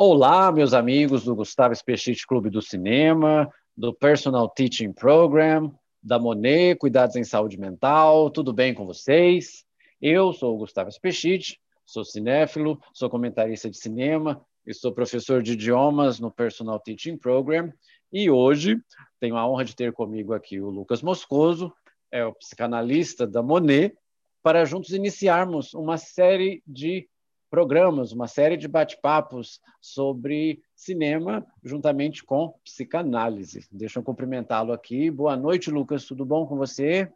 [0.00, 6.76] Olá, meus amigos do Gustavo Espechite Clube do Cinema, do Personal Teaching Program, da Monet,
[6.76, 9.64] Cuidados em Saúde Mental, tudo bem com vocês?
[10.00, 15.54] Eu sou o Gustavo Espechite, sou cinéfilo, sou comentarista de cinema e sou professor de
[15.54, 17.72] idiomas no Personal Teaching Program.
[18.12, 18.80] E hoje
[19.18, 21.72] tenho a honra de ter comigo aqui o Lucas Moscoso,
[22.12, 23.96] é o psicanalista da Monet,
[24.44, 27.08] para juntos iniciarmos uma série de
[27.50, 33.66] programas, uma série de bate-papos sobre cinema, juntamente com psicanálise.
[33.70, 35.10] Deixa eu cumprimentá-lo aqui.
[35.10, 36.04] Boa noite, Lucas.
[36.04, 37.10] Tudo bom com você?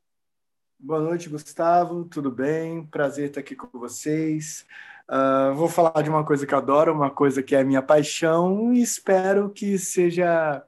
[0.78, 2.04] Boa noite, Gustavo.
[2.06, 2.84] Tudo bem?
[2.86, 4.66] Prazer estar aqui com vocês.
[5.08, 8.72] Uh, vou falar de uma coisa que eu adoro, uma coisa que é minha paixão,
[8.72, 10.64] e espero que seja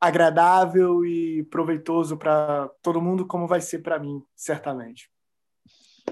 [0.00, 5.10] agradável e proveitoso para todo mundo, como vai ser para mim, certamente.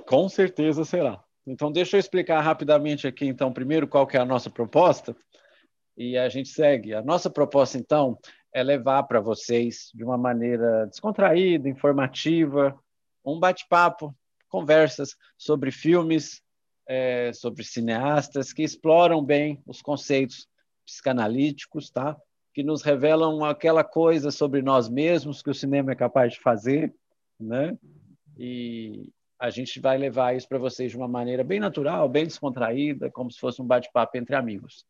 [0.06, 1.22] Com certeza será.
[1.48, 5.16] Então, deixa eu explicar rapidamente aqui, então, primeiro qual que é a nossa proposta
[5.96, 6.94] e a gente segue.
[6.94, 8.18] A nossa proposta, então,
[8.52, 12.78] é levar para vocês, de uma maneira descontraída, informativa,
[13.24, 14.14] um bate-papo,
[14.48, 16.42] conversas sobre filmes,
[16.86, 20.46] é, sobre cineastas que exploram bem os conceitos
[20.84, 22.16] psicanalíticos, tá?
[22.58, 26.92] que nos revelam aquela coisa sobre nós mesmos que o cinema é capaz de fazer,
[27.38, 27.78] né?
[28.36, 33.10] E, a gente vai levar isso para vocês de uma maneira bem natural, bem descontraída,
[33.10, 34.84] como se fosse um bate-papo entre amigos.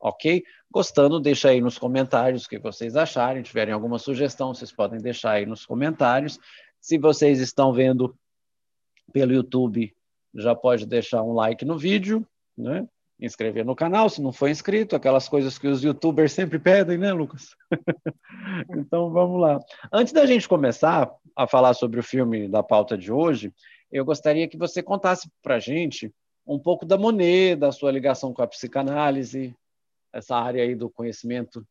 [0.00, 0.42] Ok?
[0.70, 3.42] Gostando, deixa aí nos comentários o que vocês acharem.
[3.42, 6.38] Tiverem alguma sugestão, vocês podem deixar aí nos comentários.
[6.80, 8.16] Se vocês estão vendo
[9.12, 9.94] pelo YouTube,
[10.34, 12.88] já pode deixar um like no vídeo, né?
[13.20, 17.12] inscrever no canal, se não for inscrito, aquelas coisas que os youtubers sempre pedem, né,
[17.12, 17.54] Lucas?
[18.70, 19.60] então vamos lá.
[19.92, 23.52] Antes da gente começar a falar sobre o filme da pauta de hoje,
[23.90, 26.12] eu gostaria que você contasse para a gente
[26.46, 29.54] um pouco da Monet, da sua ligação com a psicanálise,
[30.12, 31.66] essa área aí do conhecimento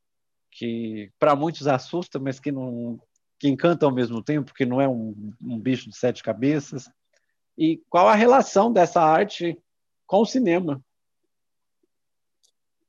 [0.51, 2.99] que para muitos assusta, mas que não
[3.37, 6.91] que encanta ao mesmo tempo, que não é um, um bicho de sete cabeças.
[7.57, 9.57] E qual a relação dessa arte
[10.05, 10.83] com o cinema?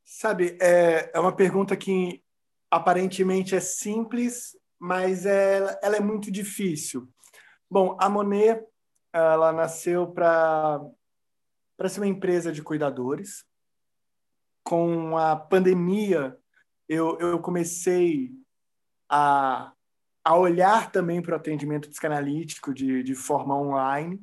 [0.04, 2.20] Sabe, é, é uma pergunta que
[2.68, 7.08] aparentemente é simples, mas é, ela é muito difícil.
[7.70, 8.64] Bom, a Monet
[9.12, 10.80] ela nasceu para
[11.76, 13.42] para ser uma empresa de cuidadores.
[14.62, 16.36] Com a pandemia,
[16.86, 18.32] eu, eu comecei
[19.08, 19.72] a,
[20.22, 24.22] a olhar também para o atendimento psicanalítico de, de forma online.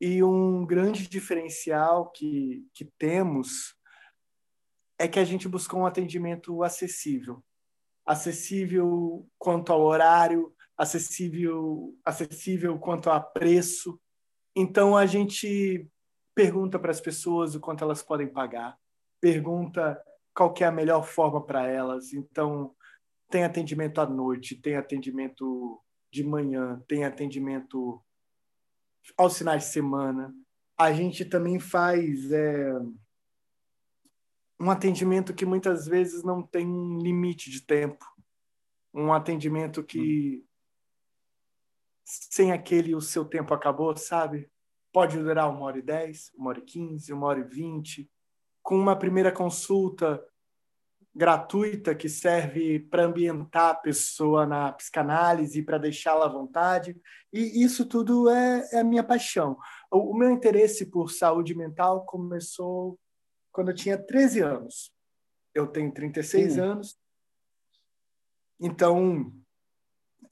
[0.00, 3.74] E um grande diferencial que, que temos
[4.96, 7.42] é que a gente buscou um atendimento acessível.
[8.06, 14.00] Acessível quanto ao horário, acessível, acessível quanto a preço.
[14.54, 15.90] Então a gente
[16.34, 18.78] pergunta para as pessoas o quanto elas podem pagar,
[19.20, 20.00] pergunta
[20.32, 22.12] qual é a melhor forma para elas.
[22.12, 22.74] Então
[23.28, 28.00] tem atendimento à noite, tem atendimento de manhã, tem atendimento
[29.16, 30.32] aos finais de semana.
[30.78, 32.72] A gente também faz é,
[34.60, 36.66] um atendimento que muitas vezes não tem
[37.02, 38.04] limite de tempo,
[38.94, 40.46] um atendimento que
[42.08, 44.50] sem aquele o seu tempo acabou, sabe?
[44.90, 48.10] Pode durar uma hora e dez, uma hora e quinze, uma hora e vinte,
[48.62, 50.24] com uma primeira consulta
[51.14, 56.98] gratuita que serve para ambientar a pessoa na psicanálise, para deixá-la à vontade.
[57.32, 59.58] E isso tudo é, é a minha paixão.
[59.90, 62.98] O, o, meu interesse por saúde mental começou
[63.52, 64.92] quando eu tinha 13 anos.
[65.52, 66.60] Eu tenho 36 Sim.
[66.60, 66.98] anos.
[68.60, 69.32] Então,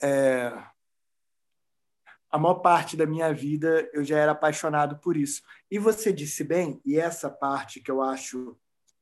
[0.00, 0.52] é,
[2.36, 5.42] a maior parte da minha vida eu já era apaixonado por isso.
[5.70, 8.54] E você disse bem, e essa parte que eu acho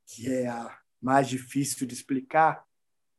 [0.06, 2.64] que é a mais difícil de explicar,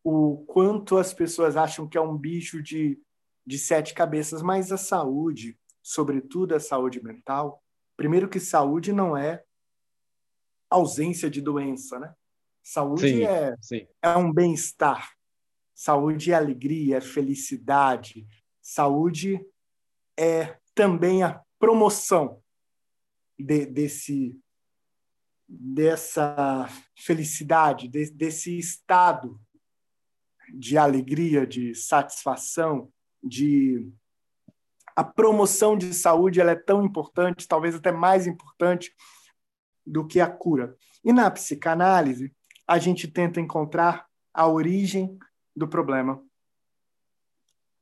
[0.01, 2.97] o quanto as pessoas acham que é um bicho de,
[3.45, 7.61] de sete cabeças, mas a saúde, sobretudo a saúde mental,
[7.97, 9.44] primeiro que saúde não é
[10.69, 12.15] ausência de doença, né?
[12.63, 13.88] Saúde sim, é, sim.
[14.01, 15.11] é um bem-estar.
[15.73, 18.25] Saúde é alegria, é felicidade.
[18.61, 19.45] Saúde
[20.17, 22.41] é também a promoção
[23.38, 24.39] de, desse
[25.47, 26.67] dessa
[26.97, 29.39] felicidade, de, desse estado
[30.51, 32.91] de alegria, de satisfação,
[33.23, 33.91] de
[34.95, 38.95] a promoção de saúde ela é tão importante, talvez até mais importante
[39.85, 40.75] do que a cura.
[41.03, 42.33] E na psicanálise,
[42.65, 45.18] a gente tenta encontrar a origem
[45.56, 46.25] do problema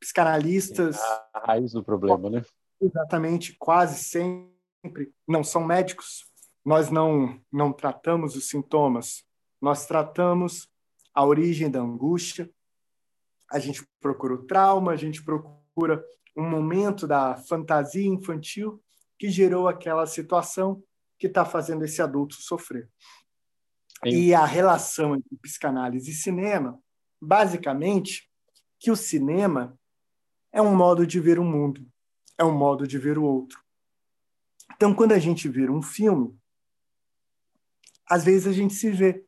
[0.03, 1.00] psicanalistas.
[1.33, 2.45] A raiz do problema, né?
[2.81, 6.25] Exatamente, quase sempre não são médicos.
[6.65, 9.23] Nós não, não tratamos os sintomas,
[9.61, 10.69] nós tratamos
[11.13, 12.50] a origem da angústia,
[13.50, 16.03] a gente procura o trauma, a gente procura
[16.35, 18.81] um momento da fantasia infantil
[19.17, 20.83] que gerou aquela situação
[21.17, 22.89] que está fazendo esse adulto sofrer.
[24.03, 24.09] Sim.
[24.09, 26.77] E a relação entre psicanálise e cinema,
[27.21, 28.29] basicamente,
[28.79, 29.77] que o cinema
[30.53, 31.85] é um modo de ver o mundo,
[32.38, 33.59] é um modo de ver o outro.
[34.75, 36.38] Então, quando a gente vê um filme,
[38.09, 39.25] às vezes a gente se vê.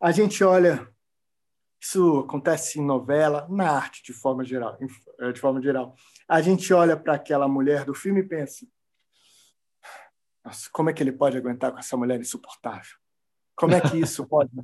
[0.00, 0.86] A gente olha,
[1.80, 4.76] isso acontece em novela, na arte de forma geral,
[5.20, 5.94] eh, de forma geral.
[6.28, 8.66] A gente olha para aquela mulher do filme e pensa:
[10.44, 12.96] Nossa, como é que ele pode aguentar com essa mulher insuportável?
[13.54, 14.50] Como é que isso pode?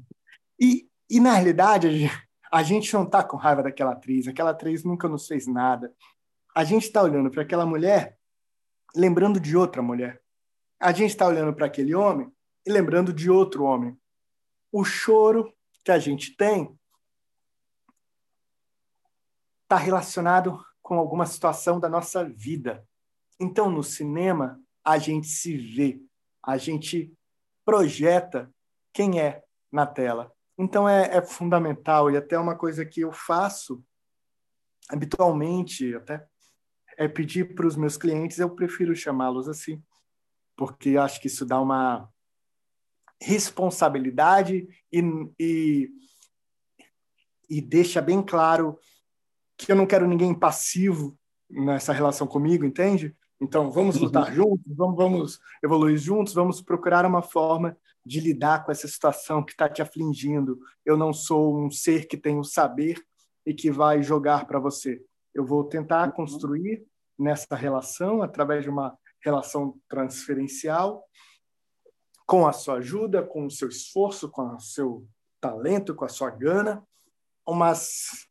[0.60, 2.08] E, e na realidade,
[2.52, 5.90] a gente, não está com raiva daquela atriz, aquela atriz nunca nos fez nada.
[6.54, 8.18] A gente está olhando para aquela mulher,
[8.94, 10.22] lembrando de outra mulher.
[10.78, 12.30] A gente está olhando para aquele homem
[12.66, 13.98] e lembrando de outro homem.
[14.70, 15.50] O choro
[15.82, 16.78] que a gente tem
[19.62, 22.86] está relacionado com alguma situação da nossa vida.
[23.40, 26.02] Então, no cinema, a gente se vê,
[26.42, 27.10] a gente
[27.64, 28.52] projeta
[28.92, 30.30] quem é na tela.
[30.58, 33.82] Então é, é fundamental e até uma coisa que eu faço
[34.88, 36.26] habitualmente, até
[36.98, 39.82] é pedir para os meus clientes, eu prefiro chamá-los assim,
[40.56, 42.08] porque acho que isso dá uma
[43.20, 45.02] responsabilidade e,
[45.38, 45.90] e,
[47.48, 48.78] e deixa bem claro
[49.56, 51.16] que eu não quero ninguém passivo
[51.48, 53.16] nessa relação comigo, entende?
[53.40, 54.04] Então, vamos uhum.
[54.04, 59.44] lutar juntos, vamos, vamos evoluir juntos, vamos procurar uma forma de lidar com essa situação
[59.44, 60.58] que está te afligindo.
[60.84, 63.00] Eu não sou um ser que tem o saber
[63.46, 65.02] e que vai jogar para você.
[65.34, 66.14] Eu vou tentar uhum.
[66.14, 66.84] construir
[67.18, 71.04] nessa relação, através de uma relação transferencial,
[72.26, 75.06] com a sua ajuda, com o seu esforço, com o seu
[75.40, 76.82] talento, com a sua gana,
[77.46, 78.26] umas,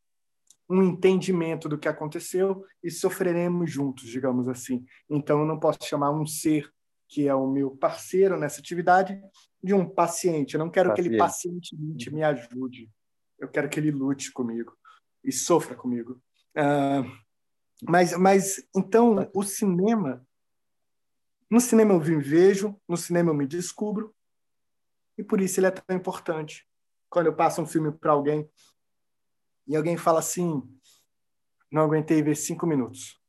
[0.68, 4.84] um entendimento do que aconteceu e sofreremos juntos, digamos assim.
[5.08, 6.70] Então, eu não posso chamar um ser
[7.12, 9.22] que é o meu parceiro nessa atividade,
[9.62, 10.54] de um paciente.
[10.54, 11.10] Eu não quero paciente.
[11.10, 12.90] que aquele paciente me ajude.
[13.38, 14.74] Eu quero que ele lute comigo
[15.22, 16.22] e sofra comigo.
[16.56, 17.04] Uh,
[17.86, 20.26] mas, mas, então, o cinema...
[21.50, 24.14] No cinema eu me vejo, no cinema eu me descubro,
[25.18, 26.66] e por isso ele é tão importante.
[27.10, 28.50] Quando eu passo um filme para alguém
[29.68, 30.62] e alguém fala assim,
[31.70, 33.20] não aguentei ver cinco minutos,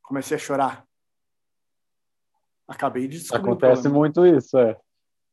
[0.00, 0.86] comecei a chorar.
[2.66, 3.50] Acabei de descobrir.
[3.50, 4.78] Acontece muito isso, é.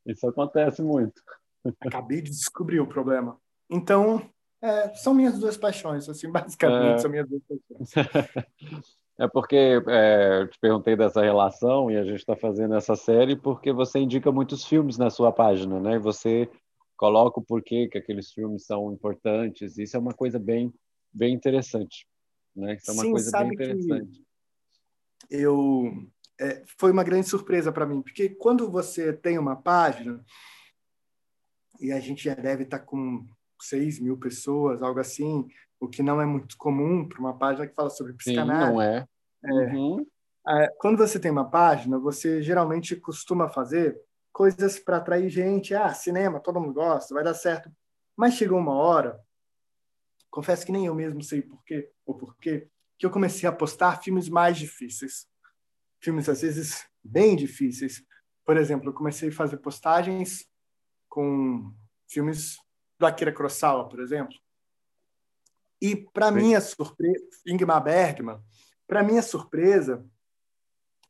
[0.05, 1.21] Isso acontece muito.
[1.81, 3.39] Acabei de descobrir o problema.
[3.69, 4.29] Então,
[4.61, 6.97] é, são minhas duas paixões, assim, basicamente é...
[6.97, 7.89] são minhas duas paixões.
[9.21, 13.35] É porque é, eu te perguntei dessa relação e a gente está fazendo essa série
[13.35, 15.95] porque você indica muitos filmes na sua página, né?
[15.95, 16.49] E você
[16.95, 19.77] coloca o porquê que aqueles filmes são importantes.
[19.77, 20.73] Isso é uma coisa bem,
[21.11, 22.07] bem interessante,
[22.55, 22.75] né?
[22.75, 24.23] Isso é uma Sim, coisa bem interessante.
[25.29, 26.07] Eu
[26.39, 30.23] é, foi uma grande surpresa para mim, porque quando você tem uma página,
[31.79, 33.25] e a gente já deve estar tá com
[33.61, 35.47] 6 mil pessoas, algo assim,
[35.79, 38.69] o que não é muito comum para uma página que fala sobre psicanálise.
[38.69, 39.05] Sim, não é.
[39.43, 39.75] é.
[39.75, 40.05] Uhum.
[40.47, 40.67] é.
[40.79, 43.99] Quando você tem uma página, você geralmente costuma fazer
[44.31, 45.73] coisas para atrair gente.
[45.73, 47.69] Ah, cinema, todo mundo gosta, vai dar certo.
[48.15, 49.19] Mas chegou uma hora,
[50.29, 54.27] confesso que nem eu mesmo sei porquê, ou porquê, que eu comecei a postar filmes
[54.27, 55.27] mais difíceis
[55.99, 58.03] filmes às vezes bem difíceis.
[58.45, 60.47] Por exemplo, eu comecei a fazer postagens
[61.07, 61.73] com
[62.07, 62.57] filmes
[62.97, 64.35] do Akira Kurosawa, por exemplo.
[65.81, 68.39] E para minha surpresa, Ingmar Bergman,
[68.87, 70.05] para minha surpresa,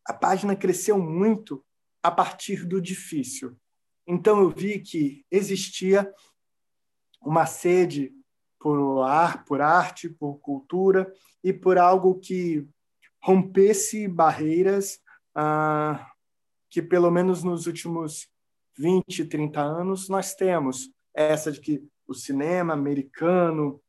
[0.06, 1.66] a página cresceu muito
[2.04, 3.58] a partir do difícil.
[4.06, 6.12] Então eu vi que existia
[7.22, 8.14] uma sede
[8.60, 11.12] por ar, por arte, por cultura
[11.44, 12.68] e por algo que
[13.22, 15.00] rompesse barreiras
[15.36, 16.12] ah,
[16.70, 18.30] que, pelo menos nos últimos
[18.78, 20.90] 20, 30 anos, nós temos.
[21.14, 23.82] Essa de que o cinema americano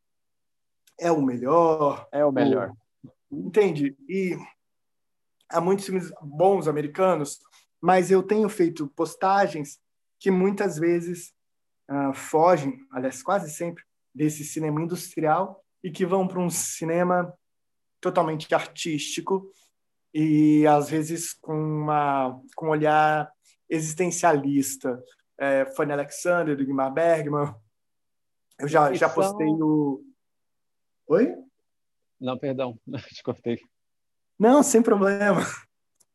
[0.99, 2.09] é o melhor.
[2.13, 2.73] É o melhor.
[3.31, 3.47] O...
[3.47, 3.97] Entende?
[4.09, 4.37] E
[5.49, 7.41] há muitos filmes bons americanos,
[7.81, 9.81] mas eu tenho feito postagens
[10.19, 11.33] que muitas vezes
[11.91, 13.83] uh, fogem, aliás, quase sempre,
[14.15, 17.33] desse cinema industrial e que vão para um cinema
[18.01, 19.51] totalmente artístico
[20.13, 23.31] e às vezes com uma com um olhar
[23.69, 25.03] existencialista.
[25.39, 27.55] É, Fanny Alexander, do Guimar Bergman.
[28.59, 30.05] Eu já, já postei o.
[31.07, 31.35] Oi?
[32.21, 32.79] Não, perdão,
[33.15, 33.59] te cortei.
[34.39, 35.41] Não, sem problema.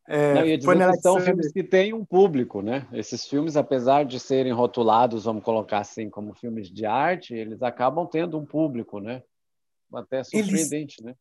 [0.08, 2.86] É, Não, dizer que são filmes que têm um público, né?
[2.92, 8.06] Esses filmes, apesar de serem rotulados, vamos colocar assim, como filmes de arte, eles acabam
[8.06, 9.22] tendo um público, né?
[9.92, 11.14] Até surpreendente, eles, né?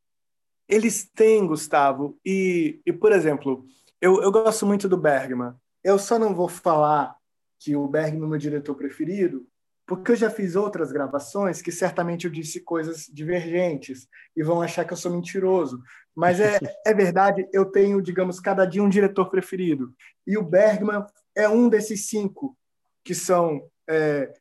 [0.68, 2.18] Eles têm, Gustavo.
[2.26, 3.66] E, e por exemplo,
[4.02, 5.54] eu, eu gosto muito do Bergman.
[5.84, 7.16] Eu só não vou falar
[7.60, 9.48] que o Bergman é meu diretor preferido,
[9.86, 14.84] porque eu já fiz outras gravações que certamente eu disse coisas divergentes e vão achar
[14.86, 15.82] que eu sou mentiroso.
[16.16, 19.94] Mas é, é verdade, eu tenho, digamos, cada dia um diretor preferido.
[20.26, 21.06] E o Bergman
[21.36, 22.58] é um desses cinco
[23.04, 24.34] que são é,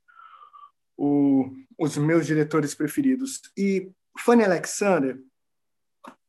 [0.97, 3.41] o, os meus diretores preferidos.
[3.57, 5.19] E Fanny Alexander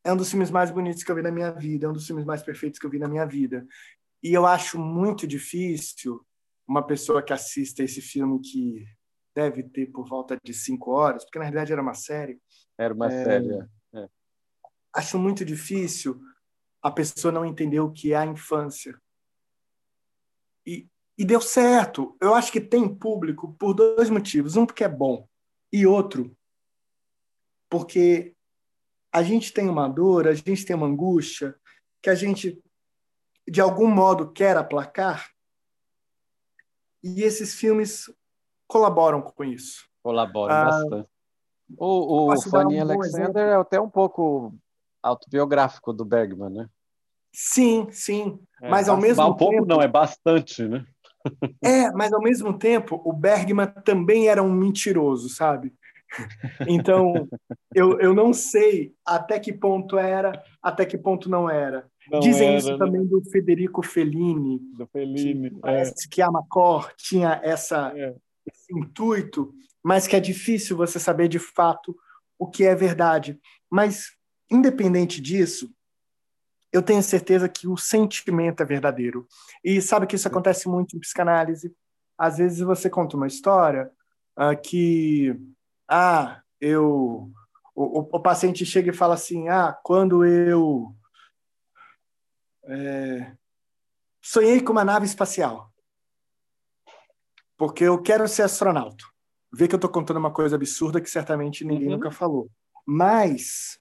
[0.06, 2.06] é um dos filmes mais bonitos que eu vi na minha vida, é um dos
[2.06, 3.66] filmes mais perfeitos que eu vi na minha vida.
[4.22, 6.24] E eu acho muito difícil
[6.66, 8.86] uma pessoa que assista esse filme que
[9.34, 12.40] deve ter por volta de cinco horas, porque na realidade era uma série.
[12.78, 13.52] Era uma é, série.
[13.52, 13.98] É.
[13.98, 14.08] é.
[14.94, 16.20] Acho muito difícil
[16.80, 18.96] a pessoa não entender o que é a infância.
[20.64, 22.16] E, e deu certo.
[22.20, 24.56] Eu acho que tem público por dois motivos.
[24.56, 25.28] Um, porque é bom,
[25.72, 26.36] e outro,
[27.68, 28.35] porque
[29.16, 31.56] a gente tem uma dor, a gente tem uma angústia
[32.02, 32.62] que a gente,
[33.48, 35.30] de algum modo, quer aplacar.
[37.02, 38.12] E esses filmes
[38.68, 39.88] colaboram com isso.
[40.02, 41.08] Colaboram ah, bastante.
[41.78, 44.54] O, o Fanny um Alexander é até um pouco
[45.02, 46.68] autobiográfico do Bergman, né?
[47.32, 48.38] Sim, sim.
[48.60, 49.38] É, mas ao mesmo um tempo.
[49.38, 50.84] pouco não, é bastante, né?
[51.64, 55.72] é, mas ao mesmo tempo, o Bergman também era um mentiroso, sabe?
[56.68, 57.28] Então,
[57.74, 60.32] eu, eu não sei até que ponto era,
[60.62, 61.86] até que ponto não era.
[62.10, 62.78] Não Dizem era, isso né?
[62.78, 64.60] também do Federico Fellini.
[64.76, 65.50] Do Fellini.
[65.50, 66.08] Que parece é.
[66.10, 68.14] que a Macor tinha essa, é
[68.46, 71.96] esse intuito, mas que é difícil você saber de fato
[72.38, 73.38] o que é verdade.
[73.70, 74.12] Mas,
[74.50, 75.70] independente disso,
[76.72, 79.26] eu tenho certeza que o sentimento é verdadeiro.
[79.64, 81.74] E sabe que isso acontece muito em psicanálise.
[82.18, 83.90] Às vezes você conta uma história
[84.38, 85.34] uh, que,
[85.88, 87.30] ah, eu.
[87.74, 90.94] O, o, paciente chega e fala assim: ah, quando eu.
[92.68, 93.36] É,
[94.20, 95.72] sonhei com uma nave espacial
[97.56, 99.04] porque eu quero ser astronauta.
[99.52, 101.94] Vê que eu estou contando uma coisa absurda que certamente ninguém uhum.
[101.94, 102.50] nunca falou.
[102.84, 103.80] Mas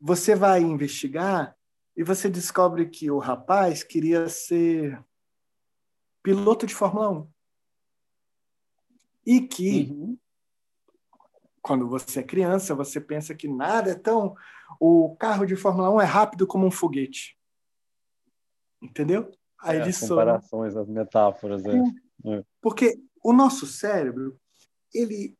[0.00, 1.56] você vai investigar
[1.96, 5.02] e você descobre que o rapaz queria ser
[6.22, 7.30] piloto de Fórmula 1.
[9.26, 10.18] E que, uhum.
[11.66, 14.36] Quando você é criança, você pensa que nada é tão.
[14.78, 17.36] O carro de Fórmula 1 é rápido como um foguete.
[18.80, 19.32] Entendeu?
[19.60, 21.64] Aí é, as comparações, as metáforas.
[21.64, 21.76] É.
[22.24, 22.44] É.
[22.62, 24.38] Porque o nosso cérebro,
[24.94, 25.36] ele.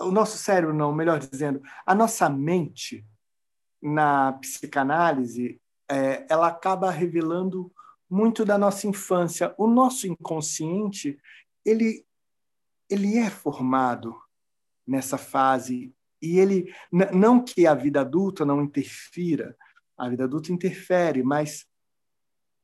[0.00, 3.04] O nosso cérebro, não, melhor dizendo, a nossa mente
[3.82, 7.72] na psicanálise, é, ela acaba revelando
[8.08, 9.52] muito da nossa infância.
[9.58, 11.18] O nosso inconsciente,
[11.64, 12.06] ele,
[12.88, 14.21] ele é formado
[14.86, 16.72] nessa fase e ele
[17.12, 19.56] não que a vida adulta não interfira,
[19.98, 21.66] a vida adulta interfere, mas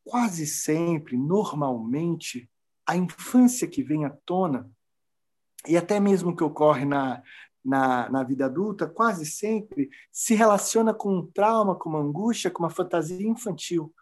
[0.04, 2.48] quase sempre, normalmente,
[2.86, 4.70] a infância que vem à tona,
[5.66, 7.22] e até mesmo que ocorre na,
[7.64, 12.62] na, na vida adulta, quase sempre se relaciona com um trauma, com uma angústia, com
[12.62, 13.92] uma fantasia infantil.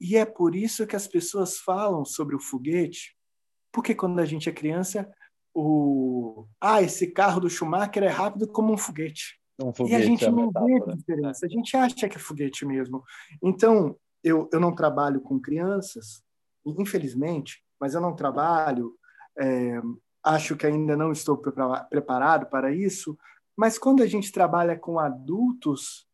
[0.00, 3.16] E é por isso que as pessoas falam sobre o foguete,
[3.72, 5.10] porque quando a gente é criança,
[5.58, 9.40] o ah, esse carro do Schumacher é rápido como um foguete.
[9.58, 12.20] Um foguete e a gente é não vê a diferença, a gente acha que é
[12.20, 13.02] foguete mesmo.
[13.42, 16.22] Então, eu, eu não trabalho com crianças,
[16.66, 18.94] infelizmente, mas eu não trabalho,
[19.38, 19.80] é,
[20.22, 23.18] acho que ainda não estou preparado para isso.
[23.56, 26.06] Mas quando a gente trabalha com adultos,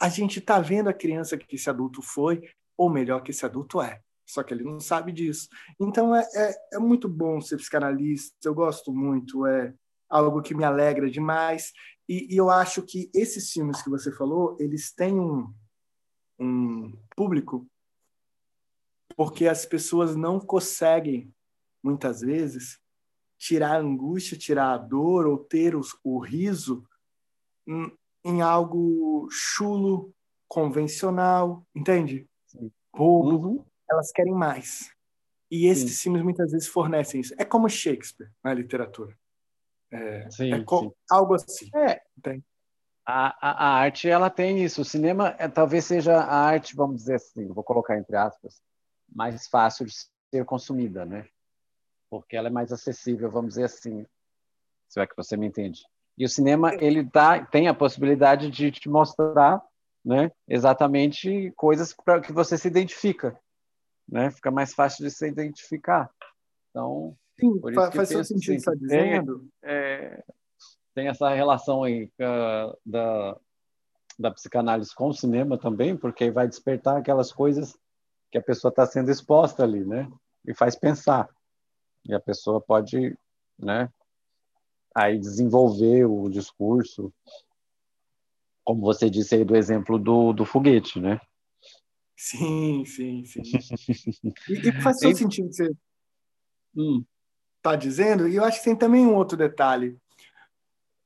[0.00, 3.82] a gente está vendo a criança que esse adulto foi, ou melhor, que esse adulto
[3.82, 4.00] é.
[4.28, 5.48] Só que ele não sabe disso.
[5.80, 9.74] Então é, é, é muito bom ser psicanalista, eu gosto muito, é
[10.08, 11.72] algo que me alegra demais.
[12.08, 15.52] E, e eu acho que esses filmes que você falou, eles têm um,
[16.38, 17.66] um público
[19.16, 21.34] porque as pessoas não conseguem,
[21.82, 22.78] muitas vezes,
[23.36, 26.86] tirar a angústia, tirar a dor ou ter o, o riso
[27.66, 27.92] em,
[28.24, 30.14] em, algo chulo,
[30.46, 32.28] convencional, entende?
[32.96, 33.48] Bobo.
[33.48, 33.64] Uhum.
[33.90, 34.90] Elas querem mais.
[35.50, 36.02] E esses sim.
[36.04, 37.34] filmes muitas vezes fornecem isso.
[37.38, 39.16] É como Shakespeare na literatura.
[39.90, 40.92] É, sim, é sim.
[41.10, 41.70] algo assim.
[41.74, 42.02] É.
[43.06, 44.82] A, a, a, arte ela tem isso.
[44.82, 48.60] O cinema é, talvez seja a arte, vamos dizer assim, vou colocar entre aspas,
[49.08, 49.94] mais fácil de
[50.30, 51.26] ser consumida, né?
[52.10, 54.06] Porque ela é mais acessível, vamos dizer assim,
[54.88, 55.80] se é que você me entende.
[56.18, 59.62] E o cinema ele tá, tem a possibilidade de te mostrar
[60.08, 60.30] né?
[60.48, 63.38] Exatamente coisas para que você se identifica,
[64.08, 64.30] né?
[64.30, 66.10] Fica mais fácil de se identificar.
[66.70, 69.48] Então, Sim, faz, todo sentido assim, está dizendo.
[69.60, 70.24] Tem, é,
[70.94, 73.36] tem essa relação aí uh, da,
[74.18, 77.78] da psicanálise com o cinema também, porque vai despertar aquelas coisas
[78.30, 80.10] que a pessoa está sendo exposta ali, né?
[80.46, 81.28] E faz pensar.
[82.04, 83.16] E a pessoa pode,
[83.58, 83.88] né?
[84.94, 87.12] Aí desenvolver o discurso,
[88.64, 91.20] como você disse aí do exemplo do, do foguete, né?
[92.20, 93.42] Sim, sim, sim.
[94.50, 95.70] e, e faz todo sentido você
[97.56, 97.78] está hum.
[97.78, 99.96] dizendo, e eu acho que tem também um outro detalhe.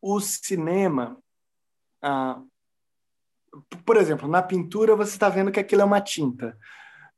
[0.01, 1.19] O cinema,
[2.01, 2.41] ah,
[3.85, 6.57] por exemplo, na pintura você está vendo que aquilo é uma tinta.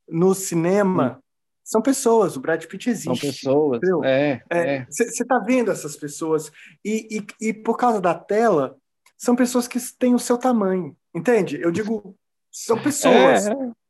[0.08, 1.22] No cinema, hum.
[1.62, 3.06] são pessoas, o Brad Pitt existe.
[3.20, 4.86] São pessoas, Você é, é.
[4.90, 5.44] está é.
[5.46, 6.50] vendo essas pessoas,
[6.84, 8.76] e, e, e por causa da tela,
[9.16, 11.60] são pessoas que têm o seu tamanho, entende?
[11.60, 12.18] Eu digo,
[12.50, 13.46] são pessoas.
[13.46, 13.83] É.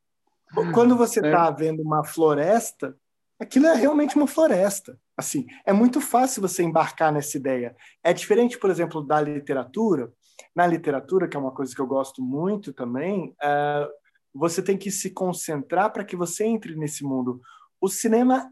[0.72, 1.52] Quando você está é.
[1.52, 2.96] vendo uma floresta,
[3.38, 4.98] aquilo é realmente uma floresta.
[5.16, 7.76] Assim, é muito fácil você embarcar nessa ideia.
[8.02, 10.12] É diferente, por exemplo, da literatura.
[10.54, 13.88] Na literatura, que é uma coisa que eu gosto muito também, é,
[14.34, 17.40] você tem que se concentrar para que você entre nesse mundo.
[17.80, 18.50] O cinema,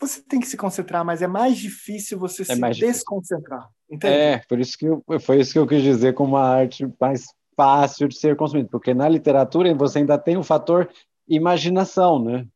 [0.00, 3.68] você tem que se concentrar, mas é mais difícil você é se desconcentrar.
[3.90, 4.14] Entende?
[4.14, 7.24] É, por isso que eu, foi isso que eu quis dizer como uma arte mais
[7.56, 10.88] fácil de ser consumida, porque na literatura você ainda tem o fator
[11.28, 12.46] imaginação, né?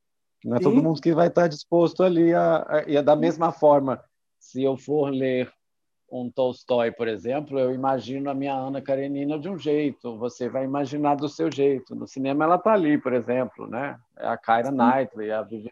[0.45, 0.65] Não é Sim.
[0.65, 4.03] todo mundo que vai estar disposto ali a, a, e da mesma forma,
[4.39, 5.53] se eu for ler
[6.11, 10.65] um Tolstói, por exemplo, eu imagino a minha Ana Karenina de um jeito, você vai
[10.65, 11.95] imaginar do seu jeito.
[11.95, 13.97] No cinema ela está ali, por exemplo, né?
[14.19, 15.71] É a Kyra Knightley, a Vivian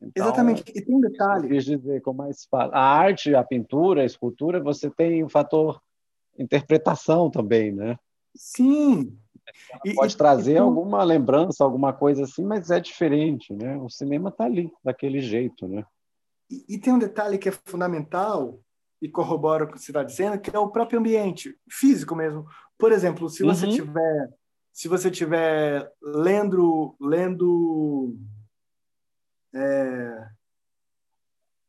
[0.00, 0.64] então, Exatamente.
[0.74, 1.46] E tem um detalhe.
[1.46, 5.80] Eu quis dizer com mais A arte, a pintura, a escultura, você tem um fator
[6.38, 7.96] interpretação também, né?
[8.34, 9.16] Sim,
[9.84, 13.76] e, pode trazer e, alguma lembrança, alguma coisa assim, mas é diferente, né?
[13.76, 15.84] O cinema está ali, daquele jeito, né?
[16.50, 18.60] E, e, tem um detalhe que é fundamental
[19.00, 22.46] e corrobora o que você está dizendo, que é o próprio ambiente físico mesmo.
[22.78, 23.72] Por exemplo, se você uhum.
[23.72, 24.30] tiver
[24.72, 28.16] se você tiver lendo lendo
[29.54, 30.28] é,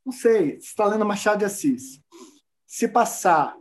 [0.05, 1.99] não sei, está lendo Machado de Assis,
[2.65, 3.55] se passar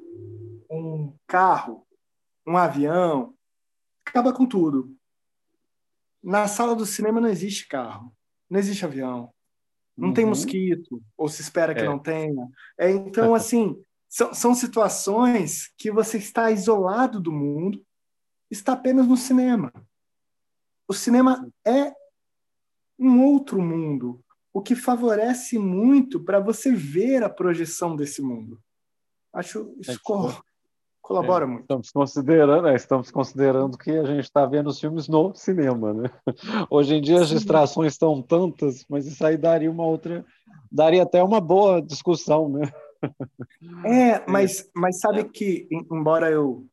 [0.71, 1.87] um carro,
[2.47, 3.35] um avião,
[4.15, 4.97] acaba com tudo.
[6.23, 8.15] Na sala do cinema não existe carro,
[8.49, 9.35] não existe avião,
[9.97, 10.15] não uhum.
[10.15, 11.85] tem mosquito, ou se espera que é.
[11.85, 12.49] não tenha.
[12.79, 13.77] É, então, assim,
[14.09, 17.85] são, são situações que você está isolado do mundo,
[18.49, 19.73] está apenas no cinema.
[20.87, 21.93] O cinema é
[22.97, 28.63] um outro mundo, o que favorece muito para você ver a projeção desse mundo.
[29.33, 29.99] Acho isso é,
[31.05, 31.63] colabora é, muito.
[31.63, 36.11] Estamos considerando, é, estamos considerando que a gente está vendo os filmes no cinema, né?
[36.71, 40.25] Hoje em dia as distrações estão tantas, mas isso aí daria uma outra,
[40.73, 42.73] daria até uma boa discussão, né?
[43.85, 46.67] É, mas, mas sabe que, embora eu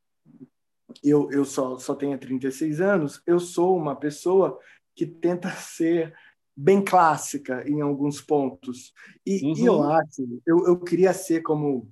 [1.03, 4.59] eu, eu só, só tenha 36 anos, eu sou uma pessoa
[4.95, 6.13] que tenta ser
[6.55, 8.93] bem clássica em alguns pontos.
[9.25, 9.53] E, uhum.
[9.55, 9.91] e eu uhum.
[9.91, 11.89] acho, eu, eu queria ser como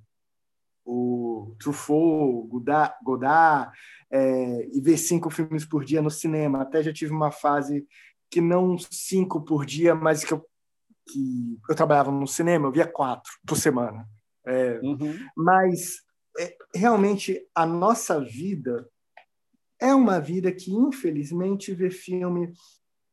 [0.90, 3.72] o Truffaut, Godard, Godard
[4.10, 6.62] é, e ver cinco filmes por dia no cinema.
[6.62, 7.86] Até já tive uma fase
[8.28, 10.44] que não cinco por dia, mas que eu,
[11.08, 14.08] que eu trabalhava no cinema, eu via quatro por semana.
[14.44, 15.16] É, uhum.
[15.36, 15.98] Mas
[16.38, 18.88] é, realmente a nossa vida
[19.80, 22.52] é uma vida que, infelizmente, ver filme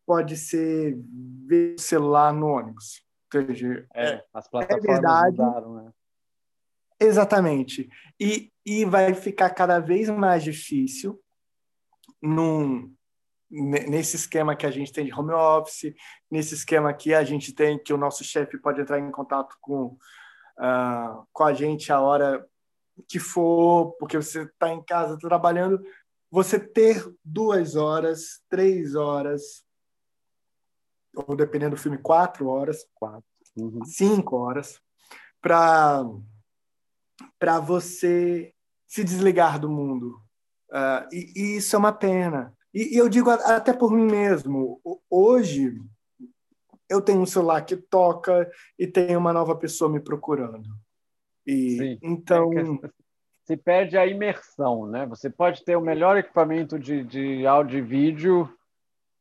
[0.06, 0.98] pode ser
[1.46, 3.06] ver celular no ônibus.
[3.94, 5.92] é, as plataformas é verdade, mudaram, né?
[7.00, 7.90] Exatamente.
[8.20, 11.22] E, e vai ficar cada vez mais difícil
[12.22, 12.94] num,
[13.50, 15.94] nesse esquema que a gente tem de home office,
[16.30, 19.98] nesse esquema que a gente tem que o nosso chefe pode entrar em contato com,
[20.58, 22.46] uh, com a gente a hora
[23.08, 25.82] que for, porque você está em casa trabalhando,
[26.32, 29.64] você ter duas horas, três horas,
[31.16, 33.24] ou dependendo do filme, quatro horas, quatro,
[33.56, 33.86] uhum.
[33.86, 34.82] cinco horas,
[35.42, 36.04] para
[37.40, 38.54] para você
[38.88, 40.20] se desligar do mundo.
[40.70, 42.54] Uh, e, e, isso é uma pena.
[42.74, 44.82] E, e eu digo até por mim mesmo.
[45.10, 45.74] Hoje,
[46.90, 50.70] eu tenho um celular que toca e tem uma nova pessoa me procurando.
[51.46, 52.00] E Sim.
[52.02, 52.52] então
[52.84, 52.90] é
[53.48, 55.06] se perde a imersão, né?
[55.06, 58.54] Você pode ter o melhor equipamento de, de áudio e vídeo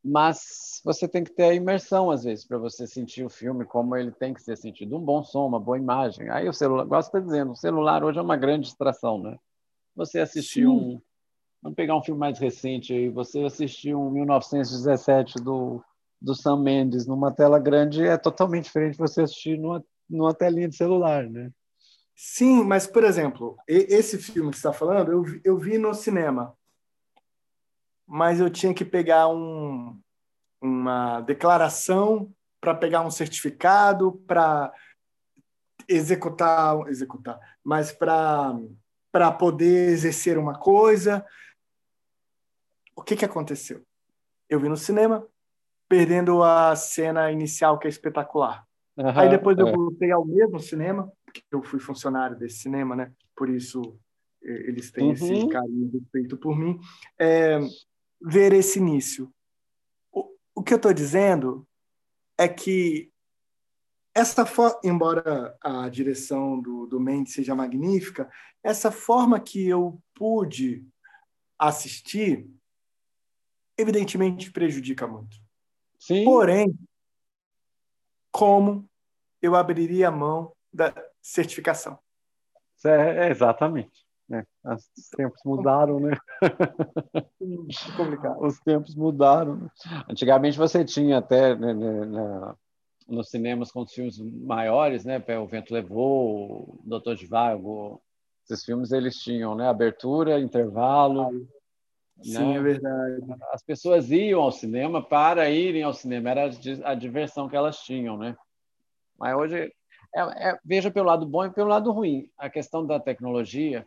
[0.07, 3.97] mas você tem que ter a imersão às vezes para você sentir o filme como
[3.97, 6.31] ele tem que ser sentido, um bom som, uma boa imagem.
[6.31, 9.37] Aí o celular, gosto de dizendo, o celular hoje é uma grande distração, né?
[9.95, 11.01] Você assistir um,
[11.67, 13.09] Vamos pegar um filme mais recente aí.
[13.09, 15.83] Você assistiu um 1917 do,
[16.21, 20.69] do Sam Mendes numa tela grande é totalmente diferente de você assistir numa, numa telinha
[20.69, 21.51] de celular, né?
[22.15, 26.57] Sim, mas, por exemplo, esse filme que está falando, eu, eu vi no cinema.
[28.07, 29.99] Mas eu tinha que pegar um,
[30.61, 34.73] uma declaração para pegar um certificado, para
[35.89, 38.55] executar, executar, mas para
[39.13, 41.25] para poder exercer uma coisa.
[42.95, 43.83] O que que aconteceu?
[44.47, 45.27] Eu vi no cinema,
[45.89, 48.67] perdendo a cena inicial que é espetacular.
[48.95, 49.63] Uhum, Aí depois é.
[49.63, 53.11] eu voltei ao mesmo cinema, porque eu fui funcionário desse cinema, né?
[53.35, 53.99] Por isso
[54.43, 55.13] eles têm uhum.
[55.13, 56.79] esse carinho respeito por mim.
[57.19, 57.59] É,
[58.21, 59.33] ver esse início.
[60.13, 61.67] O, o que eu estou dizendo
[62.39, 63.13] é que
[64.15, 64.47] essa
[64.83, 68.31] embora a direção do, do Mendes seja magnífica,
[68.63, 70.87] essa forma que eu pude
[71.59, 72.49] assistir,
[73.77, 75.37] evidentemente prejudica muito.
[75.99, 76.25] Sim.
[76.25, 76.75] Porém,
[78.31, 78.89] como
[79.43, 81.99] eu abriria a mão da certificação?
[82.85, 84.06] É, exatamente.
[84.29, 84.45] Né?
[84.65, 86.17] Os tempos mudaram, né?
[87.97, 88.45] complicado.
[88.45, 89.71] Os tempos mudaram.
[90.09, 92.55] Antigamente você tinha até né, né,
[93.09, 95.23] nos cinemas com os filmes maiores, né?
[95.41, 98.03] O Vento Levou, Doutor de Vago,
[98.49, 99.69] esses filmes eles tinham, né?
[99.69, 101.47] Abertura, intervalo.
[102.23, 102.57] Sim, né?
[102.57, 103.17] é verdade.
[103.53, 106.51] As pessoas iam ao cinema para irem ao cinema, era
[106.85, 108.37] a diversão que elas tinham, né?
[109.19, 109.73] Mas hoje,
[110.15, 112.31] é, é, veja pelo lado bom e pelo lado ruim.
[112.39, 113.87] A questão da tecnologia,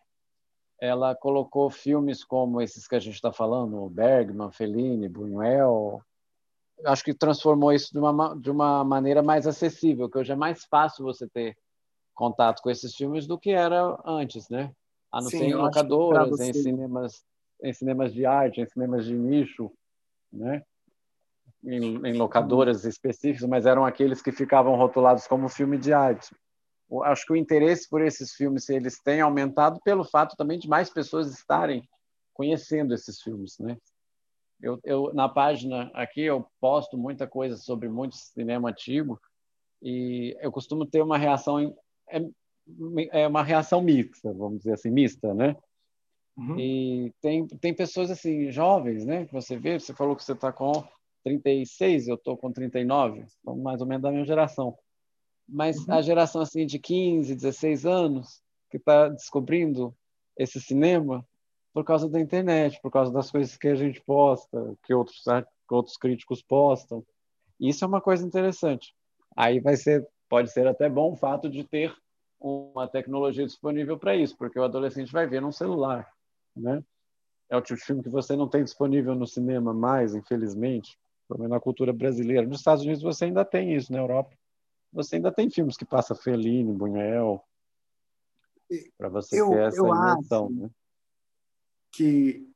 [0.81, 6.01] ela colocou filmes como esses que a gente está falando, Bergman, Fellini, Buñuel,
[6.85, 10.65] acho que transformou isso de uma, de uma maneira mais acessível, que hoje é mais
[10.65, 11.57] fácil você ter
[12.13, 14.71] contato com esses filmes do que era antes, né?
[15.11, 17.23] A não Sim, ser em locadoras, em cinemas,
[17.63, 19.71] em cinemas de arte, em cinemas de nicho,
[20.31, 20.63] né?
[21.63, 26.33] Em, em locadoras específicas, mas eram aqueles que ficavam rotulados como filme de arte.
[27.04, 30.89] Acho que o interesse por esses filmes eles têm aumentado pelo fato também de mais
[30.89, 31.88] pessoas estarem
[32.34, 33.78] conhecendo esses filmes, né?
[34.62, 39.19] Eu, eu, na página aqui eu posto muita coisa sobre muito cinema antigo
[39.82, 41.75] e eu costumo ter uma reação
[42.10, 42.21] é,
[43.12, 45.56] é uma reação mista, vamos dizer assim, mista, né?
[46.36, 46.60] Uhum.
[46.60, 49.25] E tem tem pessoas assim jovens, né?
[49.25, 50.71] Que você vê, você falou que você está com
[51.23, 54.78] 36, eu estou com 39, então mais ou menos da mesma geração.
[55.51, 55.93] Mas uhum.
[55.93, 59.95] a geração assim de 15, 16 anos que está descobrindo
[60.38, 61.25] esse cinema
[61.73, 65.73] por causa da internet, por causa das coisas que a gente posta, que outros, que
[65.73, 67.03] outros críticos postam.
[67.59, 68.93] Isso é uma coisa interessante.
[69.35, 71.93] Aí vai ser, pode ser até bom o fato de ter
[72.39, 76.09] uma tecnologia disponível para isso, porque o adolescente vai ver num celular,
[76.55, 76.83] né?
[77.49, 81.39] É o tipo de filme que você não tem disponível no cinema mais, infelizmente, pelo
[81.39, 82.47] menos na cultura brasileira.
[82.47, 84.38] Nos Estados Unidos você ainda tem isso, na Europa
[84.91, 87.43] você ainda tem filmes que passa Fellini, Buñuel,
[88.97, 90.69] para você eu, ter essa imersão, acho, né?
[91.91, 92.47] que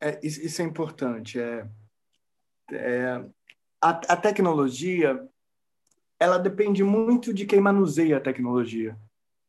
[0.00, 1.40] é, isso é importante.
[1.40, 1.66] É,
[2.72, 3.24] é
[3.80, 5.26] a, a, tecnologia
[6.18, 8.98] ela depende muito de quem manuseia a tecnologia.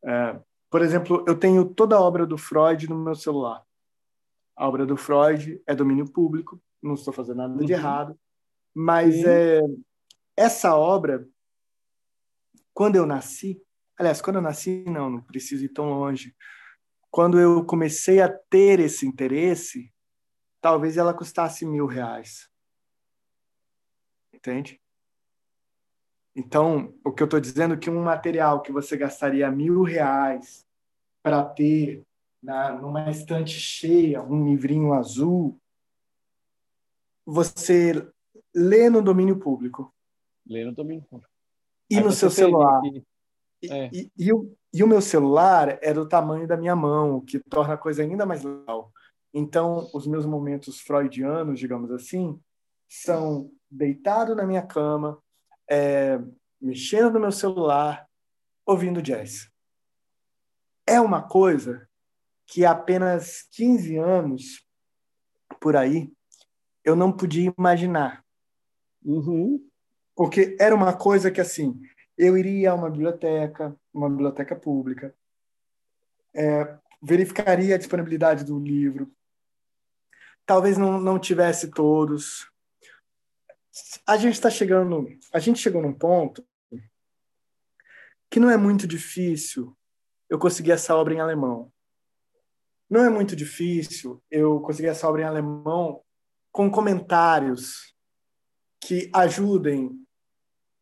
[0.04, 3.64] É, por exemplo, eu tenho toda a obra do Freud no meu celular.
[4.56, 7.80] A obra do Freud é domínio público, não estou fazendo nada de uhum.
[7.80, 8.20] errado,
[8.74, 9.62] mas é,
[10.38, 11.28] essa obra,
[12.76, 13.60] quando eu nasci,
[13.98, 16.36] aliás, quando eu nasci, não, não preciso ir tão longe,
[17.10, 19.94] quando eu comecei a ter esse interesse,
[20.60, 22.50] talvez ela custasse mil reais.
[24.34, 24.82] Entende?
[26.36, 30.68] Então, o que eu estou dizendo é que um material que você gastaria mil reais
[31.24, 32.06] para ter
[32.44, 35.58] na, numa estante cheia, um livrinho azul,
[37.26, 38.06] você
[38.54, 39.96] lê no domínio público.
[40.46, 41.35] Lê no domínio público.
[41.96, 42.82] E Aí no seu celular.
[43.70, 43.90] É.
[43.92, 47.40] E, e, o, e o meu celular é do tamanho da minha mão, o que
[47.40, 48.92] torna a coisa ainda mais legal.
[49.34, 52.40] Então, os meus momentos freudianos, digamos assim,
[52.88, 55.22] são deitado na minha cama,
[55.70, 56.20] é,
[56.62, 58.08] mexendo no meu celular,
[58.66, 59.50] ouvindo jazz.
[60.88, 61.88] É uma coisa
[62.46, 64.66] que há apenas 15 anos,
[65.60, 66.12] por aí,
[66.84, 68.24] eu não podia imaginar.
[69.04, 69.60] Uhum.
[70.16, 71.80] Porque era uma coisa que, assim,
[72.18, 75.14] eu iria a uma biblioteca, uma biblioteca pública,
[76.34, 79.12] é, verificaria a disponibilidade do livro,
[80.46, 82.50] talvez não, não tivesse todos.
[84.08, 86.46] A gente está chegando, a gente chegou num ponto
[88.30, 89.78] que não é muito difícil
[90.30, 91.72] eu conseguir essa obra em alemão.
[92.90, 96.02] não é muito difícil eu conseguir essa obra em alemão
[96.52, 97.95] com comentários
[98.80, 99.92] que ajudem,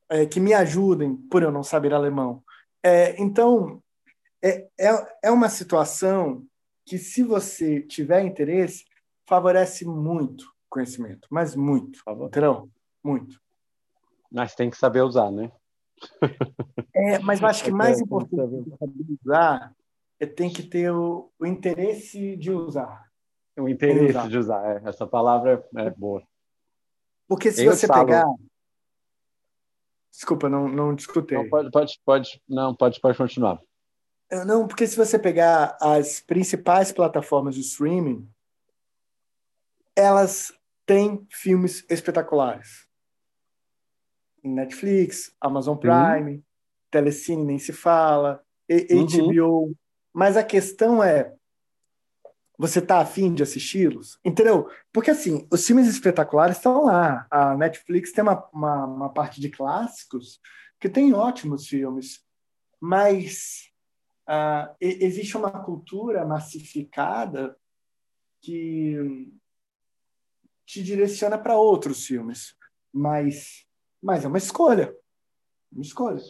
[0.10, 2.44] é, que me ajudem por eu não saber alemão.
[2.84, 3.82] É, então,
[4.44, 6.46] é, é, é uma situação
[6.86, 8.86] que, se você tiver interesse,
[9.26, 12.70] favorece muito conhecimento, mas muito, entendeu?
[13.04, 13.40] Muito.
[14.32, 15.52] Mas tem que saber usar, né?
[16.96, 19.76] É, mas eu acho que mais importante que saber usar
[20.20, 23.10] é tem que ter o, o interesse de usar.
[23.58, 24.30] O interesse usar.
[24.30, 26.24] de usar, é, essa palavra é boa.
[27.28, 28.06] Porque se eu você falo...
[28.06, 28.26] pegar.
[30.12, 31.38] Desculpa, não, não discutei.
[31.38, 33.60] Não, pode, pode, pode, não, pode, pode continuar.
[34.46, 38.28] Não, porque se você pegar as principais plataformas de streaming,
[39.96, 40.52] elas
[40.86, 42.88] têm filmes espetaculares.
[44.44, 46.44] Netflix, Amazon Prime, uhum.
[46.92, 49.66] Telecine nem se fala, HBO.
[49.66, 49.76] Uhum.
[50.12, 51.34] Mas a questão é,
[52.58, 54.20] você tá afim de assisti-los?
[54.24, 54.70] Entendeu?
[54.92, 57.28] Porque assim, os filmes espetaculares estão lá.
[57.30, 60.40] A Netflix tem uma, uma, uma parte de clássicos
[60.80, 62.24] que tem ótimos filmes,
[62.80, 63.72] mas
[64.28, 67.58] uh, existe uma cultura massificada
[68.42, 69.32] que
[70.66, 72.56] te direciona para outros filmes,
[72.92, 73.66] mas,
[74.02, 74.96] mas é uma escolha,
[75.72, 76.22] uma escolha.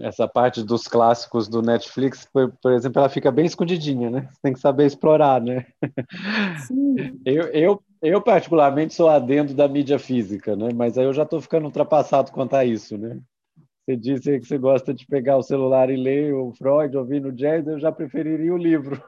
[0.00, 4.28] Essa parte dos clássicos do Netflix, por, por exemplo, ela fica bem escondidinha, né?
[4.30, 5.66] Você tem que saber explorar, né?
[6.56, 7.20] Sim.
[7.24, 10.68] Eu, eu, eu particularmente sou adendo da mídia física, né?
[10.74, 13.20] Mas aí eu já estou ficando ultrapassado quanto a isso, né?
[13.84, 17.32] Você disse que você gosta de pegar o celular e ler o Freud, ouvir no
[17.32, 19.02] jazz, eu já preferiria o livro.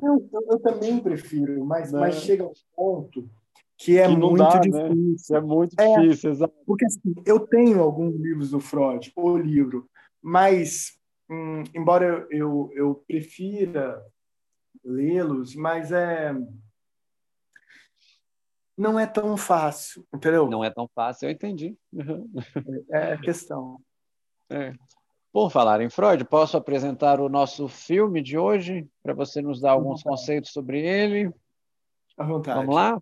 [0.00, 2.00] Eu, eu também prefiro, mas, né?
[2.00, 3.28] mas chega um ponto
[3.78, 4.60] que é que muito dá, né?
[4.60, 5.34] difícil.
[5.34, 5.38] Né?
[5.38, 6.54] É muito é, difícil, exato.
[6.66, 9.88] Porque assim, eu tenho alguns livros do Freud, o livro,
[10.20, 10.98] mas
[11.30, 14.04] hum, embora eu, eu, eu prefira
[14.84, 16.34] lê-los, mas é
[18.76, 20.48] não é tão fácil, entendeu?
[20.48, 21.76] Não é tão fácil, eu entendi.
[22.90, 23.78] É a questão.
[24.50, 24.74] É.
[25.32, 29.72] Por falar em Freud, posso apresentar o nosso filme de hoje para você nos dar
[29.72, 31.32] alguns conceitos sobre ele?
[32.18, 32.58] À vontade.
[32.58, 33.00] Vamos lá?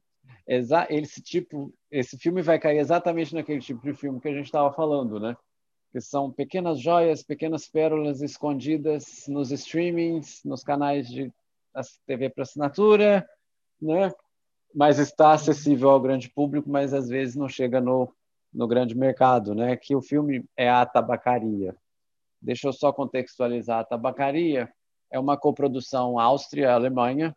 [0.88, 4.72] Esse tipo, esse filme vai cair exatamente naquele tipo de filme que a gente estava
[4.72, 5.36] falando, né?
[5.92, 11.32] Que são pequenas joias, pequenas pérolas escondidas nos streamings, nos canais de
[12.06, 13.28] TV para assinatura,
[13.80, 14.12] né?
[14.74, 18.12] mas está acessível ao grande público, mas às vezes não chega no,
[18.52, 19.76] no grande mercado, né?
[19.76, 21.74] Que o filme é a tabacaria.
[22.40, 24.72] Deixa eu só contextualizar a tabacaria.
[25.10, 27.36] É uma coprodução Áustria-Alemanha,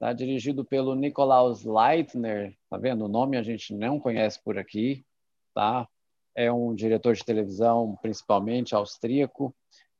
[0.00, 0.12] tá?
[0.14, 2.56] Dirigido pelo Nikolaus Leitner.
[2.68, 3.04] Tá vendo?
[3.04, 5.04] O nome a gente não conhece por aqui,
[5.54, 5.86] tá?
[6.34, 9.54] É um diretor de televisão, principalmente austríaco,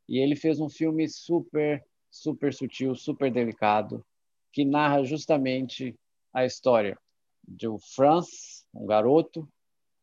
[0.09, 4.05] e ele fez um filme super, super sutil, super delicado,
[4.53, 5.95] que narra justamente
[6.33, 6.99] a história
[7.47, 9.49] de um Franz, um garoto,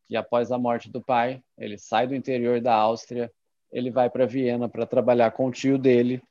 [0.06, 3.32] que após a morte do pai, ele sai do interior da Áustria,
[3.72, 6.22] ele vai para Viena para trabalhar com o tio dele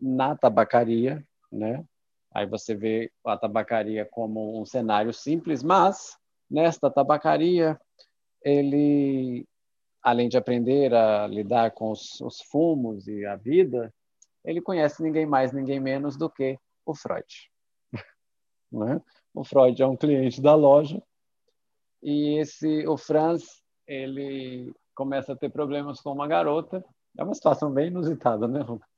[0.00, 1.84] na tabacaria, né?
[2.36, 6.18] Aí você vê a tabacaria como um cenário simples, mas
[6.50, 7.80] nesta tabacaria
[8.44, 9.48] ele,
[10.02, 13.90] além de aprender a lidar com os, os fumos e a vida,
[14.44, 17.26] ele conhece ninguém mais, ninguém menos do que o Freud.
[18.70, 19.00] né?
[19.32, 21.02] O Freud é um cliente da loja
[22.02, 26.84] e esse o Franz ele começa a ter problemas com uma garota.
[27.16, 28.95] É uma situação bem inusitada, né, Lucas?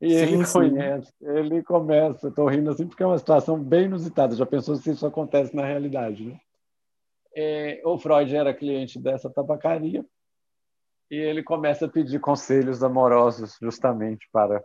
[0.00, 0.52] E sim, ele sim.
[0.52, 4.36] conhece, ele começa, estou rindo assim porque é uma situação bem inusitada.
[4.36, 6.40] Já pensou se isso acontece na realidade, né?
[7.34, 10.04] É, o Freud era cliente dessa tabacaria
[11.10, 14.64] e ele começa a pedir conselhos amorosos justamente para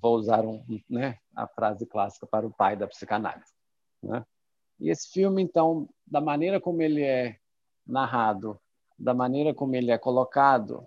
[0.00, 3.52] vou usar um, né, a frase clássica para o pai da psicanálise.
[4.02, 4.24] Né?
[4.80, 7.38] E esse filme, então, da maneira como ele é
[7.86, 8.58] narrado,
[8.98, 10.86] da maneira como ele é colocado,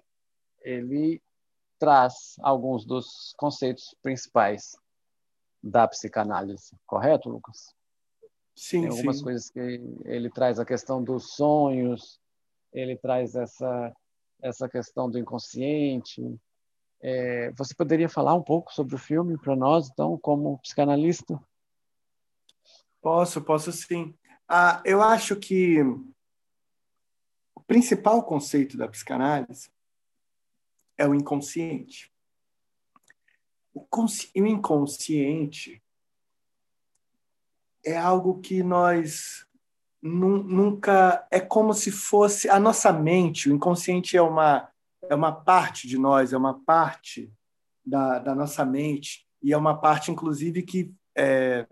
[0.61, 1.21] ele
[1.79, 4.75] traz alguns dos conceitos principais
[5.61, 7.75] da psicanálise, correto, Lucas?
[8.55, 9.23] Sim, Tem algumas sim.
[9.23, 9.59] coisas que
[10.05, 12.19] ele traz a questão dos sonhos,
[12.73, 13.93] ele traz essa
[14.41, 16.21] essa questão do inconsciente.
[17.01, 21.39] É, você poderia falar um pouco sobre o filme para nós, então, como psicanalista?
[23.01, 24.15] Posso, posso sim.
[24.47, 25.81] Ah, eu acho que
[27.55, 29.69] o principal conceito da psicanálise
[30.97, 32.11] é o inconsciente.
[33.73, 35.81] O, o inconsciente
[37.85, 39.45] é algo que nós
[40.01, 43.49] nunca é como se fosse a nossa mente.
[43.49, 44.69] O inconsciente é uma
[45.09, 47.31] é uma parte de nós, é uma parte
[47.85, 51.65] da, da nossa mente e é uma parte, inclusive, que é,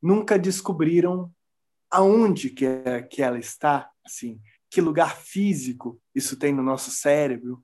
[0.00, 1.32] nunca descobriram
[1.90, 7.62] aonde que, é, que ela está, assim, que lugar físico isso tem no nosso cérebro,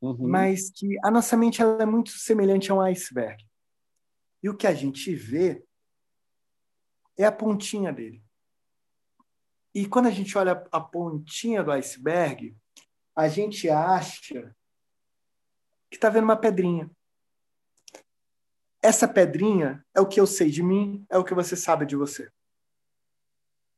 [0.00, 0.28] uhum.
[0.28, 3.44] mas que a nossa mente ela é muito semelhante a um iceberg.
[4.42, 5.64] E o que a gente vê
[7.18, 8.22] é a pontinha dele.
[9.74, 12.56] E quando a gente olha a pontinha do iceberg,
[13.14, 14.54] a gente acha
[15.90, 16.90] que está vendo uma pedrinha.
[18.82, 21.94] Essa pedrinha é o que eu sei de mim, é o que você sabe de
[21.94, 22.30] você.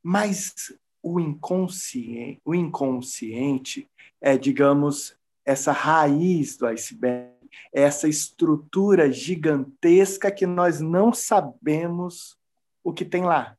[0.01, 0.53] Mas
[1.01, 3.89] o inconsciente, o inconsciente
[4.21, 7.33] é, digamos, essa raiz do iceberg,
[7.71, 12.37] essa estrutura gigantesca que nós não sabemos
[12.83, 13.57] o que tem lá.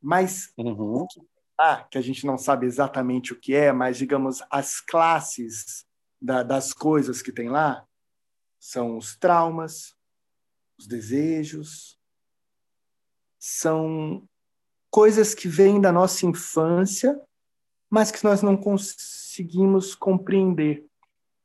[0.00, 1.02] Mas uhum.
[1.02, 1.20] o que
[1.58, 5.86] lá, que a gente não sabe exatamente o que é, mas digamos as classes
[6.20, 7.86] da, das coisas que tem lá
[8.58, 9.94] são os traumas,
[10.78, 11.98] os desejos,
[13.38, 14.26] são
[14.90, 17.20] coisas que vêm da nossa infância,
[17.94, 20.84] mas que nós não conseguimos compreender.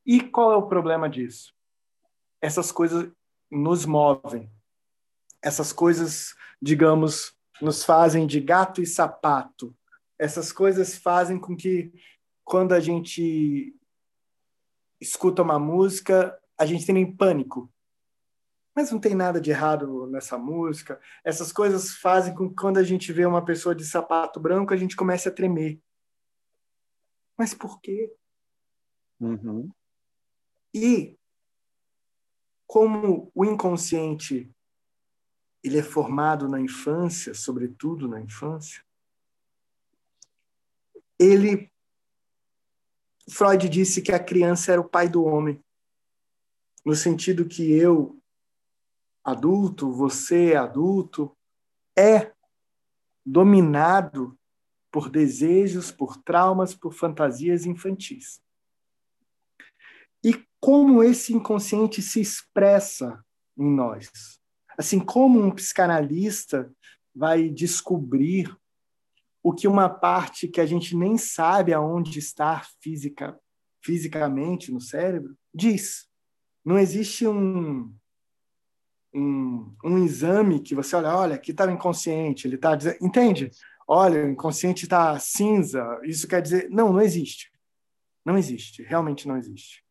[0.04, 1.54] E qual é o problema disso?
[2.42, 3.08] Essas coisas
[3.48, 4.50] nos movem.
[5.40, 7.32] Essas coisas, digamos,
[7.62, 9.72] nos fazem de gato e sapato.
[10.18, 11.92] Essas coisas fazem com que,
[12.42, 13.72] quando a gente
[15.00, 17.72] escuta uma música, a gente tem em pânico.
[18.74, 21.00] Mas não tem nada de errado nessa música.
[21.22, 24.76] Essas coisas fazem com que, quando a gente vê uma pessoa de sapato branco, a
[24.76, 25.80] gente comece a tremer.
[27.40, 28.14] Mas por quê?
[29.18, 29.72] Uhum.
[30.74, 31.18] E
[32.66, 34.54] como o inconsciente
[35.64, 38.84] ele é formado na infância, sobretudo na infância,
[41.18, 41.72] ele
[43.30, 45.64] Freud disse que a criança era o pai do homem,
[46.84, 48.20] no sentido que eu,
[49.24, 51.34] adulto, você, adulto,
[51.96, 52.34] é
[53.24, 54.38] dominado
[54.90, 58.40] por desejos, por traumas, por fantasias infantis.
[60.22, 63.24] E como esse inconsciente se expressa
[63.56, 64.10] em nós?
[64.76, 66.70] Assim como um psicanalista
[67.14, 68.54] vai descobrir
[69.42, 73.38] o que uma parte que a gente nem sabe aonde está física,
[73.82, 76.08] fisicamente no cérebro diz.
[76.64, 77.92] Não existe um,
[79.14, 83.50] um, um exame que você olha, olha, aqui está o inconsciente, ele está dizendo, entende?
[83.92, 87.50] Olha, o inconsciente está cinza, isso quer dizer, não, não existe.
[88.24, 89.84] Não existe, realmente não existe.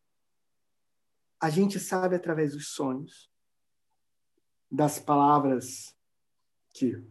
[1.37, 3.29] A gente sabe através dos sonhos,
[4.71, 5.93] das palavras
[6.69, 7.03] que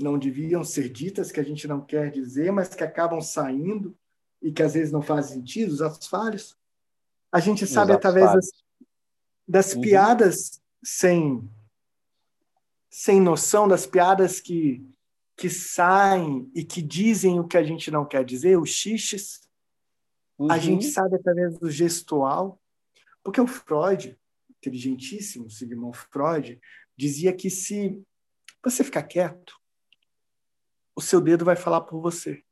[0.00, 3.96] não deviam ser ditas, que a gente não quer dizer, mas que acabam saindo
[4.42, 6.58] e que às vezes não fazem sentido, os atos falhos.
[7.30, 8.50] A gente sabe através das,
[9.46, 9.82] das uhum.
[9.82, 11.48] piadas sem
[12.90, 14.84] sem noção, das piadas que
[15.38, 19.48] que saem e que dizem o que a gente não quer dizer, os xixes.
[20.36, 20.50] Uhum.
[20.50, 22.60] A gente sabe através do gestual,
[23.22, 24.18] porque o Freud,
[24.50, 26.60] inteligentíssimo Sigmund Freud,
[26.96, 28.02] dizia que se
[28.64, 29.54] você ficar quieto,
[30.96, 32.42] o seu dedo vai falar por você.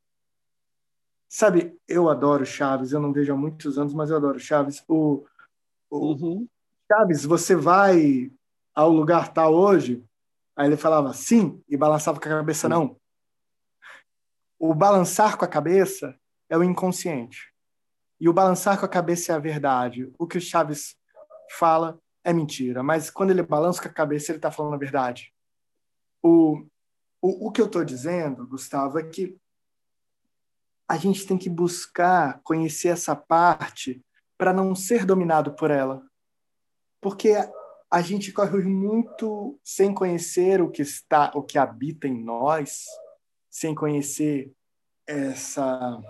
[1.29, 4.85] Sabe, eu adoro Chaves, eu não vejo há muitos anos, mas eu adoro Chaves.
[4.87, 5.27] O,
[5.90, 6.49] o uhum.
[6.87, 8.31] Chaves, você vai
[8.72, 10.05] ao lugar tal hoje?
[10.57, 12.97] Aí ele falava sim e balançava com a cabeça não.
[14.59, 17.53] O balançar com a cabeça é o inconsciente.
[18.19, 20.11] E o balançar com a cabeça é a verdade.
[20.19, 20.97] O que o Chaves
[21.51, 25.33] fala é mentira, mas quando ele balança com a cabeça, ele está falando a verdade.
[26.23, 26.66] O,
[27.21, 29.38] o, o que eu estou dizendo, Gustavo, é que
[30.88, 34.03] a gente tem que buscar conhecer essa parte
[34.38, 36.03] para não ser dominado por ela.
[37.01, 37.35] Porque
[37.90, 42.85] a gente corre muito sem conhecer o que está, o que habita em nós,
[43.51, 44.53] sem conhecer
[45.07, 46.01] essa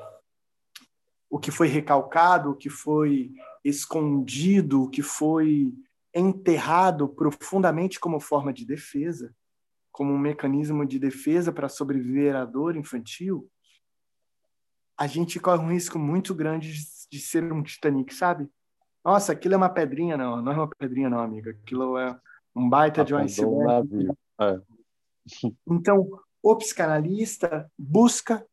[1.28, 3.32] o que foi recalcado, o que foi
[3.64, 5.74] escondido, o que foi
[6.14, 9.34] enterrado profundamente como forma de defesa
[9.96, 13.50] como um mecanismo de defesa para sobreviver à dor infantil,
[14.94, 16.70] a gente corre um risco muito grande
[17.10, 18.46] de, ser um Titanic, sabe?
[19.06, 20.42] Nossa, aquilo é uma pedrinha, não.
[20.42, 21.52] Não é uma pedrinha, não, amiga.
[21.52, 22.18] Aquilo é
[22.56, 24.08] um baita de um iceberg.
[24.40, 24.60] É.
[25.68, 28.46] Então, o psicanalista busca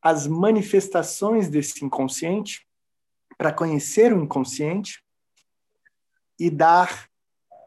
[0.00, 2.66] as manifestações desse inconsciente
[3.36, 5.02] para conhecer o inconsciente
[6.38, 7.08] e dar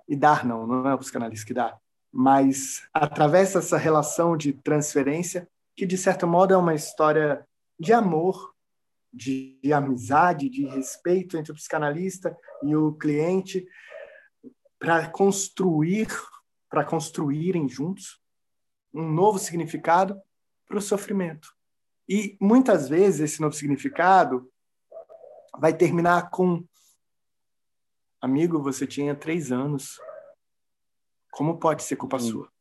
[0.08, 1.78] e dar não, não é o psicanalista que dá,
[2.12, 7.46] mas através dessa relação de transferência, que de certo modo é uma história
[7.80, 8.56] de amor,
[9.18, 13.68] de, de amizade, de respeito entre o psicanalista e o cliente,
[14.80, 16.08] para construir,
[16.70, 18.22] para construírem juntos
[18.94, 20.20] um novo significado
[20.68, 21.50] para o sofrimento.
[22.08, 24.52] E muitas vezes esse novo significado
[25.60, 26.64] vai terminar com
[28.22, 30.00] amigo, você tinha três anos.
[31.32, 32.52] Como pode ser culpa sua?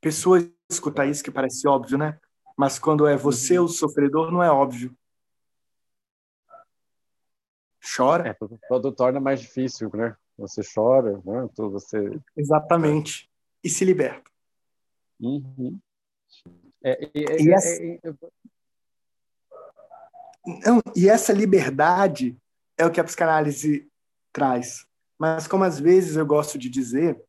[0.00, 2.18] Pessoas escutar isso que parece óbvio, né?
[2.62, 3.64] Mas quando é você uhum.
[3.64, 4.96] o sofredor, não é óbvio.
[7.96, 8.28] Chora.
[8.28, 8.36] É,
[8.68, 10.16] quando torna mais difícil, né?
[10.38, 11.48] Você chora, né?
[11.50, 12.20] Então você...
[12.36, 13.28] Exatamente.
[13.64, 14.30] E se liberta.
[15.18, 15.76] Uhum.
[16.84, 17.82] É, é, é, e, essa...
[17.82, 18.14] É, é,
[20.64, 22.38] não, e essa liberdade
[22.78, 23.90] é o que a psicanálise
[24.32, 24.86] traz.
[25.18, 27.20] Mas como às vezes eu gosto de dizer,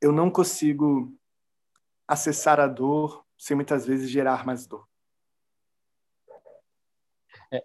[0.00, 1.16] eu não consigo
[2.08, 4.86] acessar a dor sem muitas vezes gerar mais dor.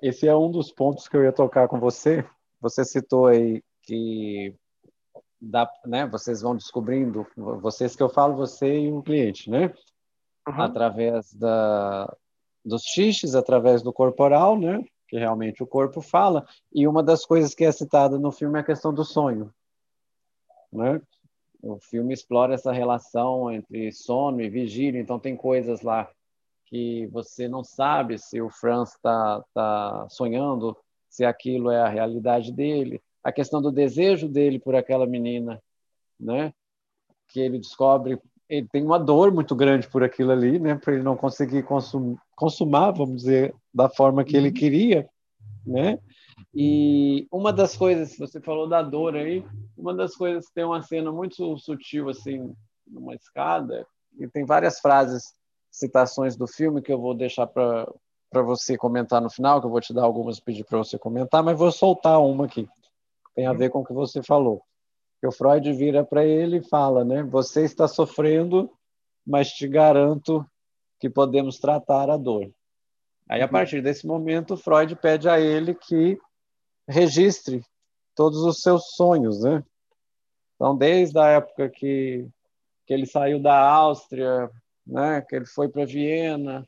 [0.01, 2.25] Esse é um dos pontos que eu ia tocar com você.
[2.61, 4.55] Você citou aí que
[5.39, 7.27] dá, né, vocês vão descobrindo,
[7.61, 9.73] vocês que eu falo, você e um cliente, né?
[10.47, 10.61] Uhum.
[10.61, 12.11] Através da,
[12.63, 14.81] dos xixes, através do corporal, né?
[15.09, 16.47] Que realmente o corpo fala.
[16.73, 19.53] E uma das coisas que é citada no filme é a questão do sonho,
[20.71, 21.01] né?
[21.65, 26.07] O filme explora essa relação entre sono e vigília, então tem coisas lá
[26.67, 30.77] que você não sabe se o Franz está tá sonhando,
[31.09, 33.01] se aquilo é a realidade dele.
[33.23, 35.59] A questão do desejo dele por aquela menina,
[36.19, 36.53] né?
[37.29, 40.75] Que ele descobre, ele tem uma dor muito grande por aquilo ali, né?
[40.75, 44.53] Para ele não conseguir consum, consumar, vamos dizer, da forma que ele uhum.
[44.53, 45.09] queria,
[45.65, 45.97] né?
[46.53, 49.45] E uma das coisas, você falou da dor aí,
[49.77, 52.53] uma das coisas tem uma cena muito sutil assim,
[52.87, 53.85] numa escada,
[54.17, 55.33] e tem várias frases
[55.69, 57.91] citações do filme que eu vou deixar para
[58.35, 61.41] para você comentar no final, que eu vou te dar algumas pedir para você comentar,
[61.41, 62.67] mas vou soltar uma aqui.
[63.33, 64.61] Tem a ver com o que você falou.
[65.21, 67.23] Que o Freud vira para ele e fala, né?
[67.23, 68.69] Você está sofrendo,
[69.25, 70.45] mas te garanto
[70.99, 72.51] que podemos tratar a dor.
[73.29, 73.51] Aí a uhum.
[73.51, 76.17] partir desse momento, Freud pede a ele que
[76.87, 77.63] registre
[78.15, 79.63] todos os seus sonhos, né?
[80.55, 82.27] Então, desde a época que
[82.85, 84.49] que ele saiu da Áustria
[84.85, 86.67] né, que ele foi para Viena,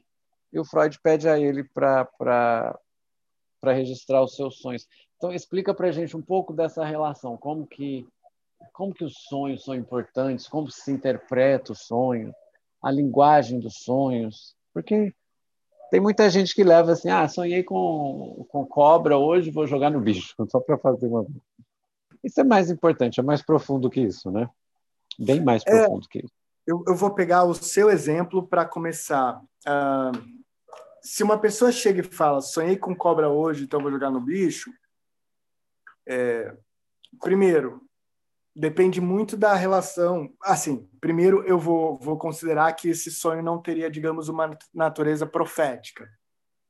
[0.52, 2.10] e o Freud pede a ele para
[3.64, 4.88] registrar os seus sonhos.
[5.18, 8.08] Então, explica para a gente um pouco dessa relação, como que,
[8.74, 12.34] como que os sonhos são importantes, como se interpreta o sonho,
[12.82, 15.14] a linguagem dos sonhos, porque
[15.90, 20.02] tem muita gente que leva assim, ah, sonhei com, com cobra hoje, vou jogar no
[20.02, 21.26] bicho, só para fazer uma...
[22.24, 24.50] Isso é mais importante, é mais profundo que isso, né?
[25.18, 28.66] Bem mais é, profundo é, que isso eu, eu vou pegar o seu exemplo para
[28.66, 29.42] começar.
[29.66, 30.38] Uh,
[31.02, 34.70] se uma pessoa chega e fala, sonhei com cobra hoje, então vou jogar no bicho,
[36.06, 36.54] é,
[37.22, 37.82] primeiro,
[38.58, 40.34] depende muito da relação.
[40.42, 46.10] Assim, primeiro eu vou, vou considerar que esse sonho não teria, digamos, uma natureza profética.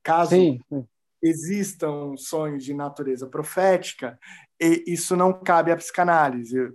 [0.03, 0.85] Caso sim, sim.
[1.21, 4.19] existam sonhos de natureza profética,
[4.59, 6.73] isso não cabe à psicanálise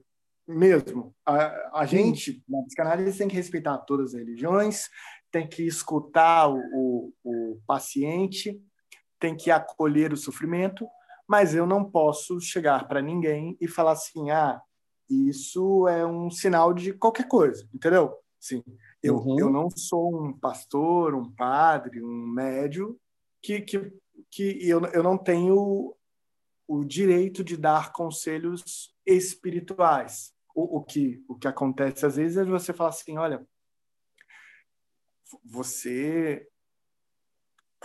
[0.48, 1.14] mesmo.
[1.26, 4.88] A, a gente, na psicanálise, tem que respeitar todas as religiões,
[5.30, 8.60] tem que escutar o, o, o paciente,
[9.20, 10.86] tem que acolher o sofrimento,
[11.28, 14.60] mas eu não posso chegar para ninguém e falar assim, ah,
[15.28, 18.16] isso é um sinal de qualquer coisa, entendeu?
[18.38, 18.62] Sim.
[19.02, 19.38] Eu, uhum.
[19.38, 22.98] eu não sou um pastor, um padre, um médio
[23.42, 23.92] que, que,
[24.30, 25.94] que eu, eu não tenho
[26.66, 30.32] o direito de dar conselhos espirituais.
[30.54, 33.46] O, o, que, o que acontece às vezes é você falar assim, olha,
[35.44, 36.46] você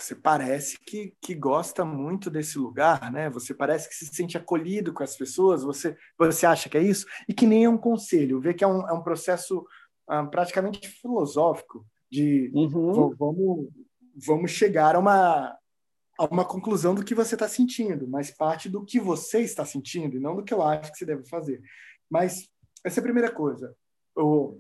[0.04, 3.30] você parece que, que gosta muito desse lugar, né?
[3.30, 7.06] Você parece que se sente acolhido com as pessoas, você, você acha que é isso?
[7.28, 9.66] E que nem é um conselho, vê que é um, é um processo
[10.08, 13.16] ah, praticamente filosófico de uhum.
[13.16, 13.70] vamos,
[14.16, 15.58] vamos chegar a uma,
[16.18, 20.18] a uma conclusão do que você está sentindo, mas parte do que você está sentindo
[20.18, 21.62] e não do que eu acho que você deve fazer.
[22.10, 22.48] Mas
[22.84, 23.76] essa é a primeira coisa.
[24.16, 24.58] Eu,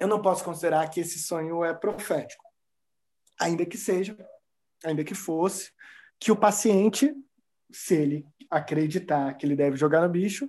[0.00, 2.44] eu não posso considerar que esse sonho é profético,
[3.38, 4.16] ainda que seja,
[4.84, 5.72] ainda que fosse,
[6.18, 7.14] que o paciente,
[7.70, 10.48] se ele acreditar que ele deve jogar no bicho,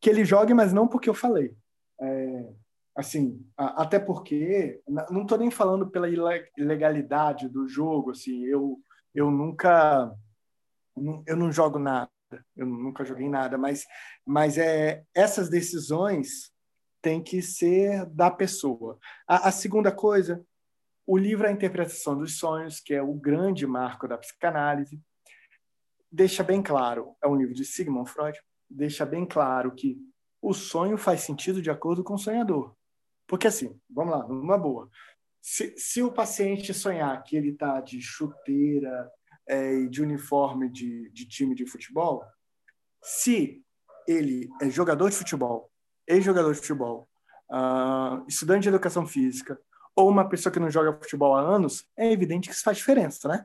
[0.00, 1.54] que ele jogue, mas não porque eu falei.
[2.00, 2.48] É,
[2.94, 4.80] assim, até porque
[5.10, 6.08] não estou nem falando pela
[6.56, 8.80] ilegalidade do jogo, assim, eu
[9.14, 10.12] eu nunca
[11.26, 12.10] eu não jogo nada,
[12.54, 13.84] eu nunca joguei nada, mas
[14.24, 16.52] mas é essas decisões
[17.00, 18.98] têm que ser da pessoa.
[19.28, 20.44] A, a segunda coisa,
[21.06, 25.00] o livro A Interpretação dos Sonhos, que é o grande marco da psicanálise,
[26.10, 28.38] deixa bem claro, é um livro de Sigmund Freud,
[28.68, 29.96] deixa bem claro que
[30.42, 32.74] o sonho faz sentido de acordo com o sonhador.
[33.26, 34.90] Porque assim, vamos lá, numa boa.
[35.40, 39.10] Se, se o paciente sonhar que ele está de chuteira
[39.48, 42.24] é, e de uniforme de, de time de futebol,
[43.02, 43.62] se
[44.08, 45.70] ele é jogador de futebol,
[46.06, 47.08] ex-jogador de futebol,
[47.50, 49.60] uh, estudante de educação física,
[49.96, 53.26] ou uma pessoa que não joga futebol há anos, é evidente que isso faz diferença,
[53.26, 53.44] né?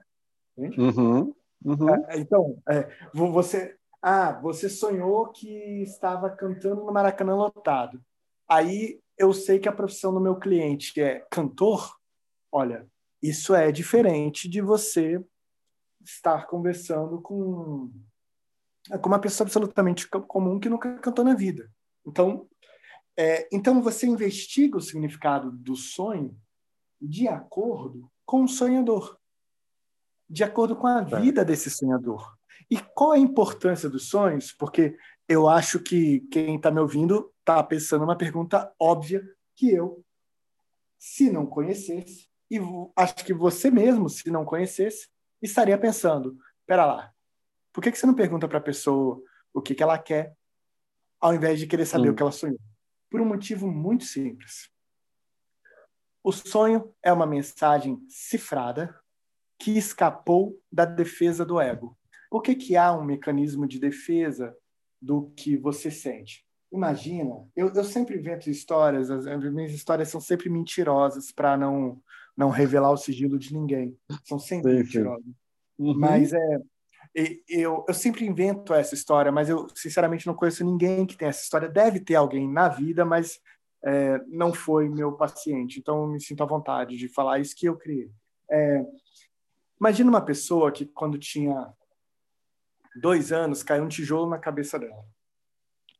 [0.58, 1.34] Uhum,
[1.64, 2.06] uhum.
[2.10, 8.04] É, então, é, você, ah, você sonhou que estava cantando no Maracanã lotado.
[8.49, 11.95] Aí eu sei que a profissão do meu cliente é cantor.
[12.52, 12.86] Olha,
[13.24, 15.24] isso é diferente de você
[16.04, 17.91] estar conversando com,
[19.02, 21.72] com uma pessoa absolutamente comum que nunca cantou na vida.
[22.06, 22.47] Então,
[23.18, 26.38] é, então você investiga o significado do sonho
[26.99, 29.18] de acordo com o sonhador,
[30.30, 32.38] de acordo com a vida desse sonhador.
[32.70, 34.53] E qual a importância dos sonhos?
[34.53, 34.97] Porque
[35.28, 39.24] eu acho que quem está me ouvindo está pensando uma pergunta óbvia
[39.55, 40.03] que eu,
[40.97, 42.59] se não conhecesse, e
[42.95, 45.09] acho que você mesmo, se não conhecesse,
[45.41, 47.14] estaria pensando: pera lá,
[47.74, 49.22] por que, que você não pergunta para a pessoa
[49.53, 50.34] o que, que ela quer,
[51.20, 52.59] ao invés de querer saber o que ela sonhou?
[53.12, 54.72] Por um motivo muito simples.
[56.24, 58.95] O sonho é uma mensagem cifrada
[59.59, 61.97] que escapou da defesa do ego.
[62.30, 64.55] Por que, que há um mecanismo de defesa
[65.01, 66.45] do que você sente?
[66.72, 72.01] Imagina, eu, eu sempre invento histórias, as, as minhas histórias são sempre mentirosas para não,
[72.38, 73.97] não revelar o sigilo de ninguém.
[74.24, 75.34] São sempre sim, mentirosas.
[75.78, 75.99] Uhum.
[75.99, 76.59] Mas é,
[77.14, 81.43] eu, eu sempre invento essa história, mas eu sinceramente não conheço ninguém que tenha essa
[81.43, 81.68] história.
[81.68, 83.39] Deve ter alguém na vida, mas
[83.84, 85.80] é, não foi meu paciente.
[85.80, 88.09] Então me sinto à vontade de falar isso que eu criei.
[88.49, 88.86] É,
[89.80, 91.74] imagina uma pessoa que quando tinha
[92.95, 95.05] dois anos caiu um tijolo na cabeça dela.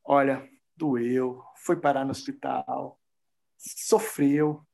[0.04, 2.98] Olha, doeu, foi parar no hospital,
[3.56, 4.66] sofreu.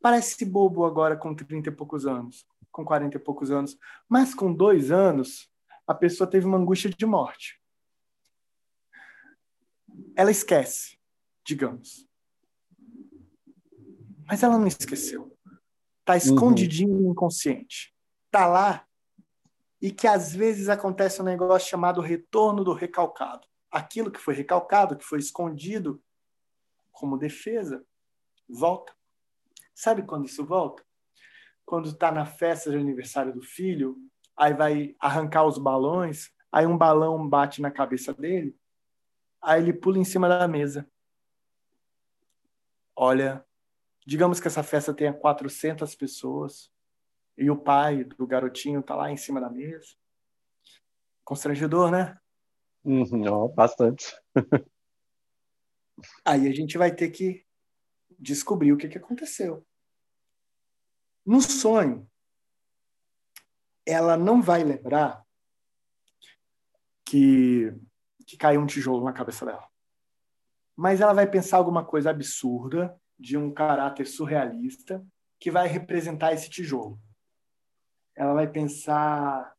[0.00, 4.52] Parece bobo agora com 30 e poucos anos com 40 e poucos anos, mas com
[4.52, 5.48] dois anos,
[5.86, 7.62] a pessoa teve uma angústia de morte.
[10.16, 10.98] Ela esquece,
[11.46, 12.04] digamos.
[14.26, 15.38] Mas ela não esqueceu.
[16.00, 17.94] Está escondidinho no inconsciente.
[18.26, 18.84] Está lá.
[19.80, 23.46] E que às vezes acontece um negócio chamado retorno do recalcado.
[23.70, 26.02] Aquilo que foi recalcado, que foi escondido
[26.90, 27.86] como defesa,
[28.48, 28.92] volta.
[29.72, 30.84] Sabe quando isso volta?
[31.64, 33.96] Quando está na festa de aniversário do filho,
[34.36, 38.56] aí vai arrancar os balões, aí um balão bate na cabeça dele,
[39.40, 40.88] aí ele pula em cima da mesa.
[42.96, 43.44] Olha,
[44.06, 46.72] digamos que essa festa tenha 400 pessoas
[47.36, 49.88] e o pai do garotinho está lá em cima da mesa.
[51.24, 52.16] Constrangedor, né?
[52.84, 54.14] Uhum, bastante.
[56.24, 57.44] aí a gente vai ter que
[58.18, 59.66] descobrir o que, que aconteceu.
[61.24, 62.08] No sonho,
[63.86, 65.24] ela não vai lembrar
[67.04, 67.72] que,
[68.26, 69.68] que caiu um tijolo na cabeça dela.
[70.76, 75.06] Mas ela vai pensar alguma coisa absurda, de um caráter surrealista,
[75.38, 77.00] que vai representar esse tijolo.
[78.14, 79.54] Ela vai pensar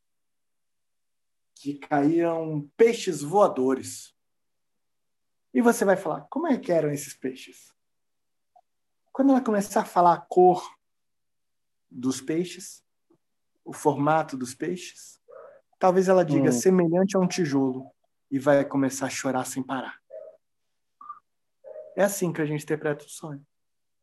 [1.54, 4.14] que caíam peixes voadores.
[5.54, 7.74] E você vai falar: como é que eram esses peixes?
[9.12, 10.75] Quando ela começar a falar a cor
[11.90, 12.82] dos peixes,
[13.64, 15.20] o formato dos peixes,
[15.78, 16.52] talvez ela diga hum.
[16.52, 17.90] semelhante a um tijolo
[18.30, 19.98] e vai começar a chorar sem parar.
[21.96, 23.44] É assim que a gente interpreta o sonho.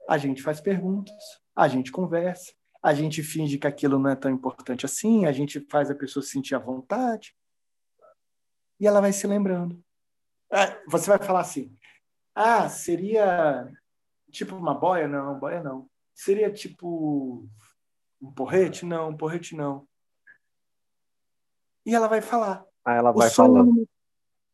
[0.10, 1.16] A gente faz perguntas,
[1.56, 5.62] a gente conversa, a gente finge que aquilo não é tão importante assim, a gente
[5.70, 7.34] faz a pessoa se sentir à vontade
[8.80, 9.82] e ela vai se lembrando.
[10.52, 11.74] É, você vai falar assim:
[12.36, 13.72] ah, seria
[14.30, 15.08] tipo uma boia?
[15.08, 15.90] Não, boia não.
[16.14, 17.48] Seria tipo
[18.24, 18.86] um porrete?
[18.86, 19.88] Não, um porrete não.
[21.86, 22.66] E ela vai falar.
[22.86, 23.66] Ah, ela vai falar.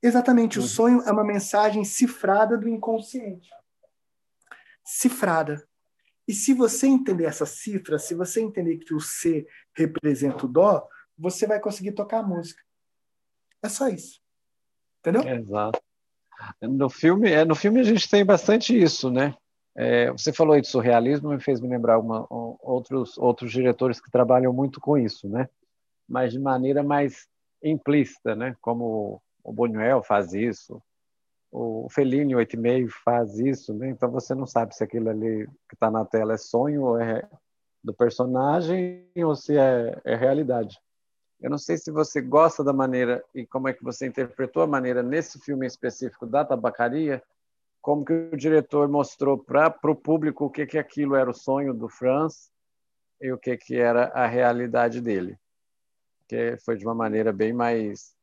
[0.01, 0.65] Exatamente, uhum.
[0.65, 3.49] o sonho é uma mensagem cifrada do inconsciente.
[4.83, 5.67] Cifrada.
[6.27, 10.87] E se você entender essa cifra, se você entender que o C representa o Dó,
[11.17, 12.61] você vai conseguir tocar a música.
[13.61, 14.21] É só isso.
[14.99, 15.21] Entendeu?
[15.27, 15.81] Exato.
[16.61, 19.35] No filme, é, no filme a gente tem bastante isso, né?
[19.81, 24.01] É, você falou aí de surrealismo, me fez me lembrar uma, um, outros outros diretores
[24.01, 25.47] que trabalham muito com isso, né?
[26.05, 27.29] Mas de maneira mais
[27.63, 28.57] implícita, né?
[28.59, 30.83] Como o Buñuel faz isso,
[31.49, 33.87] o Fellini oito e meio faz isso, né?
[33.87, 37.25] Então você não sabe se aquilo ali que está na tela é sonho ou é
[37.81, 40.77] do personagem ou se é, é realidade.
[41.39, 44.67] Eu não sei se você gosta da maneira e como é que você interpretou a
[44.67, 47.23] maneira nesse filme específico da tabacaria,
[47.89, 51.73] como que o diretor mostrou para o público o que que aquilo era o sonho
[51.73, 52.51] do Franz
[53.19, 55.35] e o que que era a realidade dele,
[56.27, 58.15] que foi de uma maneira bem mais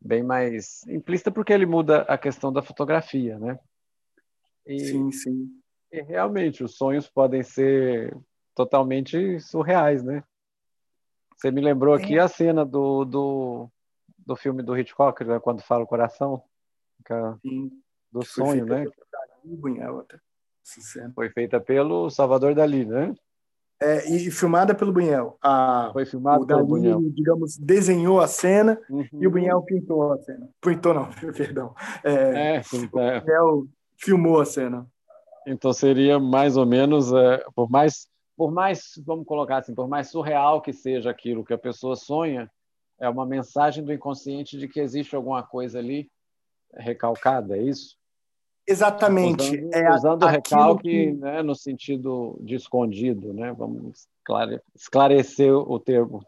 [0.00, 3.58] bem mais implícita porque ele muda a questão da fotografia, né?
[4.66, 5.60] E, sim, sim.
[5.92, 8.16] E realmente os sonhos podem ser
[8.54, 10.24] totalmente surreais, né?
[11.36, 12.22] Você me lembrou aqui é.
[12.22, 13.68] a cena do, do,
[14.26, 16.42] do filme do Hitchcock, né, quando fala o coração,
[17.42, 17.82] Sim.
[18.12, 18.84] Do sonho, né?
[21.14, 23.14] Foi feita pelo Salvador Dali, né?
[23.80, 25.36] É, e filmada pelo Bunhel.
[25.42, 27.00] A, Foi filmada pelo Bunhel.
[27.10, 29.08] digamos, desenhou a cena uhum.
[29.14, 30.48] e o Bunhel pintou a cena.
[30.60, 31.74] Pintou não, perdão.
[32.04, 33.18] É, é, sim, é.
[33.18, 34.86] O Bunhel filmou a cena.
[35.44, 38.06] Então seria mais ou menos, é, por mais
[38.36, 42.50] por mais, vamos colocar assim, por mais surreal que seja aquilo que a pessoa sonha,
[42.98, 46.10] é uma mensagem do inconsciente de que existe alguma coisa ali
[46.74, 47.96] recalcada, é isso?
[48.66, 49.56] Exatamente.
[49.56, 51.12] Usando, é usando o recalque que...
[51.12, 53.52] né, no sentido de escondido, né?
[53.52, 54.06] Vamos
[54.74, 56.24] esclarecer o termo.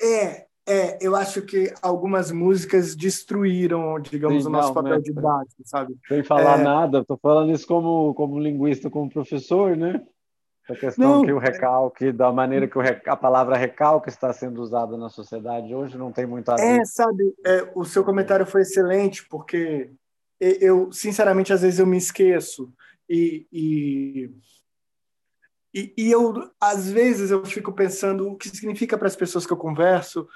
[0.00, 5.00] É, é, eu acho que algumas músicas destruíram, digamos, Sim, o nosso não, papel né?
[5.00, 5.96] de base, sabe?
[6.06, 6.62] Sem falar é...
[6.62, 10.02] nada, estou falando isso como, como linguista, como professor, né?
[10.68, 14.60] A questão não, que o recalque, da maneira que o a palavra recalque está sendo
[14.60, 16.80] usada na sociedade hoje, não tem muito a ver.
[16.80, 19.90] É, sabe, é, o seu comentário foi excelente, porque
[20.40, 22.72] eu, sinceramente, às vezes eu me esqueço.
[23.08, 24.30] E, e,
[25.74, 29.52] e, e eu, às vezes, eu fico pensando o que significa para as pessoas que
[29.52, 30.28] eu converso.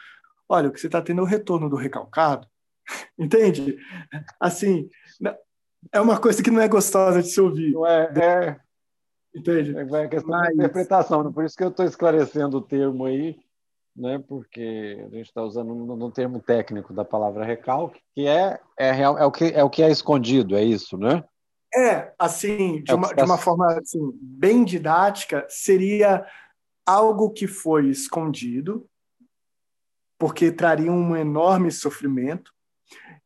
[0.48, 2.46] Olha, o que você está tendo é o retorno do recalcado.
[3.18, 3.76] Entende?
[4.40, 4.88] Assim,
[5.92, 7.72] é uma coisa que não é gostosa de se ouvir.
[7.72, 8.60] Não é, é
[9.34, 9.74] Entende?
[9.76, 10.48] É, é questão Mas...
[10.48, 11.30] de interpretação, né?
[11.32, 13.38] por isso que eu estou esclarecendo o termo aí,
[13.94, 14.18] né?
[14.26, 18.92] porque a gente está usando um, um, termo técnico da palavra recalque, que é, é,
[18.92, 21.24] real, é, o que, é o que é escondido, é isso, né?
[21.74, 26.26] É, assim, de, é uma, de uma forma assim, bem didática, seria
[26.86, 28.86] algo que foi escondido,
[30.18, 32.52] porque traria um enorme sofrimento,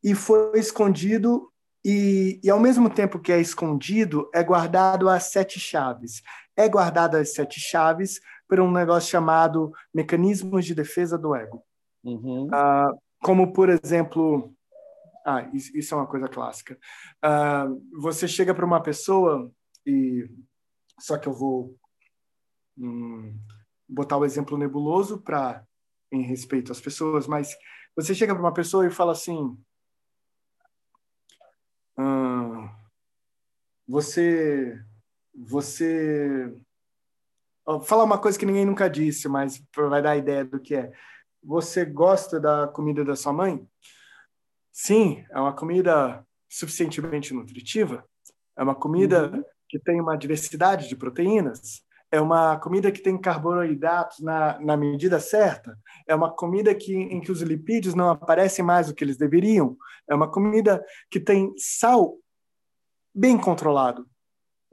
[0.03, 1.51] e foi escondido
[1.89, 6.20] e, e, ao mesmo tempo que é escondido, é guardado as sete chaves.
[6.57, 11.62] É guardado as sete chaves por um negócio chamado mecanismos de defesa do ego.
[12.03, 12.47] Uhum.
[12.47, 14.53] Uh, como, por exemplo.
[15.24, 16.76] Ah, isso é uma coisa clássica.
[17.24, 19.49] Uh, você chega para uma pessoa
[19.87, 20.28] e.
[20.99, 21.76] Só que eu vou
[22.76, 23.39] hum,
[23.89, 25.64] botar o exemplo nebuloso para
[26.11, 27.57] em respeito às pessoas, mas
[27.95, 29.57] você chega para uma pessoa e fala assim:
[33.89, 34.79] Você.
[35.35, 36.53] Você.
[37.65, 40.93] Vou falar uma coisa que ninguém nunca disse, mas vai dar ideia do que é.
[41.43, 43.67] Você gosta da comida da sua mãe?
[44.73, 48.05] Sim, é uma comida suficientemente nutritiva.
[48.57, 49.45] É uma comida uhum.
[49.69, 55.19] que tem uma diversidade de proteínas é uma comida que tem carboidratos na, na medida
[55.19, 55.77] certa,
[56.07, 59.77] é uma comida que, em que os lipídios não aparecem mais do que eles deveriam,
[60.09, 62.17] é uma comida que tem sal
[63.15, 64.09] bem controlado.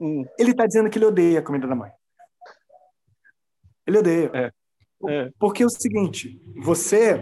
[0.00, 0.24] Hum.
[0.38, 1.90] Ele está dizendo que ele odeia a comida da mãe.
[3.86, 4.30] Ele odeia.
[4.32, 4.52] É.
[5.06, 5.30] É.
[5.38, 7.20] Porque é o seguinte, você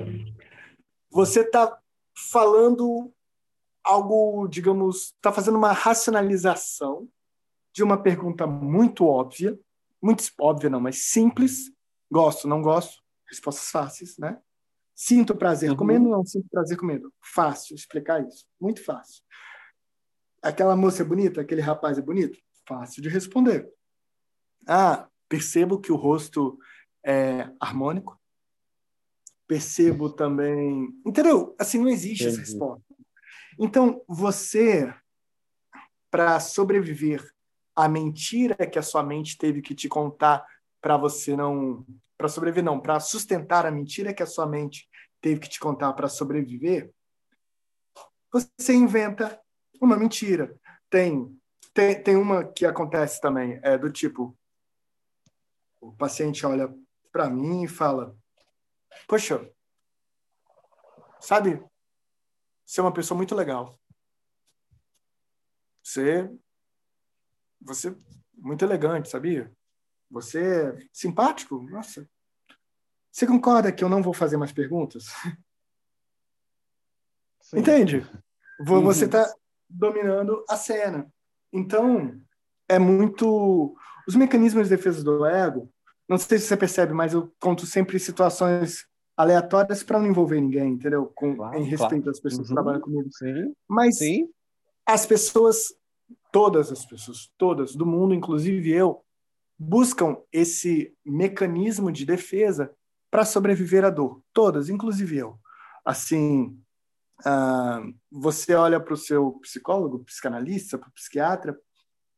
[1.11, 1.79] você está
[2.31, 3.13] falando
[3.85, 7.09] algo, digamos, está fazendo uma racionalização
[7.75, 9.59] de uma pergunta muito óbvia
[10.03, 11.71] muito óbvia não, mas simples.
[12.11, 13.01] Gosto, não gosto.
[13.29, 14.39] Respostas fáceis, né?
[14.95, 15.77] Sinto prazer uhum.
[15.77, 17.13] comendo, não sinto prazer comendo.
[17.21, 18.45] Fácil explicar isso.
[18.61, 19.23] Muito fácil.
[20.43, 22.39] Aquela moça é bonita, aquele rapaz é bonito?
[22.67, 23.71] Fácil de responder.
[24.67, 26.59] Ah, percebo que o rosto
[27.05, 28.21] é harmônico.
[29.47, 30.89] Percebo também.
[31.07, 31.55] Entendeu?
[31.59, 32.41] Assim, não existe Entendi.
[32.41, 32.95] essa resposta.
[33.59, 34.93] Então, você,
[36.11, 37.32] para sobreviver
[37.75, 40.47] a mentira que a sua mente teve que te contar
[40.81, 44.89] para você não para sobreviver não, para sustentar a mentira que a sua mente
[45.21, 46.93] teve que te contar para sobreviver,
[48.31, 49.41] você inventa
[49.81, 50.57] uma mentira.
[50.89, 51.37] Tem,
[51.75, 54.37] tem tem uma que acontece também, é do tipo
[55.81, 56.73] o paciente olha
[57.11, 58.17] para mim e fala:
[59.09, 59.51] "Poxa,
[61.21, 61.61] sabe,
[62.65, 63.79] você é uma pessoa muito legal.
[65.83, 66.31] Você
[67.65, 67.95] você é
[68.37, 69.51] muito elegante, sabia?
[70.11, 71.63] Você é simpático?
[71.63, 72.09] Nossa.
[73.11, 75.07] Você concorda que eu não vou fazer mais perguntas?
[77.41, 77.59] Sim.
[77.59, 78.07] Entende?
[78.65, 79.33] Você está uhum.
[79.69, 81.13] dominando a cena.
[81.53, 82.19] Então,
[82.69, 83.77] é muito.
[84.09, 85.71] Os mecanismos de defesa do ego,
[86.09, 88.87] não sei se você percebe, mas eu conto sempre situações
[89.17, 91.07] aleatórias para não envolver ninguém, entendeu?
[91.15, 92.11] Com, claro, em respeito claro.
[92.11, 92.45] às pessoas uhum.
[92.49, 93.09] que trabalham comigo.
[93.13, 93.55] Sim.
[93.69, 94.29] Mas Sim.
[94.87, 95.75] as pessoas,
[96.31, 99.05] todas as pessoas, todas do mundo, inclusive eu,
[99.59, 102.75] buscam esse mecanismo de defesa
[103.11, 104.23] para sobreviver à dor.
[104.33, 105.39] Todas, inclusive eu.
[105.85, 106.59] Assim,
[107.21, 111.59] uh, você olha para o seu psicólogo, psicanalista, para o psiquiatra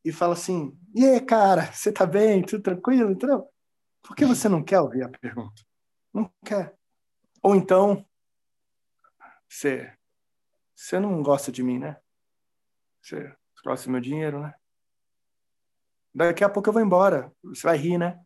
[0.03, 2.43] e fala assim: e aí, cara, você tá bem?
[2.43, 3.11] Tudo tranquilo?
[3.11, 3.47] Entendeu?
[4.01, 5.61] Por que você não quer ouvir a pergunta?
[6.13, 6.75] Não quer.
[7.41, 8.05] Ou então,
[9.49, 9.91] você,
[10.75, 11.97] você não gosta de mim, né?
[13.01, 13.35] Você
[13.65, 14.53] do meu dinheiro, né?
[16.13, 17.33] Daqui a pouco eu vou embora.
[17.43, 18.23] Você vai rir, né?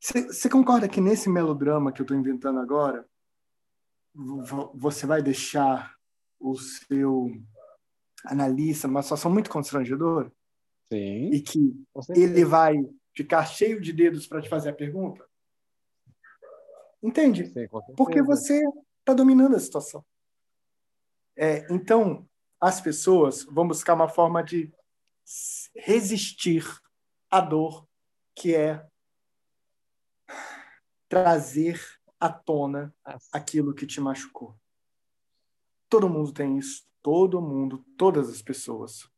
[0.00, 3.06] Você, você concorda que nesse melodrama que eu estou inventando agora,
[4.74, 5.94] você vai deixar
[6.40, 7.30] o seu
[8.24, 10.32] analista numa situação muito constrangedora?
[10.92, 11.30] Sim.
[11.30, 11.58] E que
[12.16, 12.74] ele vai
[13.14, 15.24] ficar cheio de dedos para te fazer a pergunta?
[17.02, 17.46] Entende?
[17.46, 18.62] Sim, Porque você
[19.00, 20.04] está dominando a situação.
[21.36, 22.27] É, então,
[22.60, 24.72] as pessoas vão buscar uma forma de
[25.74, 26.64] resistir
[27.30, 27.86] à dor
[28.34, 28.86] que é
[31.08, 31.80] trazer
[32.20, 32.94] à tona
[33.32, 34.56] aquilo que te machucou.
[35.88, 36.86] Todo mundo tem isso.
[37.02, 39.08] Todo mundo, todas as pessoas.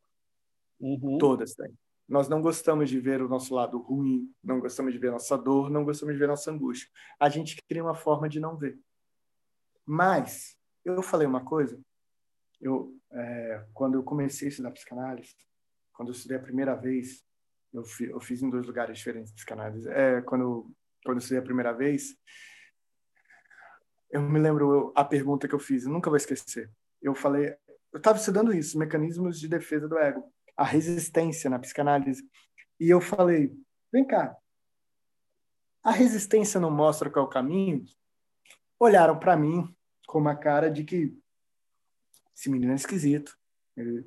[0.78, 1.18] Uhum.
[1.18, 1.76] Todas têm.
[2.08, 5.70] Nós não gostamos de ver o nosso lado ruim, não gostamos de ver nossa dor,
[5.70, 6.88] não gostamos de ver nossa angústia.
[7.18, 8.78] A gente cria uma forma de não ver.
[9.86, 11.80] Mas eu falei uma coisa.
[12.60, 15.34] Eu, é, quando eu comecei a estudar psicanálise,
[15.92, 17.24] quando eu estudei a primeira vez,
[17.72, 19.88] eu, fi, eu fiz em dois lugares diferentes psicanálise.
[19.88, 20.70] É, quando,
[21.04, 22.16] quando eu estudei a primeira vez,
[24.10, 26.70] eu me lembro a pergunta que eu fiz, eu nunca vou esquecer.
[27.00, 27.54] Eu falei,
[27.92, 30.30] eu estava estudando isso, mecanismos de defesa do ego
[30.60, 32.22] a resistência na psicanálise.
[32.78, 33.50] E eu falei:
[33.90, 34.36] vem cá,
[35.82, 37.82] a resistência não mostra qual é o caminho?
[38.78, 39.74] Olharam para mim
[40.06, 41.16] com uma cara de que
[42.40, 43.36] esse menino é esquisito.
[43.76, 44.06] Ele,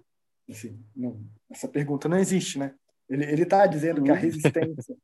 [0.49, 2.73] assim, não, essa pergunta não existe, né?
[3.07, 4.97] Ele ele está dizendo que a resistência,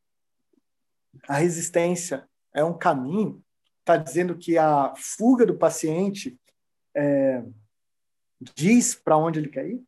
[1.28, 3.44] a resistência é um caminho.
[3.80, 6.40] Está dizendo que a fuga do paciente
[6.96, 7.44] é,
[8.56, 9.84] diz para onde ele quer ir.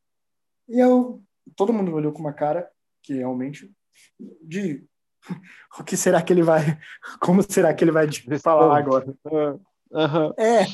[0.70, 1.24] E eu
[1.56, 2.70] todo mundo olhou com uma cara
[3.02, 3.72] que realmente
[4.20, 4.86] de
[5.80, 6.62] o que será que ele vai,
[7.20, 8.08] como será que ele vai
[8.40, 9.14] falar agora?
[9.26, 10.34] Uhum.
[10.38, 10.66] É.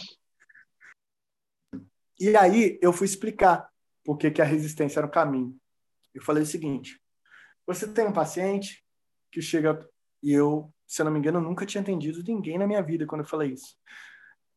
[2.19, 3.69] E aí eu fui explicar
[4.03, 5.55] por que, que a resistência era o caminho.
[6.13, 6.99] Eu falei o seguinte:
[7.65, 8.83] você tem um paciente
[9.31, 9.87] que chega
[10.23, 13.21] e eu, se eu não me engano, nunca tinha entendido ninguém na minha vida quando
[13.21, 13.77] eu falei isso.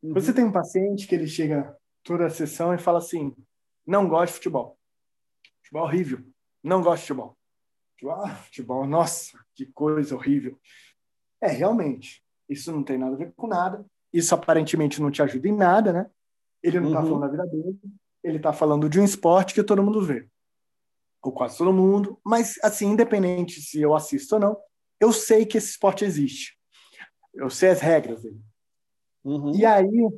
[0.02, 0.14] Uhum.
[0.14, 3.34] Você tem um paciente que ele chega toda a sessão e fala assim:
[3.86, 4.78] não gosto de futebol.
[5.62, 6.24] Futebol horrível.
[6.62, 7.36] Não gosto de futebol.
[8.24, 10.58] Ah, futebol, nossa, que coisa horrível.
[11.40, 13.84] É, realmente, isso não tem nada a ver com nada.
[14.12, 16.10] Isso aparentemente não te ajuda em nada, né?
[16.62, 17.06] Ele não está uhum.
[17.06, 17.78] falando da vida dele.
[18.22, 20.28] Ele está falando de um esporte que todo mundo vê.
[21.22, 22.18] Ou quase todo mundo.
[22.24, 24.56] Mas, assim, independente se eu assisto ou não,
[25.00, 26.58] eu sei que esse esporte existe.
[27.34, 28.40] Eu sei as regras dele.
[29.24, 29.54] Uhum.
[29.54, 30.10] E aí,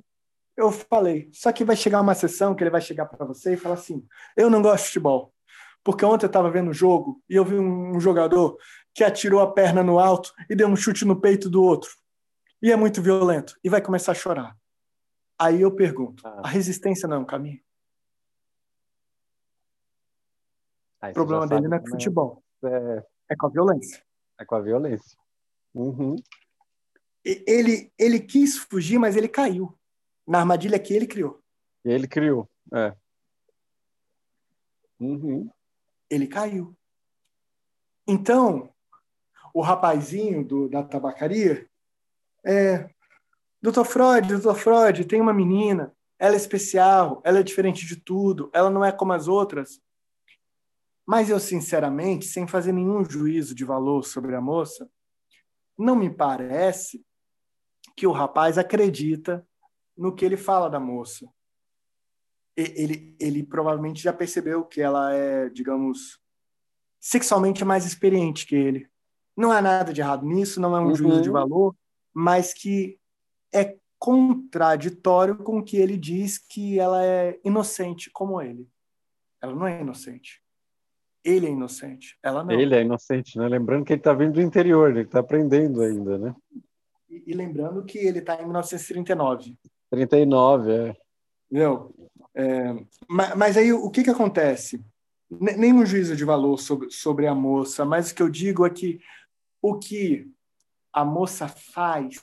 [0.57, 3.57] eu falei, só que vai chegar uma sessão que ele vai chegar para você e
[3.57, 4.05] falar assim:
[4.37, 5.33] eu não gosto de futebol.
[5.85, 8.57] Porque ontem eu estava vendo o jogo e eu vi um jogador
[8.95, 11.91] que atirou a perna no alto e deu um chute no peito do outro.
[12.63, 13.57] E é muito violento.
[13.65, 14.57] E vai começar a chorar.
[15.43, 16.43] Aí eu pergunto: ah.
[16.45, 17.61] a resistência não é um caminho?
[21.05, 22.45] o problema dele não é com futebol.
[22.65, 23.05] É...
[23.31, 24.05] é com a violência.
[24.39, 25.19] É com a violência.
[25.75, 26.15] Uhum.
[27.25, 29.77] Ele, ele quis fugir, mas ele caiu
[30.27, 31.43] na armadilha que ele criou.
[31.85, 32.95] Ele criou, é.
[35.01, 35.51] Uhum
[36.13, 36.77] ele caiu.
[38.07, 38.71] Então,
[39.55, 41.67] o rapazinho do, da tabacaria
[42.45, 42.91] é.
[43.63, 48.51] Doutor Freud, doutor Freud, tem uma menina, ela é especial, ela é diferente de tudo,
[48.53, 49.81] ela não é como as outras.
[51.07, 54.91] Mas eu, sinceramente, sem fazer nenhum juízo de valor sobre a moça,
[55.79, 57.05] não me parece
[57.97, 59.47] que o rapaz acredita
[59.97, 61.27] no que ele fala da moça
[62.57, 66.21] ele, ele provavelmente já percebeu que ela é, digamos,
[67.01, 68.89] sexualmente mais experiente que ele.
[69.37, 70.95] Não há nada de errado nisso, não é um uhum.
[70.95, 71.75] juízo de valor,
[72.13, 72.99] mas que
[73.53, 78.69] é contraditório com o que ele diz que ela é inocente como ele.
[79.41, 80.43] Ela não é inocente.
[81.25, 82.51] Ele é inocente, ela não.
[82.51, 83.47] Ele é inocente, né?
[83.47, 86.35] Lembrando que ele está vindo do interior, ele está aprendendo ainda, né?
[87.09, 89.57] E, e lembrando que ele está em 1939.
[89.89, 90.97] 39, é.
[91.49, 91.95] Entendeu?
[92.35, 92.75] É,
[93.09, 94.85] mas, mas, aí o que, que acontece?
[95.31, 99.01] Nenhum juízo de valor sobre, sobre a moça, mas o que eu digo é que
[99.61, 100.29] o que
[100.93, 102.21] a moça faz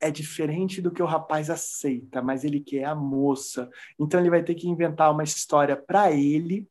[0.00, 3.68] é diferente do que o rapaz aceita, mas ele quer a moça.
[3.98, 6.68] Então ele vai ter que inventar uma história para ele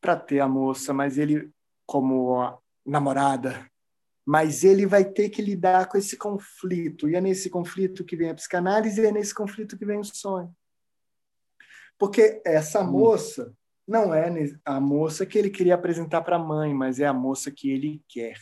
[0.00, 1.50] para ter a moça, mas ele
[1.84, 3.68] como namorada,
[4.24, 7.08] mas ele vai ter que lidar com esse conflito.
[7.08, 10.04] E é nesse conflito que vem a psicanálise e é nesse conflito que vem o
[10.04, 10.54] sonho.
[11.98, 12.90] Porque essa hum.
[12.90, 13.54] moça
[13.86, 14.28] não é
[14.64, 18.02] a moça que ele queria apresentar para a mãe, mas é a moça que ele
[18.08, 18.36] quer.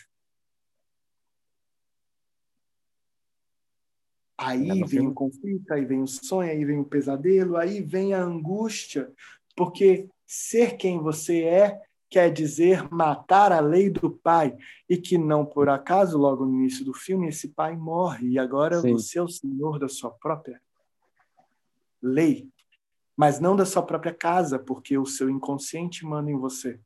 [4.37, 8.23] Aí vem o conflito, aí vem o sonho, aí vem o pesadelo, aí vem a
[8.23, 9.13] angústia,
[9.57, 11.81] porque ser quem você é
[12.11, 14.57] quer dizer matar a lei do pai,
[14.89, 18.81] e que não por acaso, logo no início do filme, esse pai morre, e agora
[18.81, 18.93] Sim.
[18.93, 20.61] você é o senhor da sua própria
[22.01, 22.49] lei,
[23.17, 26.79] mas não da sua própria casa, porque o seu inconsciente manda em você.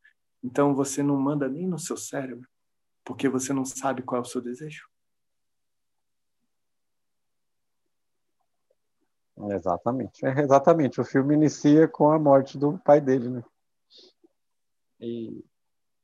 [0.43, 2.49] Então você não manda nem no seu cérebro,
[3.05, 4.89] porque você não sabe qual é o seu desejo.
[9.51, 10.25] Exatamente.
[10.27, 11.01] É, exatamente.
[11.01, 13.45] O filme inicia com a morte do pai dele, né?
[15.01, 15.45] E,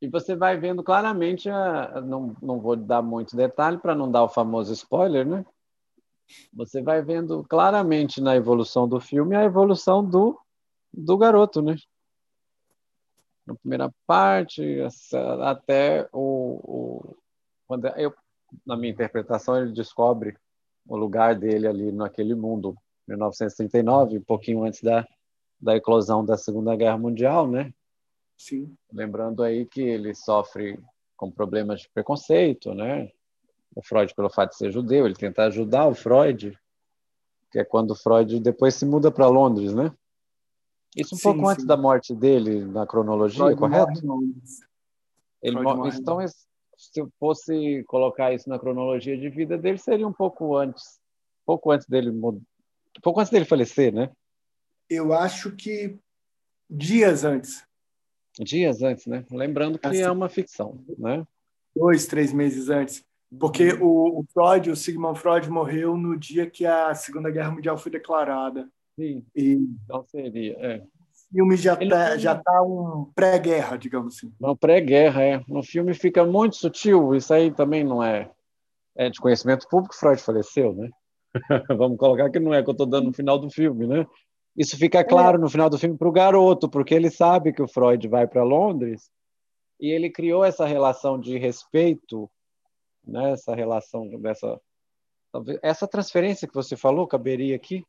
[0.01, 4.23] e você vai vendo claramente, a, não, não vou dar muito detalhe para não dar
[4.23, 5.45] o famoso spoiler, né?
[6.53, 10.39] Você vai vendo claramente na evolução do filme a evolução do,
[10.93, 11.77] do garoto, né?
[13.47, 14.79] Na primeira parte,
[15.43, 16.61] até o,
[17.11, 17.17] o
[17.67, 18.15] quando eu,
[18.65, 20.37] na minha interpretação, ele descobre
[20.87, 22.77] o lugar dele ali naquele mundo,
[23.07, 25.07] 1939, um pouquinho antes da,
[25.61, 27.73] da eclosão da Segunda Guerra Mundial, né?
[28.37, 28.75] Sim.
[28.93, 30.79] Lembrando aí que ele sofre
[31.17, 33.11] com problemas de preconceito, né?
[33.75, 36.59] O Freud, pelo fato de ser judeu, ele tenta ajudar o Freud,
[37.51, 39.93] que é quando o Freud depois se muda para Londres, né?
[40.97, 41.53] Isso um sim, pouco sim.
[41.53, 44.07] antes da morte dele, na cronologia, Freud correto?
[44.07, 44.27] Morre
[45.45, 50.13] ele morre, então, se eu fosse colocar isso na cronologia de vida dele, seria um
[50.13, 50.99] pouco antes,
[51.45, 52.11] pouco antes dele,
[53.03, 54.11] pouco antes dele falecer, né?
[54.89, 55.99] Eu acho que
[56.69, 57.65] dias antes.
[58.39, 59.25] Dias antes, né?
[59.31, 61.25] Lembrando que assim, é uma ficção, né?
[61.75, 63.05] Dois, três meses antes.
[63.39, 63.87] Porque uhum.
[63.87, 67.91] o, o, Freud, o Sigmund Freud, morreu no dia que a Segunda Guerra Mundial foi
[67.91, 68.69] declarada.
[68.99, 69.25] Sim.
[69.35, 69.53] E
[69.85, 70.79] então seria, é.
[70.79, 74.33] O filme já está já tá um pré-guerra, digamos assim.
[74.39, 75.43] Uma pré-guerra, é.
[75.49, 78.31] No filme fica muito sutil, isso aí também não é,
[78.97, 80.91] é de conhecimento público, Freud faleceu, né?
[81.77, 84.07] Vamos colocar que não é que eu estou dando no final do filme, né?
[84.57, 85.05] Isso fica é.
[85.05, 88.27] claro no final do filme para o garoto, porque ele sabe que o Freud vai
[88.27, 89.11] para Londres
[89.81, 92.31] e ele criou essa relação de respeito,
[93.05, 93.33] né?
[93.33, 94.61] essa relação dessa
[95.63, 97.85] essa transferência que você falou caberia aqui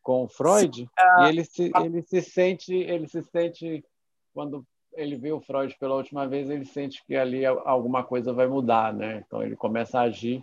[0.00, 0.88] com o Freud
[1.20, 3.84] e ele se ele se sente ele se sente
[4.32, 8.46] quando ele vê o Freud pela última vez ele sente que ali alguma coisa vai
[8.46, 9.22] mudar, né?
[9.26, 10.42] Então ele começa a agir,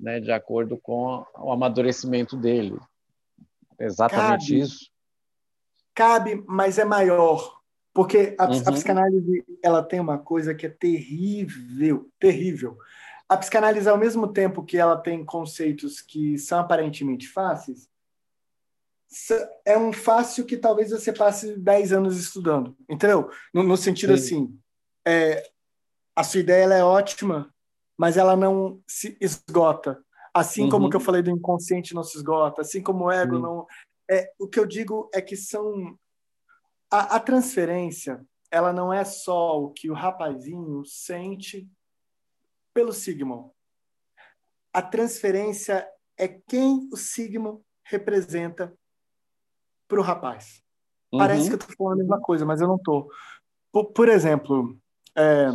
[0.00, 2.78] né, de acordo com o amadurecimento dele.
[3.78, 4.90] Exatamente cabe, isso.
[5.94, 7.60] Cabe, mas é maior.
[7.92, 8.62] Porque a, uhum.
[8.66, 12.76] a, psicanálise ela tem uma coisa que é terrível, terrível.
[13.28, 17.88] A psicanálise, ao mesmo tempo que ela tem conceitos que são aparentemente fáceis,
[19.64, 23.28] é um fácil que talvez você passe 10 anos estudando, entendeu?
[23.52, 24.22] No, no sentido Sim.
[24.22, 24.58] assim,
[25.04, 25.50] é,
[26.14, 27.52] a sua ideia é ótima,
[28.00, 30.02] mas ela não se esgota.
[30.32, 30.70] Assim uhum.
[30.70, 33.66] como que eu falei do inconsciente não se esgota, assim como o ego não.
[34.10, 35.98] É, o que eu digo é que são.
[36.90, 41.68] A, a transferência, ela não é só o que o rapazinho sente
[42.72, 43.50] pelo Sigmund.
[44.72, 45.86] A transferência
[46.16, 48.74] é quem o Sigmund representa
[49.86, 50.62] para o rapaz.
[51.12, 51.18] Uhum.
[51.18, 53.10] Parece que eu estou falando a mesma coisa, mas eu não estou.
[53.70, 54.74] Por, por, exemplo,
[55.14, 55.50] é,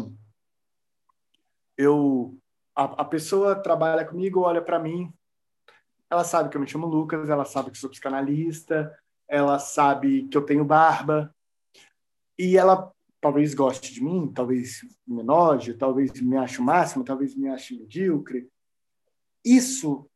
[1.78, 2.38] eu
[2.76, 5.14] a, a pessoa trabalha comigo, olha para mim,
[6.10, 8.98] ela sabe que eu me chamo Lucas, ela sabe que sou psicanalista,
[9.28, 11.34] ela sabe que eu tenho barba,
[12.38, 17.36] e ela talvez goste de mim, talvez me enoje, talvez me ache o máximo, talvez
[17.36, 18.48] me ache medíocre.
[19.44, 20.08] Isso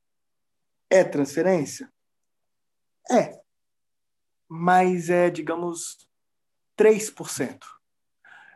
[0.89, 1.91] é transferência?
[3.10, 3.39] É.
[4.47, 6.07] Mas é, digamos,
[6.78, 7.60] 3%.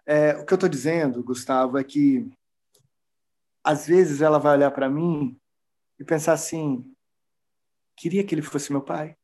[0.05, 2.29] É, o que eu estou dizendo, Gustavo, é que
[3.63, 5.39] às vezes ela vai olhar para mim
[5.99, 6.93] e pensar assim:
[7.95, 9.15] queria que ele fosse meu pai.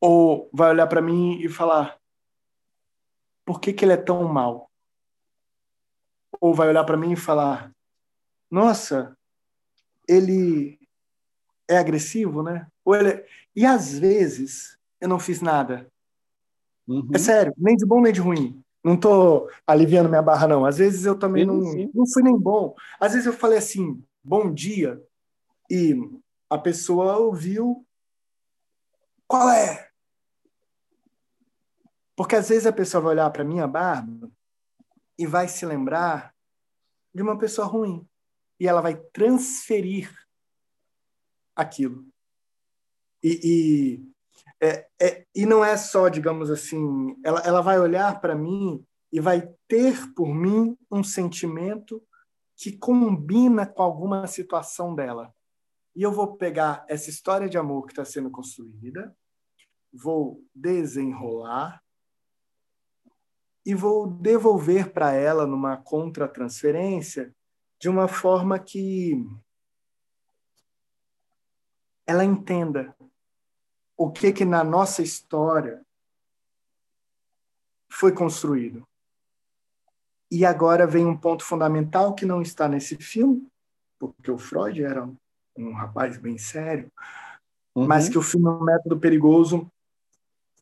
[0.00, 1.98] Ou vai olhar para mim e falar:
[3.44, 4.70] por que, que ele é tão mal?
[6.40, 7.72] Ou vai olhar para mim e falar:
[8.50, 9.16] nossa,
[10.08, 10.78] ele
[11.68, 12.66] é agressivo, né?
[12.84, 13.26] Ou ele é...
[13.54, 15.90] E às vezes eu não fiz nada.
[16.86, 17.08] Uhum.
[17.14, 18.61] É sério, nem de bom nem de ruim.
[18.84, 20.64] Não estou aliviando minha barra, não.
[20.64, 21.60] Às vezes eu também não,
[21.94, 22.74] não fui nem bom.
[22.98, 25.00] Às vezes eu falei assim, bom dia
[25.70, 25.94] e
[26.50, 27.86] a pessoa ouviu
[29.26, 29.88] qual é?
[32.14, 34.30] Porque às vezes a pessoa vai olhar para minha barba
[35.18, 36.34] e vai se lembrar
[37.14, 38.06] de uma pessoa ruim
[38.60, 40.14] e ela vai transferir
[41.56, 42.06] aquilo.
[43.22, 44.11] E, e,
[44.62, 49.18] é, é, e não é só, digamos assim, ela, ela vai olhar para mim e
[49.18, 52.00] vai ter por mim um sentimento
[52.56, 55.34] que combina com alguma situação dela.
[55.96, 59.12] E eu vou pegar essa história de amor que está sendo construída,
[59.92, 61.82] vou desenrolar
[63.66, 67.34] e vou devolver para ela numa contratransferência
[67.80, 69.26] de uma forma que
[72.06, 72.94] ela entenda
[73.96, 75.84] o que que na nossa história
[77.90, 78.86] foi construído.
[80.30, 83.46] E agora vem um ponto fundamental que não está nesse filme,
[83.98, 85.08] porque o Freud era
[85.56, 86.90] um rapaz bem sério,
[87.74, 87.86] uhum.
[87.86, 89.70] mas que o filme O Método Perigoso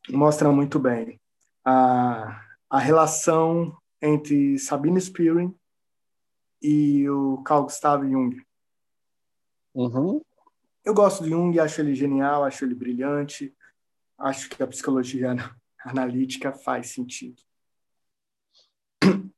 [0.09, 1.19] mostra muito bem.
[1.63, 5.55] A, a relação entre Sabine Spirin
[6.61, 8.43] e o Carl Gustav Jung.
[9.73, 10.21] Uhum.
[10.83, 13.55] Eu gosto de Jung, acho ele genial, acho ele brilhante,
[14.17, 15.35] acho que a psicologia
[15.85, 17.41] analítica faz sentido.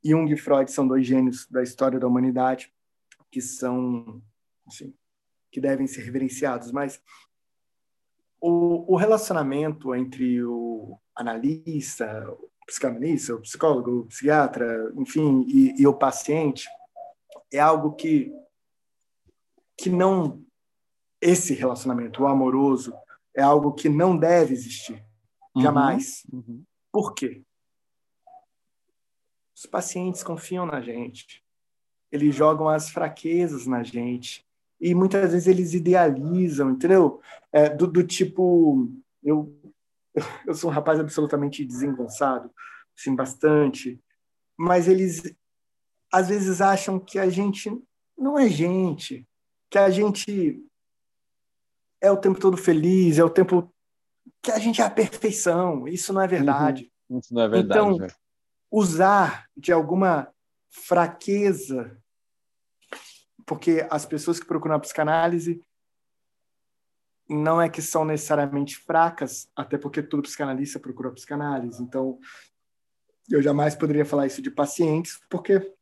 [0.03, 2.73] Jung e Freud são dois gênios da história da humanidade
[3.31, 4.21] que são,
[4.67, 4.93] assim,
[5.51, 7.01] que devem ser reverenciados, mas
[8.39, 15.87] o, o relacionamento entre o analista, o psicanalista, o psicólogo, o psiquiatra, enfim, e, e
[15.87, 16.67] o paciente
[17.51, 18.31] é algo que
[19.75, 20.45] que não
[21.24, 22.93] esse relacionamento, o amoroso,
[23.34, 25.03] é algo que não deve existir.
[25.55, 25.61] Uhum.
[25.61, 26.24] Jamais.
[26.32, 26.43] Uhum.
[26.47, 26.63] Uhum.
[26.91, 27.41] Por quê?
[29.55, 31.41] Os pacientes confiam na gente.
[32.11, 34.45] Eles jogam as fraquezas na gente.
[34.82, 37.21] E muitas vezes eles idealizam, entendeu?
[37.51, 38.91] É, do, do, tipo.
[39.24, 39.57] Eu,
[40.45, 42.51] eu sou um rapaz absolutamente desengonçado,
[42.97, 43.97] assim, bastante.
[44.57, 45.34] Mas eles,
[46.11, 47.71] às vezes, acham que a gente
[48.17, 49.26] não é gente.
[49.69, 50.63] Que a gente
[52.03, 53.73] é o tempo todo feliz, é o tempo
[54.41, 55.87] que a gente é a perfeição.
[55.87, 56.91] Isso não é verdade.
[57.09, 57.19] Uhum.
[57.19, 57.79] Isso não é verdade.
[57.79, 58.07] Então, né?
[58.69, 60.27] usar de alguma
[60.69, 61.97] fraqueza,
[63.45, 65.63] porque as pessoas que procuram a psicanálise
[67.29, 71.81] não é que são necessariamente fracas, até porque todo psicanalista procura a psicanálise.
[71.81, 72.19] Então,
[73.29, 75.73] eu jamais poderia falar isso de pacientes, porque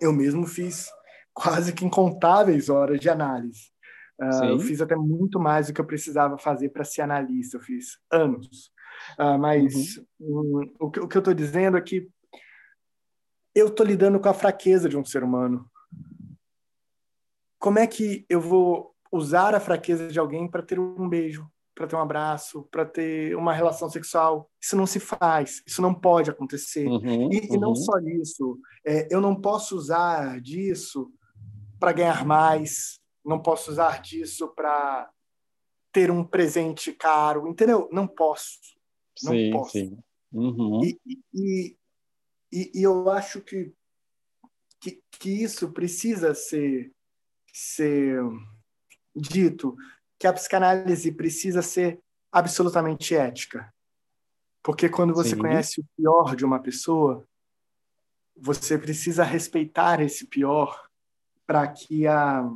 [0.00, 0.88] eu mesmo fiz
[1.34, 3.71] quase que incontáveis horas de análise.
[4.20, 7.60] Uh, eu fiz até muito mais do que eu precisava fazer para ser analista, eu
[7.60, 8.70] fiz anos.
[9.18, 10.62] Uh, mas uhum.
[10.62, 12.08] um, o, que, o que eu estou dizendo é que
[13.54, 15.70] eu estou lidando com a fraqueza de um ser humano.
[17.58, 21.86] Como é que eu vou usar a fraqueza de alguém para ter um beijo, para
[21.86, 24.50] ter um abraço, para ter uma relação sexual?
[24.60, 26.86] Isso não se faz, isso não pode acontecer.
[26.86, 27.54] Uhum, e, uhum.
[27.54, 27.76] e, não uhum.
[27.76, 31.12] só isso, é, eu não posso usar disso
[31.78, 35.10] para ganhar mais, não posso usar disso para
[35.92, 37.88] ter um presente caro, entendeu?
[37.92, 38.58] Não posso.
[39.22, 39.72] Não sim, posso.
[39.72, 39.98] Sim.
[40.32, 40.82] Uhum.
[40.82, 40.98] E,
[41.34, 41.76] e,
[42.50, 43.72] e, e, eu acho que,
[44.80, 46.90] que, que isso precisa ser,
[47.52, 48.18] ser
[49.14, 49.76] dito,
[50.18, 52.00] que a psicanálise precisa ser
[52.32, 53.72] absolutamente ética.
[54.62, 55.38] Porque quando você sim.
[55.38, 57.26] conhece o pior de uma pessoa,
[58.34, 60.88] você precisa respeitar esse pior
[61.46, 62.48] para que a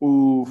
[0.00, 0.44] o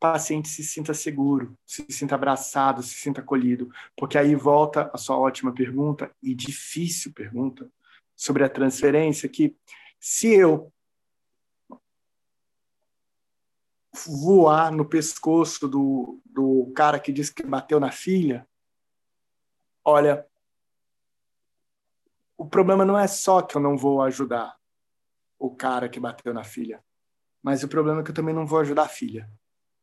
[0.00, 5.16] paciente se sinta seguro, se sinta abraçado, se sinta acolhido, porque aí volta a sua
[5.16, 7.70] ótima pergunta e difícil pergunta
[8.14, 9.56] sobre a transferência que
[9.98, 10.72] se eu
[14.06, 18.46] voar no pescoço do, do cara que disse que bateu na filha,
[19.84, 20.26] olha,
[22.36, 24.56] o problema não é só que eu não vou ajudar
[25.38, 26.84] o cara que bateu na filha.
[27.46, 29.30] Mas o problema é que eu também não vou ajudar a filha.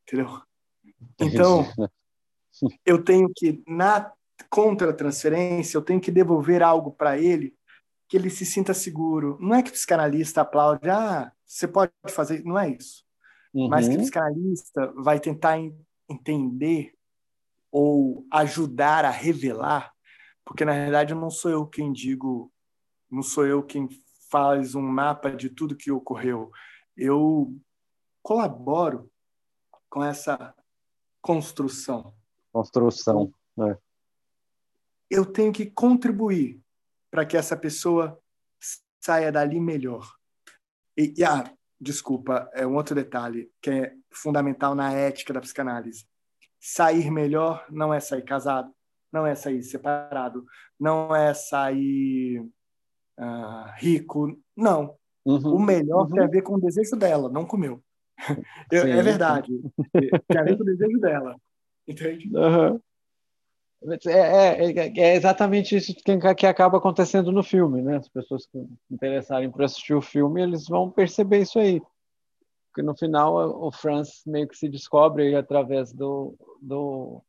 [0.03, 0.27] Entendeu?
[1.19, 1.65] Então,
[2.85, 4.11] eu tenho que, na
[4.49, 7.55] contra-transferência, eu tenho que devolver algo para ele
[8.07, 9.37] que ele se sinta seguro.
[9.39, 12.43] Não é que o psicanalista aplaude, ah, você pode fazer.
[12.43, 13.03] Não é isso.
[13.53, 13.69] Uhum.
[13.69, 15.57] Mas que o psicanalista vai tentar
[16.09, 16.93] entender
[17.71, 19.91] ou ajudar a revelar,
[20.45, 22.51] porque na verdade não sou eu quem digo,
[23.09, 23.89] não sou eu quem
[24.29, 26.51] faz um mapa de tudo que ocorreu
[26.95, 27.55] eu
[28.21, 29.11] colaboro
[29.89, 30.55] com essa
[31.21, 32.13] construção.
[32.51, 33.77] Construção, né?
[35.09, 36.61] Eu tenho que contribuir
[37.11, 38.19] para que essa pessoa
[38.99, 40.15] saia dali melhor.
[40.97, 46.07] E, e ah, desculpa, é um outro detalhe que é fundamental na ética da psicanálise.
[46.59, 48.73] Sair melhor não é sair casado,
[49.11, 50.45] não é sair separado,
[50.79, 52.39] não é sair
[53.19, 54.97] uh, rico, não.
[55.25, 56.09] Uhum, o melhor uhum.
[56.09, 57.81] tem a ver com o desejo dela, não com o meu.
[58.71, 59.51] é verdade.
[59.91, 61.35] tem a ver com o desejo dela.
[61.87, 62.29] Entende?
[62.35, 62.79] Uhum.
[64.07, 67.97] É, é, é, exatamente isso que, que acaba acontecendo no filme, né?
[67.97, 71.81] As pessoas que se interessarem por assistir o filme, eles vão perceber isso aí.
[72.69, 77.21] Porque no final o Franz meio que se descobre através do, do...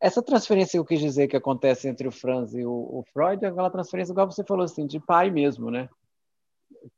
[0.00, 3.44] Essa transferência que eu quis dizer que acontece entre o Franz e o, o Freud
[3.44, 5.88] é aquela transferência, igual você falou assim, de pai mesmo, né?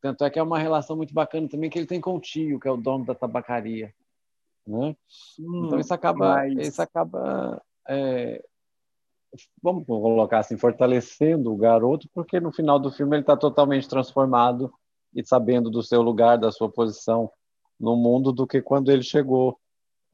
[0.01, 2.59] Tanto é que é uma relação muito bacana também que ele tem com o tio,
[2.59, 3.95] que é o dono da tabacaria.
[4.67, 4.97] Né?
[5.39, 6.69] Hum, então isso acaba, mas...
[6.69, 8.43] isso acaba é,
[9.63, 14.73] vamos colocar assim, fortalecendo o garoto, porque no final do filme ele está totalmente transformado
[15.15, 17.31] e sabendo do seu lugar, da sua posição
[17.79, 19.59] no mundo, do que quando ele chegou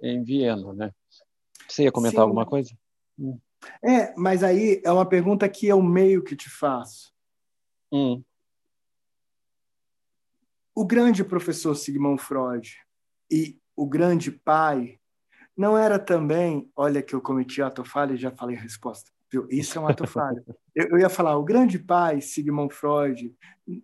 [0.01, 0.93] em Viena, né?
[1.69, 2.23] Você ia comentar Sim.
[2.23, 2.77] alguma coisa?
[3.19, 3.39] Hum.
[3.85, 7.13] É, mas aí é uma pergunta que é o meio que te faço.
[7.93, 8.23] Hum.
[10.75, 12.77] O grande professor Sigmund Freud
[13.31, 14.99] e o grande pai
[15.57, 19.11] não era também, olha que eu cometi ato falha e já falei a resposta.
[19.51, 20.43] Isso é um ato falho.
[20.75, 23.31] Eu, ia falar, o grande pai, Sigmund Freud,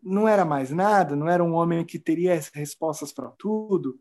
[0.03, 3.99] não era mais nada, não era um homem que teria as respostas para tudo.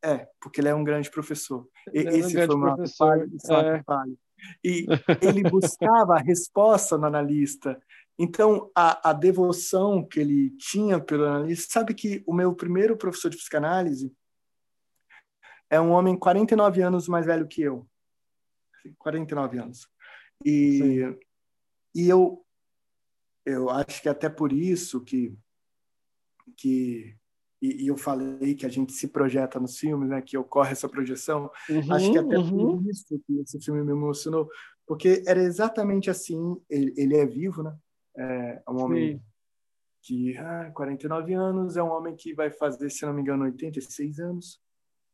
[0.00, 1.66] É, porque ele é um grande professor.
[1.92, 3.82] E, é esse foi um ato falho, é.
[3.82, 4.16] falho.
[4.64, 4.86] E
[5.20, 7.80] ele buscava a resposta no analista.
[8.22, 13.30] Então, a, a devoção que ele tinha pelo analista, sabe que o meu primeiro professor
[13.30, 14.14] de psicanálise,
[15.70, 17.88] é um homem 49 anos mais velho que eu.
[18.98, 19.88] 49 anos.
[20.44, 21.00] E,
[21.94, 22.44] e eu,
[23.46, 25.34] eu acho que até por isso que,
[26.58, 27.16] que
[27.62, 30.90] e, e, eu falei que a gente se projeta nos filmes, né, que ocorre essa
[30.90, 31.50] projeção.
[31.70, 32.82] Uhum, acho que até uhum.
[32.82, 34.46] por isso que esse filme me emocionou,
[34.86, 36.60] porque era exatamente assim.
[36.68, 37.74] Ele, ele é vivo, né?
[38.16, 39.24] É um homem Sim.
[40.02, 44.18] que, ah, 49 anos, é um homem que vai fazer, se não me engano, 86
[44.18, 44.60] anos.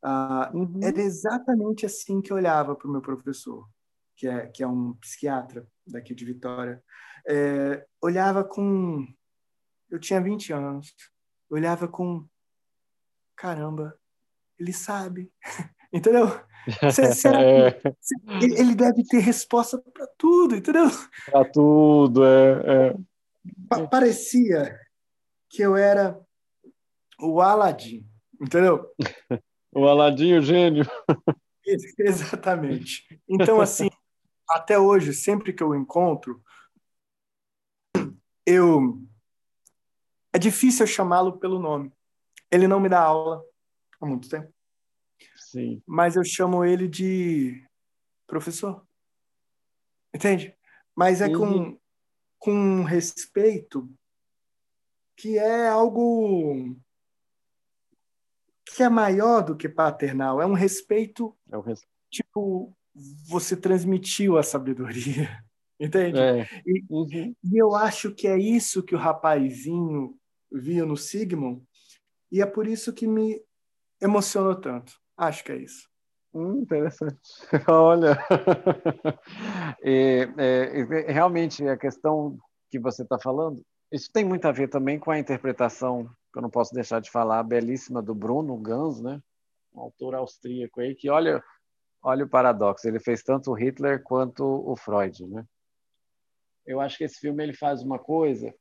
[0.02, 0.80] Ah, uhum.
[0.82, 3.68] Era exatamente assim que eu olhava para o meu professor,
[4.16, 6.82] que é, que é um psiquiatra daqui de Vitória.
[7.28, 9.06] É, olhava com.
[9.90, 10.94] Eu tinha 20 anos.
[11.50, 12.26] Olhava com.
[13.36, 13.98] Caramba,
[14.58, 15.32] ele sabe.
[15.92, 16.28] entendeu?
[16.92, 17.38] Será
[18.40, 18.60] que, é.
[18.60, 20.86] ele deve ter resposta para tudo, entendeu?
[21.30, 22.96] Para tudo, é.
[23.78, 23.86] é.
[23.86, 24.78] parecia
[25.48, 26.18] que eu era
[27.20, 28.06] o Aladdin,
[28.40, 28.86] entendeu?
[29.78, 30.86] O Aladinho gênio.
[31.98, 33.20] Exatamente.
[33.28, 33.90] Então, assim,
[34.48, 36.42] até hoje, sempre que eu encontro,
[38.46, 38.98] eu
[40.32, 41.92] é difícil chamá-lo pelo nome.
[42.50, 43.42] Ele não me dá aula
[44.00, 44.50] há muito tempo.
[45.50, 45.80] Sim.
[45.86, 47.64] Mas eu chamo ele de
[48.26, 48.84] professor.
[50.12, 50.56] Entende?
[50.94, 51.38] Mas é uhum.
[51.38, 51.80] com,
[52.38, 53.88] com respeito
[55.16, 56.76] que é algo
[58.66, 61.62] que é maior do que paternal, é um respeito, é um
[62.10, 62.76] tipo,
[63.28, 65.42] você transmitiu a sabedoria,
[65.78, 66.18] entende?
[66.18, 66.42] É.
[66.66, 67.34] E, uhum.
[67.44, 70.18] e, eu acho que é isso que o rapazinho
[70.50, 71.62] via no Sigmund,
[72.32, 73.40] e é por isso que me
[74.00, 75.00] emocionou tanto.
[75.16, 75.88] Acho que é isso.
[76.34, 77.18] Hum, interessante.
[77.68, 78.18] Olha,
[79.82, 82.38] é, é, realmente a questão
[82.70, 86.42] que você está falando, isso tem muito a ver também com a interpretação que eu
[86.42, 89.20] não posso deixar de falar, belíssima do Bruno Gans, né?
[89.76, 91.42] um autor austríaco aí, que olha,
[92.02, 95.26] olha o paradoxo, ele fez tanto o Hitler quanto o Freud.
[95.26, 95.44] Né?
[96.66, 98.52] Eu acho que esse filme ele faz uma coisa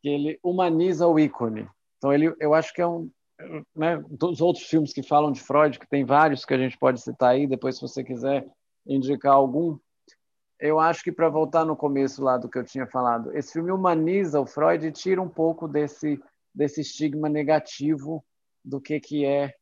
[0.00, 1.68] que ele humaniza o ícone.
[1.98, 3.10] Então, ele, eu acho que é um.
[3.74, 7.00] Né, dos outros filmes que falam de Freud, que tem vários que a gente pode
[7.00, 8.44] citar aí, depois, se você quiser
[8.84, 9.78] indicar algum,
[10.58, 13.70] eu acho que para voltar no começo lá do que eu tinha falado, esse filme
[13.70, 16.20] humaniza o Freud e tira um pouco desse
[16.58, 18.24] desse estigma negativo
[18.64, 19.54] do que, que é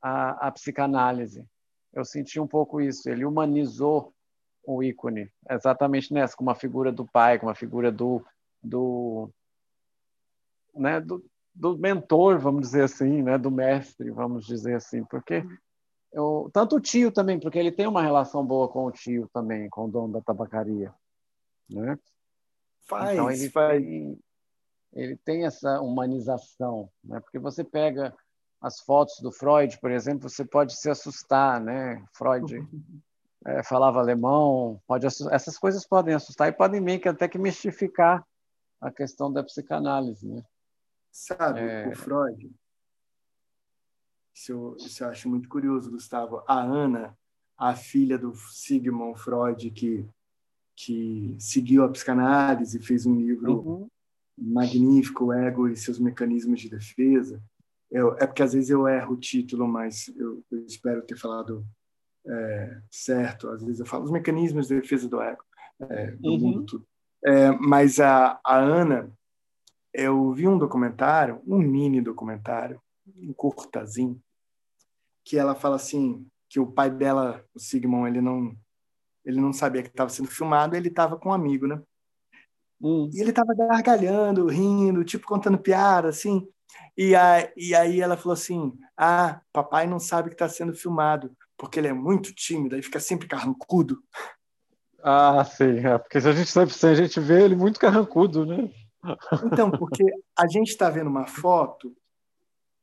[0.00, 1.44] a, a psicanálise.
[1.92, 3.10] Eu senti um pouco isso.
[3.10, 4.14] Ele humanizou
[4.64, 8.24] o ícone, exatamente nessa, com uma figura do pai, com uma figura do,
[8.62, 9.30] do,
[10.74, 11.24] né, do,
[11.58, 15.44] do mentor, vamos dizer assim, né, do mestre, vamos dizer assim, porque
[16.12, 19.68] eu, tanto o tio também, porque ele tem uma relação boa com o tio também,
[19.68, 20.94] com o dono da tabacaria,
[21.68, 21.98] né?
[22.86, 23.82] Faz, então ele faz.
[23.82, 24.18] Tem,
[24.94, 27.20] ele tem essa humanização, né?
[27.20, 28.14] Porque você pega
[28.60, 32.02] as fotos do Freud, por exemplo, você pode se assustar, né?
[32.14, 32.66] Freud
[33.44, 38.24] é, falava alemão, pode essas coisas podem assustar e podem meio que até que mistificar
[38.80, 40.42] a questão da psicanálise, né?
[41.10, 41.88] Sabe, é...
[41.88, 42.50] o Freud.
[44.34, 46.42] Isso eu, isso eu acho muito curioso, Gustavo.
[46.46, 47.16] A Ana,
[47.56, 50.08] a filha do Sigmund Freud, que,
[50.76, 53.88] que seguiu a psicanálise, fez um livro uhum.
[54.38, 57.42] magnífico, O Ego e seus Mecanismos de Defesa.
[57.90, 61.66] Eu, é porque às vezes eu erro o título, mas eu, eu espero ter falado
[62.26, 63.48] é, certo.
[63.48, 65.42] Às vezes eu falo os mecanismos de defesa do ego,
[65.80, 66.38] é, do uhum.
[66.38, 66.86] mundo tudo.
[67.24, 69.10] É, mas a, a Ana,
[69.92, 72.80] eu vi um documentário, um mini documentário,
[73.16, 74.20] um curtazinho,
[75.24, 78.56] que ela fala assim que o pai dela, o Sigmund, ele não
[79.24, 81.82] ele não sabia que estava sendo filmado, ele estava com um amigo, né?
[82.80, 83.10] Hum.
[83.12, 86.48] E ele estava gargalhando, rindo, tipo contando piada, assim.
[86.96, 91.36] E, a, e aí ela falou assim: Ah, papai não sabe que está sendo filmado,
[91.58, 94.02] porque ele é muito tímido, e fica sempre carrancudo.
[95.02, 98.70] Ah, sim, é, porque a gente sempre a gente vê ele muito carrancudo, né?
[99.44, 100.04] Então, porque
[100.36, 101.96] a gente está vendo uma foto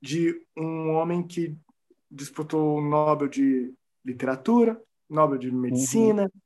[0.01, 1.57] de um homem que
[2.09, 3.73] disputou o Nobel de
[4.03, 6.41] Literatura, Nobel de Medicina, uhum.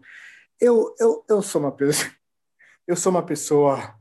[0.60, 2.08] Eu, eu, eu sou uma pessoa.
[2.86, 3.98] Eu sou uma pessoa.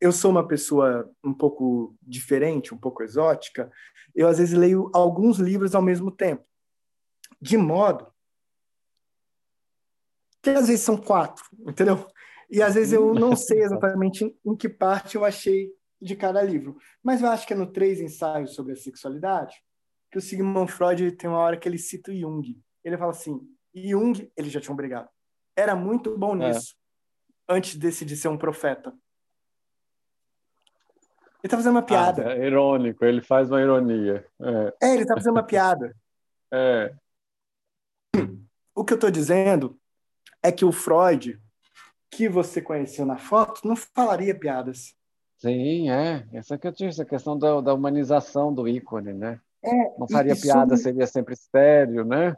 [0.00, 3.70] Eu sou uma pessoa um pouco diferente, um pouco exótica.
[4.14, 6.42] Eu, às vezes, leio alguns livros ao mesmo tempo.
[7.38, 8.10] De modo
[10.40, 12.08] que, às vezes, são quatro, entendeu?
[12.48, 15.70] E, às vezes, eu não sei exatamente em que parte eu achei
[16.04, 16.76] de cada livro.
[17.02, 19.56] Mas eu acho que é no Três Ensaios sobre a Sexualidade
[20.14, 22.56] que o Sigmund Freud tem uma hora que ele cita o Jung.
[22.84, 23.40] Ele fala assim:
[23.74, 25.08] Jung, eles já tinham brigado.
[25.56, 26.48] Era muito bom é.
[26.48, 26.76] nisso,
[27.48, 27.54] é.
[27.54, 28.94] antes de decidir ser um profeta.
[31.42, 32.28] Ele tá fazendo uma piada.
[32.28, 34.24] Ah, é irônico, ele faz uma ironia.
[34.40, 35.94] É, é ele tá fazendo uma piada.
[36.56, 36.94] É.
[38.72, 39.76] O que eu tô dizendo
[40.40, 41.42] é que o Freud,
[42.08, 44.94] que você conheceu na foto, não falaria piadas.
[45.44, 46.26] Sim, é.
[46.32, 49.38] Essa que eu disse, a questão da, da humanização do ícone, né?
[49.62, 50.82] É, não faria piada, sobre...
[50.82, 52.34] seria sempre estéreo, né?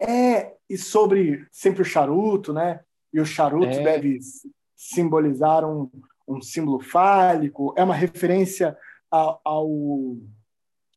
[0.00, 2.80] É, e sobre sempre o charuto, né?
[3.12, 3.82] E o charuto é.
[3.84, 4.18] deve
[4.74, 5.88] simbolizar um,
[6.26, 8.76] um símbolo fálico, é uma referência
[9.08, 9.68] ao, ao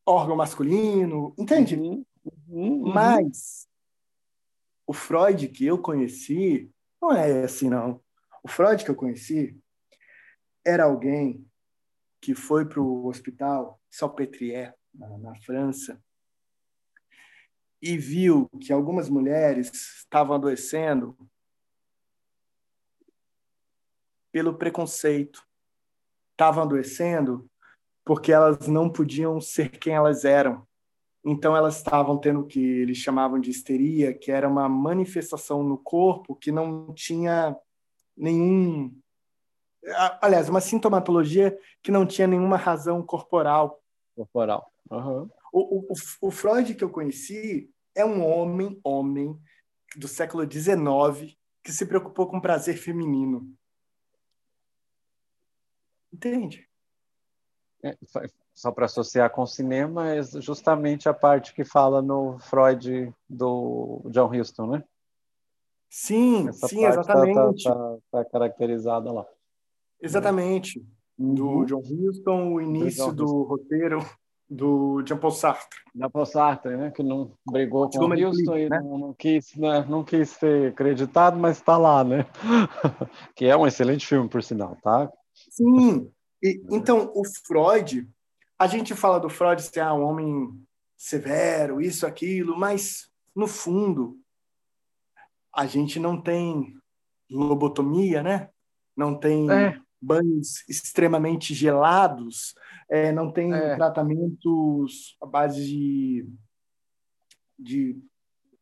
[0.04, 1.76] órgão masculino, entende?
[1.76, 2.04] Uhum.
[2.48, 2.92] Uhum.
[2.92, 3.68] Mas
[4.84, 6.68] o Freud que eu conheci
[7.00, 8.00] não é assim, não.
[8.42, 9.56] O Freud que eu conheci
[10.64, 11.46] era alguém
[12.20, 16.02] que foi para o hospital Salpêtrière, na, na França,
[17.80, 21.16] e viu que algumas mulheres estavam adoecendo
[24.30, 25.44] pelo preconceito,
[26.30, 27.50] estavam adoecendo
[28.04, 30.66] porque elas não podiam ser quem elas eram.
[31.24, 35.78] Então elas estavam tendo o que eles chamavam de histeria, que era uma manifestação no
[35.78, 37.56] corpo que não tinha
[38.16, 38.96] nenhum
[40.20, 43.82] aliás, uma sintomatologia que não tinha nenhuma razão corporal.
[44.14, 44.72] Corporal.
[44.90, 45.28] Uhum.
[45.52, 49.38] O, o, o, Freud que eu conheci é um homem, homem
[49.96, 53.52] do século XIX que se preocupou com prazer feminino.
[56.12, 56.68] Entende?
[57.82, 57.96] É,
[58.54, 64.02] só para associar com o cinema, é justamente a parte que fala no Freud do
[64.06, 64.84] John Huston, né?
[65.88, 67.68] Sim, Essa sim, exatamente.
[67.68, 69.26] Está tá, tá caracterizada lá.
[70.02, 70.84] Exatamente.
[71.18, 71.34] Uhum.
[71.34, 74.04] Do John Huston, o início do, roteiro
[74.50, 75.78] do Jean Paul Sartre.
[75.94, 76.90] Jean Paul Sartre, né?
[76.90, 78.80] Que não brigou com o Houston e né?
[78.80, 79.86] não, não, quis, né?
[79.88, 82.26] não quis ser acreditado, mas está lá, né?
[83.34, 85.10] que é um excelente filme, por sinal, tá?
[85.50, 86.10] Sim.
[86.42, 88.08] E, então, o Freud,
[88.58, 90.60] a gente fala do Freud ser ah, um homem
[90.96, 94.18] severo, isso, aquilo, mas, no fundo,
[95.54, 96.74] a gente não tem
[97.30, 98.50] lobotomia, né?
[98.94, 102.54] Não tem é banhos extremamente gelados,
[102.90, 103.76] é, não tem é.
[103.76, 106.28] tratamentos à base de,
[107.58, 107.98] de,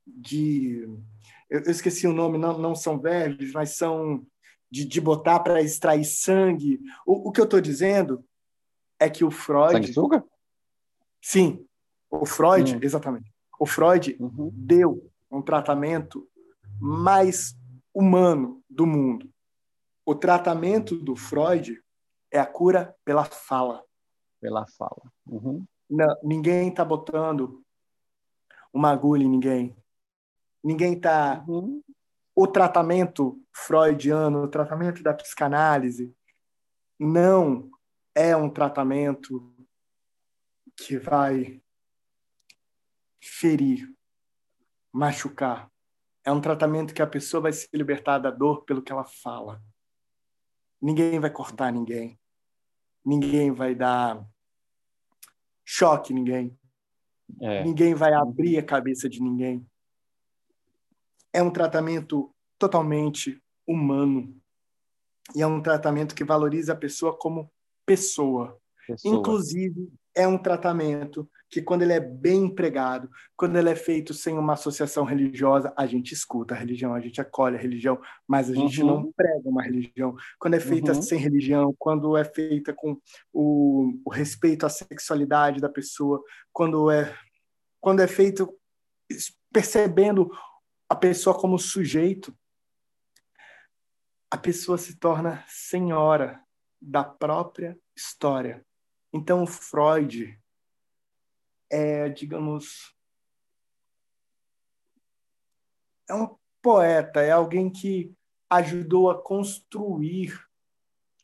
[0.07, 0.89] de
[1.49, 4.25] eu, eu, esqueci o nome, não, não são verves, mas são
[4.71, 6.79] de, de botar para extrair sangue.
[7.07, 8.23] O, o que eu estou dizendo
[8.99, 9.73] é que o Freud.
[9.73, 10.25] Sanguessuga?
[11.23, 11.67] Sim,
[12.11, 12.81] o Freud, hum.
[12.83, 13.33] exatamente.
[13.59, 14.51] O Freud uhum.
[14.53, 16.29] deu um tratamento
[16.79, 17.55] mais
[17.95, 19.29] humano do mundo
[20.11, 21.81] o tratamento do Freud
[22.33, 23.85] é a cura pela fala.
[24.41, 25.03] Pela fala.
[25.25, 25.65] Uhum.
[25.89, 27.65] Não, ninguém está botando
[28.73, 29.77] uma agulha em ninguém.
[30.65, 31.45] Ninguém está.
[31.47, 31.81] Uhum.
[32.35, 36.13] O tratamento freudiano, o tratamento da psicanálise,
[36.99, 37.71] não
[38.13, 39.55] é um tratamento
[40.77, 41.63] que vai
[43.23, 43.95] ferir,
[44.93, 45.71] machucar.
[46.25, 49.63] É um tratamento que a pessoa vai se libertar da dor pelo que ela fala.
[50.81, 52.19] Ninguém vai cortar ninguém.
[53.05, 54.27] Ninguém vai dar
[55.65, 56.59] choque ninguém.
[57.41, 57.65] É.
[57.65, 59.67] Ninguém vai abrir a cabeça de ninguém.
[61.33, 64.37] É um tratamento totalmente humano.
[65.35, 67.51] E é um tratamento que valoriza a pessoa como
[67.87, 68.59] pessoa.
[68.87, 69.17] pessoa.
[69.17, 74.39] Inclusive, é um tratamento que, quando ele é bem empregado, quando ele é feito sem
[74.39, 78.55] uma associação religiosa, a gente escuta a religião, a gente acolhe a religião, mas a
[78.55, 78.87] gente uhum.
[78.87, 80.15] não prega uma religião.
[80.39, 81.03] Quando é feita uhum.
[81.03, 82.97] sem religião, quando é feita com
[83.33, 86.23] o, o, respeito à sexualidade da pessoa,
[86.53, 87.13] quando é,
[87.81, 88.57] quando é feito
[89.53, 90.31] percebendo
[90.89, 92.33] a pessoa como sujeito,
[94.31, 96.41] a pessoa se torna senhora
[96.81, 98.65] da própria história.
[99.13, 100.40] Então, Freud
[101.71, 102.95] é, digamos,
[106.09, 108.13] é um poeta, é alguém que
[108.51, 110.39] ajudou a construir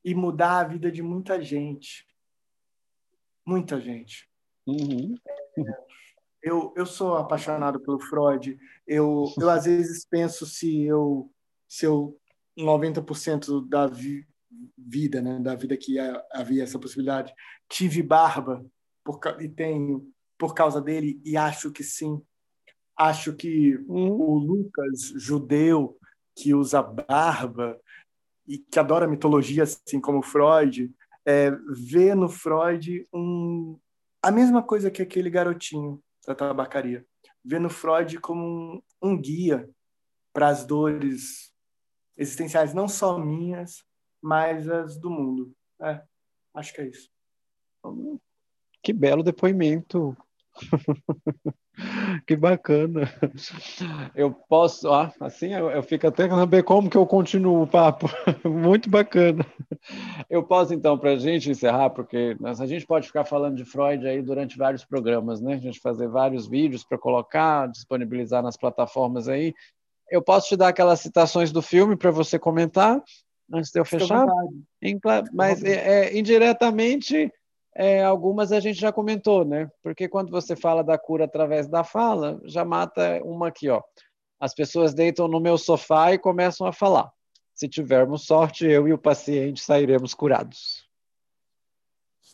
[0.04, 2.06] e mudar a vida de muita gente.
[3.44, 4.30] Muita gente.
[4.66, 5.16] Uhum.
[6.42, 8.56] Eu, eu sou apaixonado pelo Freud.
[8.86, 11.28] Eu, eu às vezes penso se eu,
[11.68, 12.16] se eu
[12.56, 14.26] 90% da vi,
[14.78, 15.98] vida, né, da vida que
[16.32, 17.34] havia essa possibilidade,
[17.68, 18.64] tive barba
[19.04, 22.22] por, e tenho por causa dele e acho que sim.
[22.96, 24.10] Acho que hum.
[24.10, 25.98] o Lucas, judeu,
[26.34, 27.80] que usa barba
[28.46, 30.92] e que adora mitologia, assim como Freud,
[31.24, 33.78] é, vê no Freud um,
[34.22, 37.04] a mesma coisa que aquele garotinho da tabacaria.
[37.44, 39.68] Vê no Freud como um, um guia
[40.32, 41.52] para as dores
[42.16, 43.84] existenciais, não só minhas,
[44.22, 45.52] mas as do mundo.
[45.80, 46.02] É,
[46.54, 47.10] acho que é isso.
[48.82, 50.16] Que belo depoimento,
[52.26, 53.10] que bacana.
[54.14, 58.08] Eu posso, ó, assim eu, eu fico até saber como que eu continuo o papo.
[58.44, 59.44] Muito bacana.
[60.28, 64.06] Eu posso então para a gente encerrar, porque a gente pode ficar falando de Freud
[64.06, 65.54] aí durante vários programas, né?
[65.54, 69.54] A gente fazer vários vídeos para colocar, disponibilizar nas plataformas aí.
[70.10, 73.02] Eu posso te dar aquelas citações do filme para você comentar
[73.52, 74.26] antes de eu fechar,
[75.32, 77.32] mas é, é, indiretamente
[77.78, 79.70] é, algumas a gente já comentou, né?
[79.82, 83.82] Porque quando você fala da cura através da fala, já mata uma aqui, ó.
[84.40, 87.10] As pessoas deitam no meu sofá e começam a falar.
[87.54, 90.88] Se tivermos sorte, eu e o paciente sairemos curados.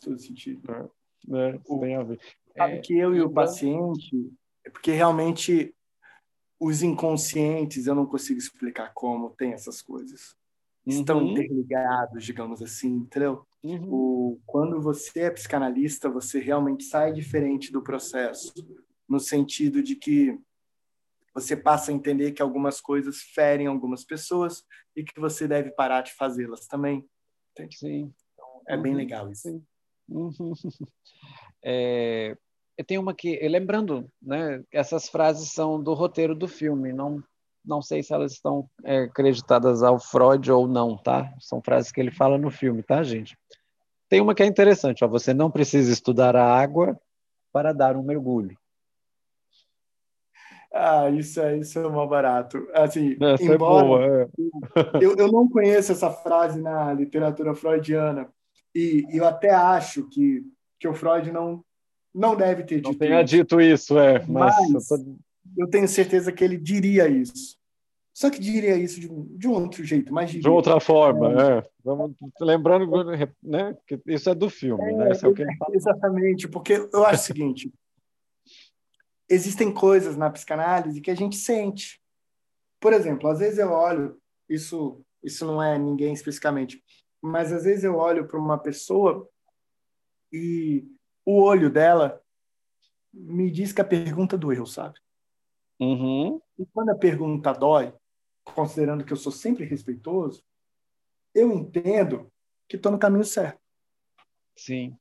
[0.01, 0.71] Todo sentido.
[0.71, 2.19] É, é, o, tem a ver.
[2.57, 4.31] Sabe é, que eu e o paciente,
[4.65, 5.75] é porque realmente
[6.59, 10.37] os inconscientes, eu não consigo explicar como tem essas coisas.
[10.85, 11.31] Estão uhum.
[11.31, 13.45] interligados, digamos assim, entendeu?
[13.63, 13.87] Uhum.
[13.89, 18.53] O, quando você é psicanalista, você realmente sai diferente do processo,
[19.07, 20.37] no sentido de que
[21.33, 24.63] você passa a entender que algumas coisas ferem algumas pessoas
[24.95, 27.05] e que você deve parar de fazê-las também.
[27.51, 27.77] Entende?
[27.77, 28.13] Sim.
[28.33, 28.81] Então, é uhum.
[28.81, 29.49] bem legal isso.
[29.49, 29.65] Sim.
[30.09, 30.53] Uhum.
[31.65, 32.35] É,
[32.85, 37.23] tem uma que, lembrando, né, essas frases são do roteiro do filme, não
[37.65, 41.33] não sei se elas estão é, acreditadas ao Freud ou não, tá?
[41.39, 43.37] São frases que ele fala no filme, tá, gente?
[44.09, 46.99] Tem uma que é interessante, ó, você não precisa estudar a água
[47.51, 48.57] para dar um mergulho.
[50.73, 52.67] Ah, isso é, isso é mal barato.
[52.73, 54.99] Assim, essa é embora é boa.
[54.99, 58.27] Eu, eu não conheço essa frase na literatura freudiana
[58.73, 60.41] e, eu até acho que,
[60.79, 61.63] que o Freud não,
[62.13, 63.35] não deve ter dito não tenha isso.
[63.35, 64.25] dito isso, é.
[64.25, 65.15] Mas, mas eu tô
[65.57, 67.57] eu tenho certeza que ele diria isso.
[68.13, 70.43] Só que diria isso de um, de um outro jeito, mas diria.
[70.43, 71.57] De outra forma, é.
[71.57, 71.63] é.
[71.83, 72.87] Vamos, lembrando
[73.41, 75.11] né, que isso é do filme, é, né?
[75.11, 75.75] Isso é o que ele fala.
[75.75, 77.73] Exatamente, porque eu acho o seguinte:
[79.27, 81.99] existem coisas na psicanálise que a gente sente.
[82.79, 86.83] Por exemplo, às vezes eu olho, isso, isso não é ninguém especificamente,
[87.19, 89.27] mas às vezes eu olho para uma pessoa
[90.31, 90.85] e
[91.25, 92.21] o olho dela
[93.11, 94.99] me diz que a pergunta doeu, sabe?
[95.79, 96.41] Uhum.
[96.59, 97.93] E quando a pergunta dói,
[98.43, 100.43] considerando que eu sou sempre respeitoso,
[101.33, 102.31] eu entendo
[102.67, 103.59] que estou no caminho certo.
[104.55, 104.97] Sim.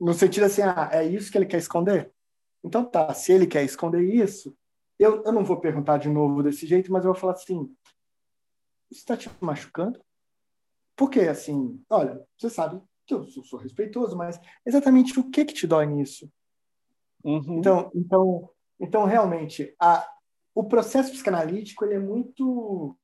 [0.00, 2.12] No sentido assim, ah, é isso que ele quer esconder?
[2.62, 4.56] Então tá, se ele quer esconder isso,
[4.98, 7.74] eu, eu não vou perguntar de novo desse jeito, mas eu vou falar assim,
[8.90, 10.00] isso está te machucando?
[10.96, 15.52] Porque, assim, olha, você sabe que eu sou, sou respeitoso, mas exatamente o que que
[15.52, 16.30] te dói nisso?
[17.24, 17.58] Uhum.
[17.58, 20.06] Então, então Então, realmente, a,
[20.54, 22.96] o processo psicanalítico ele é muito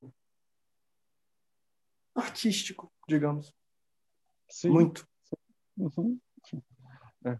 [2.14, 3.52] artístico, digamos.
[4.48, 4.70] Sim.
[4.70, 5.06] Muito.
[5.76, 6.18] Uhum.
[7.24, 7.38] É.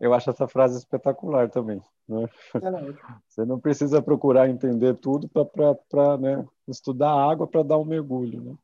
[0.00, 1.82] Eu acho essa frase espetacular também.
[2.08, 2.24] Né?
[2.54, 2.58] É
[3.28, 8.40] Você não precisa procurar entender tudo para né, estudar água para dar um mergulho.
[8.40, 8.54] Né?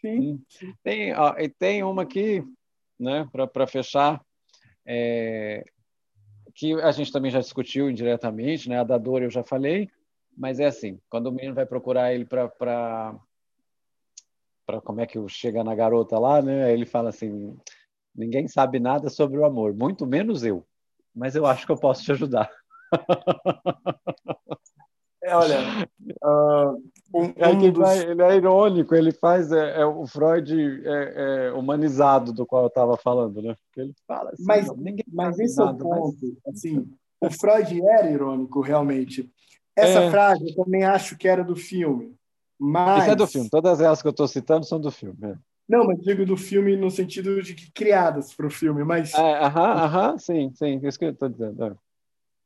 [0.00, 0.44] Sim.
[0.82, 2.44] Tem, ó, e tem uma aqui,
[2.98, 4.24] né, para fechar,
[4.86, 5.64] é,
[6.54, 8.78] que a gente também já discutiu indiretamente, né?
[8.78, 9.90] a da dor eu já falei,
[10.36, 12.48] mas é assim, quando o menino vai procurar ele para
[14.66, 16.72] para como é que chega na garota lá, né?
[16.72, 17.56] Ele fala assim:
[18.14, 20.64] ninguém sabe nada sobre o amor, muito menos eu,
[21.14, 22.50] mas eu acho que eu posso te ajudar.
[25.22, 25.88] É, olha,
[26.22, 26.74] uh,
[27.14, 27.78] um, é um dos...
[27.78, 32.64] vai, ele é irônico, ele faz é, é o Freud é, é humanizado do qual
[32.64, 33.56] eu estava falando, né?
[33.64, 36.18] Porque ele fala assim, mas, não, ninguém mas esse nada, é o ponto.
[36.46, 36.56] Mas...
[36.56, 36.86] Assim,
[37.20, 39.30] o Freud era irônico, realmente.
[39.76, 40.10] Essa é.
[40.10, 42.16] frase eu também acho que era do filme.
[42.58, 43.02] Mas...
[43.02, 43.50] Isso é do filme.
[43.50, 45.18] Todas elas que eu estou citando são do filme.
[45.22, 45.36] É.
[45.68, 49.14] Não, mas digo do filme no sentido de que criadas para o filme, mas...
[49.14, 51.64] É, aham, aham, sim, sim, isso que eu estou dizendo.
[51.64, 51.76] É.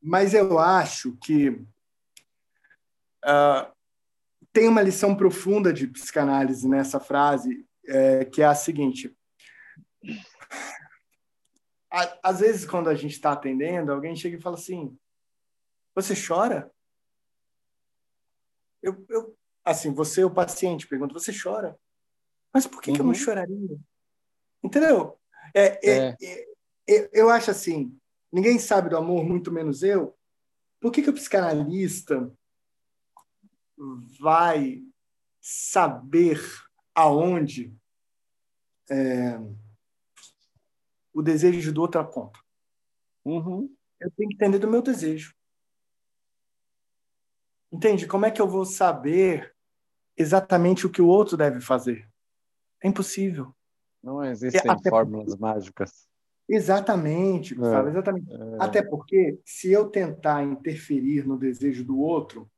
[0.00, 1.48] Mas eu acho que
[3.24, 3.72] uh,
[4.52, 9.12] tem uma lição profunda de psicanálise nessa frase, é, que é a seguinte.
[12.22, 14.96] Às vezes, quando a gente está atendendo, alguém chega e fala assim,
[15.94, 16.70] você chora?
[18.82, 21.78] Eu, eu, assim, você, o paciente, pergunta, você chora?
[22.52, 22.94] Mas por que, uhum.
[22.94, 23.18] que eu não uhum.
[23.18, 23.78] choraria?
[24.62, 25.18] Entendeu?
[25.54, 26.16] É, é.
[26.20, 26.46] É,
[26.88, 27.96] é, eu acho assim,
[28.32, 30.16] ninguém sabe do amor, muito menos eu.
[30.80, 32.32] Por que, que o psicanalista
[34.20, 34.82] vai
[35.40, 36.40] saber
[36.94, 37.74] aonde
[38.90, 39.38] é,
[41.12, 42.38] o desejo do outro aponta?
[43.24, 43.74] Uhum.
[44.00, 45.34] Eu tenho que entender do meu desejo.
[47.72, 48.06] Entende?
[48.06, 49.54] Como é que eu vou saber
[50.16, 52.08] exatamente o que o outro deve fazer?
[52.82, 53.54] É impossível.
[54.02, 55.42] Não existem Até fórmulas porque...
[55.42, 56.08] mágicas.
[56.48, 58.32] Exatamente, Gustavo, é, exatamente.
[58.32, 58.56] É...
[58.58, 62.50] Até porque, se eu tentar interferir no desejo do outro,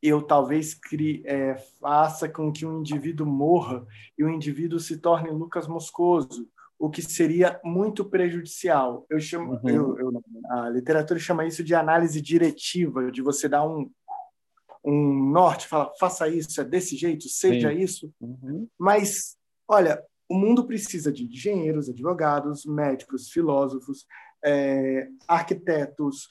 [0.00, 3.84] eu talvez crie, é, faça com que um indivíduo morra
[4.16, 9.06] e o indivíduo se torne Lucas Moscoso, o que seria muito prejudicial.
[9.08, 9.68] Eu chamo, uhum.
[9.68, 13.90] eu, eu, a literatura chama isso de análise diretiva, de você dar um,
[14.84, 17.78] um norte, fala, faça isso, é desse jeito, seja Sim.
[17.78, 18.12] isso.
[18.20, 18.68] Uhum.
[18.78, 19.36] Mas,
[19.66, 24.06] olha, o mundo precisa de engenheiros, advogados, médicos, filósofos,
[24.44, 26.28] é, arquitetos,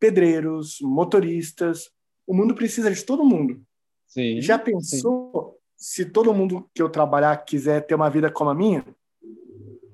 [0.00, 1.90] pedreiros, motoristas.
[2.26, 3.62] O mundo precisa de todo mundo.
[4.06, 6.02] Sim, Já pensou sim.
[6.02, 8.84] se todo mundo que eu trabalhar quiser ter uma vida como a minha?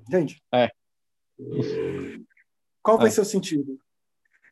[0.09, 0.41] Entende?
[0.51, 0.71] É.
[2.81, 3.11] Qual vai é.
[3.11, 3.79] ser o sentido?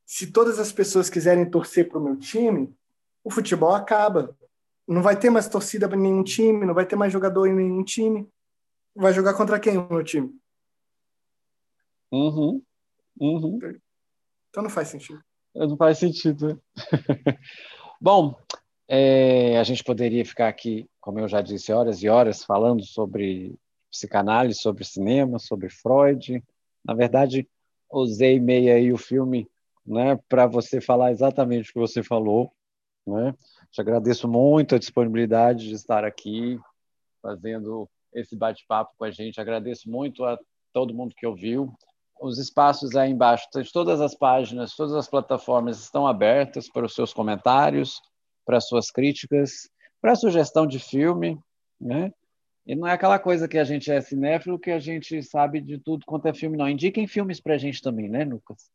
[0.06, 2.72] Se todas as pessoas quiserem torcer para o meu time,
[3.24, 4.38] o futebol acaba.
[4.88, 7.84] Não vai ter mais torcida para nenhum time, não vai ter mais jogador em nenhum
[7.84, 8.30] time.
[8.96, 10.32] Vai jogar contra quem o meu time?
[12.12, 12.62] Uhum.
[13.20, 13.60] Uhum.
[14.50, 15.20] Então não faz sentido.
[15.56, 16.62] Não faz sentido.
[18.00, 18.40] Bom,
[18.88, 23.58] é, a gente poderia ficar aqui, como eu já disse, horas e horas falando sobre
[23.91, 26.43] psicanálise, sobre cinema, sobre Freud.
[26.84, 27.47] Na verdade,
[27.91, 29.47] usei meio aí o filme
[29.85, 32.51] né, para você falar exatamente o que você falou.
[33.05, 33.34] Né?
[33.72, 36.59] Te agradeço muito a disponibilidade de estar aqui
[37.22, 39.39] fazendo esse bate-papo com a gente.
[39.39, 40.38] Agradeço muito a
[40.73, 41.73] todo mundo que ouviu.
[42.19, 47.14] Os espaços aí embaixo, todas as páginas, todas as plataformas estão abertas para os seus
[47.14, 48.01] comentários,
[48.45, 49.69] para as suas críticas,
[50.01, 51.39] para a sugestão de filme,
[51.80, 52.11] né?
[52.68, 55.77] E não é aquela coisa que a gente é cinéfilo que a gente sabe de
[55.77, 56.68] tudo quanto é filme, não.
[56.68, 58.69] Indiquem filmes para a gente também, né, Lucas?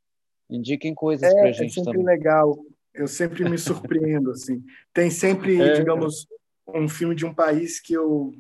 [0.48, 2.06] Indiquem coisas é, para a gente é sempre também.
[2.06, 2.56] legal.
[2.94, 4.64] Eu sempre me surpreendo, assim.
[4.94, 5.74] Tem sempre, é.
[5.74, 6.27] digamos,
[6.66, 8.32] um filme de um país que eu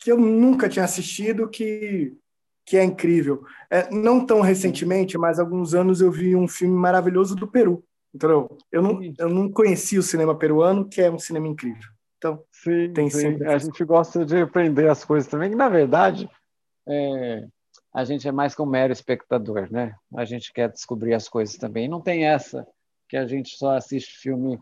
[0.00, 2.12] que eu nunca tinha assistido que
[2.66, 3.44] que é incrível.
[3.70, 7.82] É, não tão recentemente, mas alguns anos eu vi um filme maravilhoso do Peru.
[8.12, 8.58] Entendeu?
[8.70, 11.88] Eu não, eu não conhecia o cinema peruano, que é um cinema incrível.
[12.18, 13.42] Então, sim, tem sim.
[13.44, 16.28] A gente gosta de aprender as coisas também, que na verdade
[16.86, 17.46] é,
[17.94, 19.94] a gente é mais como mero espectador, né?
[20.16, 21.88] A gente quer descobrir as coisas também.
[21.88, 22.66] Não tem essa
[23.08, 24.58] que a gente só assiste filme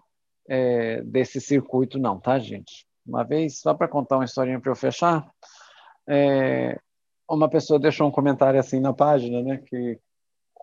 [0.48, 2.86] é, desse circuito, não, tá, gente?
[3.06, 5.28] Uma vez, só para contar uma historinha para eu fechar,
[6.08, 6.78] é,
[7.28, 9.62] uma pessoa deixou um comentário assim na página, né?
[9.66, 9.98] Que,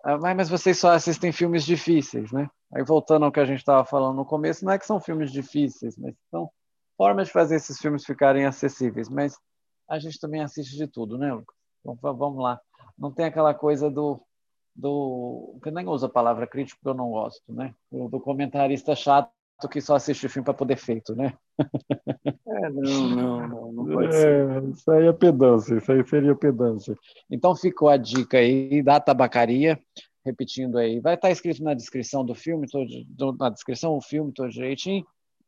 [0.04, 2.48] ah, mas vocês só assistem filmes difíceis, né?
[2.72, 5.30] Aí voltando ao que a gente estava falando no começo, não é que são filmes
[5.32, 6.50] difíceis, mas são
[6.96, 9.08] formas de fazer esses filmes ficarem acessíveis.
[9.08, 9.36] Mas
[9.88, 11.54] a gente também assiste de tudo, né, Lucas?
[11.80, 12.60] Então vamos lá.
[12.98, 14.20] Não tem aquela coisa do
[14.76, 17.72] do que nem usa a palavra crítico, eu não gosto, né?
[17.92, 19.30] Do comentarista chato
[19.70, 21.34] que só assiste filme para poder feito, né?
[22.46, 24.64] É, não, não, não, não pode é, ser.
[24.68, 26.96] Isso aí é pedância, isso aí seria pedância.
[27.28, 29.80] Então ficou a dica aí da tabacaria,
[30.24, 34.50] repetindo aí, vai estar escrito na descrição do filme, todo, na descrição o filme todo
[34.50, 35.04] direitinho,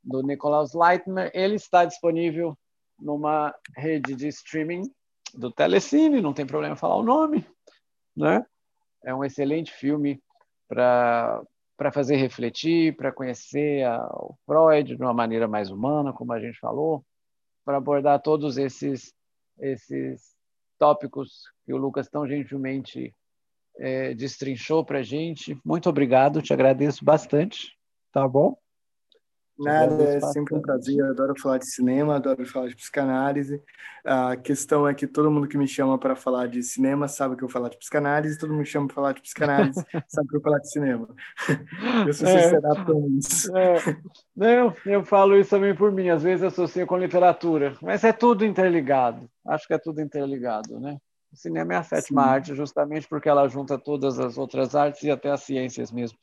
[0.07, 2.57] do Nicholas Leitner, ele está disponível
[2.99, 4.83] numa rede de streaming
[5.35, 7.45] do Telecine, não tem problema falar o nome,
[8.17, 8.47] né?
[9.05, 10.23] É um excelente filme
[10.69, 11.43] para
[11.77, 16.41] para fazer refletir, para conhecer a, o Freud de uma maneira mais humana, como a
[16.41, 17.05] gente falou,
[17.67, 19.13] para abordar todos esses
[19.59, 20.35] esses
[20.79, 23.15] tópicos que o Lucas tão gentilmente
[23.79, 25.59] é, destrinchou para a gente.
[25.65, 27.77] Muito obrigado, te agradeço bastante,
[28.13, 28.57] tá bom?
[29.59, 31.03] Nada, é sempre um prazer.
[31.05, 33.63] Adoro falar de cinema, adoro falar de psicanálise.
[34.05, 37.43] A questão é que todo mundo que me chama para falar de cinema sabe que
[37.43, 40.41] eu falar de psicanálise, todo mundo me chama para falar de psicanálise sabe que eu
[40.41, 41.09] falar de cinema.
[42.07, 43.57] Eu sou é, com isso.
[43.57, 43.77] É.
[44.37, 48.45] Não, eu falo isso também por mim, às vezes associo com literatura, mas é tudo
[48.45, 49.29] interligado.
[49.47, 50.99] Acho que é tudo interligado, né?
[51.33, 52.29] O cinema é a sétima Sim.
[52.29, 56.19] arte, justamente porque ela junta todas as outras artes e até as ciências mesmo.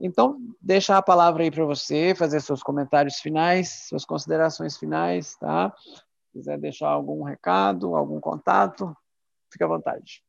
[0.00, 5.74] Então, deixar a palavra aí para você, fazer seus comentários finais, suas considerações finais, tá?
[5.76, 8.96] Se quiser deixar algum recado, algum contato,
[9.50, 10.24] fique à vontade.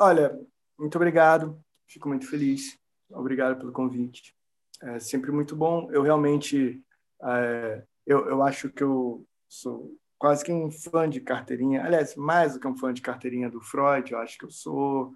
[0.00, 0.38] Olha,
[0.78, 2.78] muito obrigado, fico muito feliz.
[3.10, 4.34] Obrigado pelo convite.
[4.82, 5.90] É sempre muito bom.
[5.90, 6.82] Eu realmente,
[7.22, 11.84] é, eu, eu acho que eu sou quase que um fã de carteirinha.
[11.84, 15.12] Aliás, mais do que um fã de carteirinha do Freud, eu acho que eu sou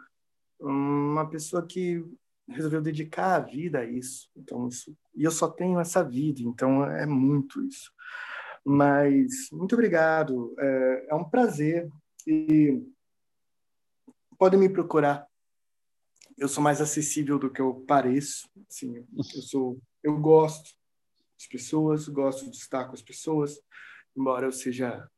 [0.58, 2.04] uma pessoa que
[2.48, 4.30] resolveu dedicar a vida a isso.
[4.36, 7.92] Então, isso, e eu só tenho essa vida, então é muito isso.
[8.64, 11.88] Mas muito obrigado, é, é um prazer
[12.26, 12.82] e
[14.38, 15.26] podem me procurar.
[16.36, 18.48] Eu sou mais acessível do que eu pareço.
[18.68, 20.74] Assim, eu sou, eu gosto
[21.38, 23.60] das pessoas, gosto de estar com as pessoas,
[24.16, 25.08] embora eu seja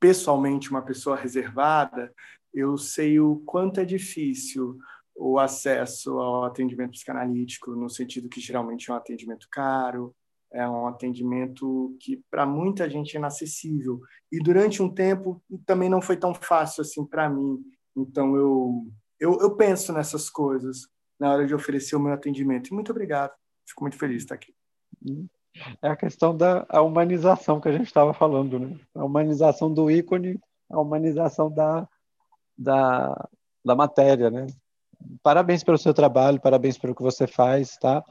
[0.00, 2.12] pessoalmente uma pessoa reservada,
[2.52, 4.78] eu sei o quanto é difícil
[5.18, 10.14] o acesso ao atendimento psicanalítico, no sentido que geralmente é um atendimento caro,
[10.52, 14.00] é um atendimento que para muita gente é inacessível.
[14.30, 17.60] E durante um tempo também não foi tão fácil assim para mim.
[17.96, 18.86] Então eu,
[19.18, 20.88] eu, eu penso nessas coisas
[21.18, 22.68] na hora de oferecer o meu atendimento.
[22.68, 23.32] E muito obrigado.
[23.66, 24.54] Fico muito feliz de estar aqui.
[25.82, 28.78] É a questão da a humanização que a gente estava falando, né?
[28.94, 30.40] A humanização do ícone,
[30.70, 31.88] a humanização da,
[32.56, 33.28] da,
[33.64, 34.46] da matéria, né?
[35.22, 38.04] Parabéns pelo seu trabalho, parabéns pelo que você faz, tá?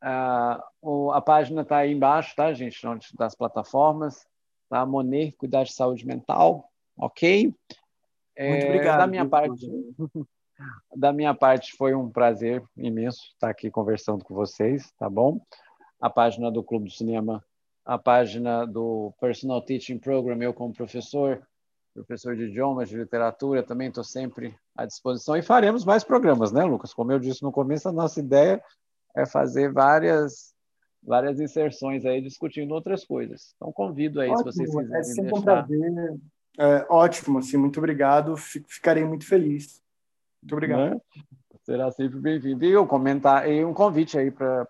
[0.00, 2.80] Ah, o, a página está aí embaixo, tá, gente?
[3.16, 4.26] Das plataformas,
[4.68, 4.84] tá?
[4.86, 7.54] Monet, cuidar de saúde mental, ok?
[8.34, 8.98] É, Muito obrigado.
[8.98, 9.70] Da minha parte,
[10.96, 15.40] da minha parte foi um prazer imenso estar aqui conversando com vocês, tá bom?
[16.00, 17.44] A página do Clube do Cinema,
[17.84, 21.46] a página do Personal Teaching Program, eu como professor,
[21.94, 26.64] professor de idiomas, de literatura, também estou sempre à disposição e faremos mais programas, né,
[26.64, 26.94] Lucas?
[26.94, 28.62] Como eu disse no começo, a nossa ideia
[29.16, 30.54] é fazer várias
[31.02, 33.54] várias inserções aí discutindo outras coisas.
[33.56, 35.38] Então convido aí ótimo, se vocês quiserem é sempre deixar.
[35.38, 36.20] Um prazer.
[36.58, 38.36] É, ótimo, assim, muito obrigado.
[38.36, 39.80] Ficarei muito feliz.
[40.42, 40.90] Muito obrigado.
[40.90, 41.00] Né?
[41.62, 42.64] Será sempre bem-vindo.
[42.64, 44.66] E um comentar e um convite aí para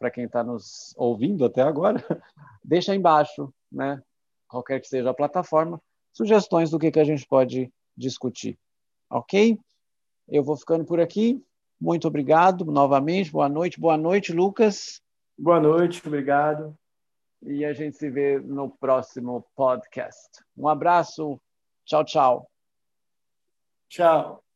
[0.00, 2.02] para quem está nos ouvindo até agora,
[2.64, 4.02] deixa aí embaixo, né?
[4.48, 5.80] Qualquer que seja a plataforma,
[6.12, 8.58] sugestões do que, que a gente pode discutir.
[9.08, 9.58] Ok?
[10.28, 11.42] Eu vou ficando por aqui.
[11.80, 13.32] Muito obrigado novamente.
[13.32, 13.80] Boa noite.
[13.80, 15.00] Boa noite, Lucas.
[15.38, 16.76] Boa noite, obrigado.
[17.42, 20.44] E a gente se vê no próximo podcast.
[20.56, 21.40] Um abraço.
[21.86, 22.50] Tchau, tchau.
[23.88, 24.49] Tchau.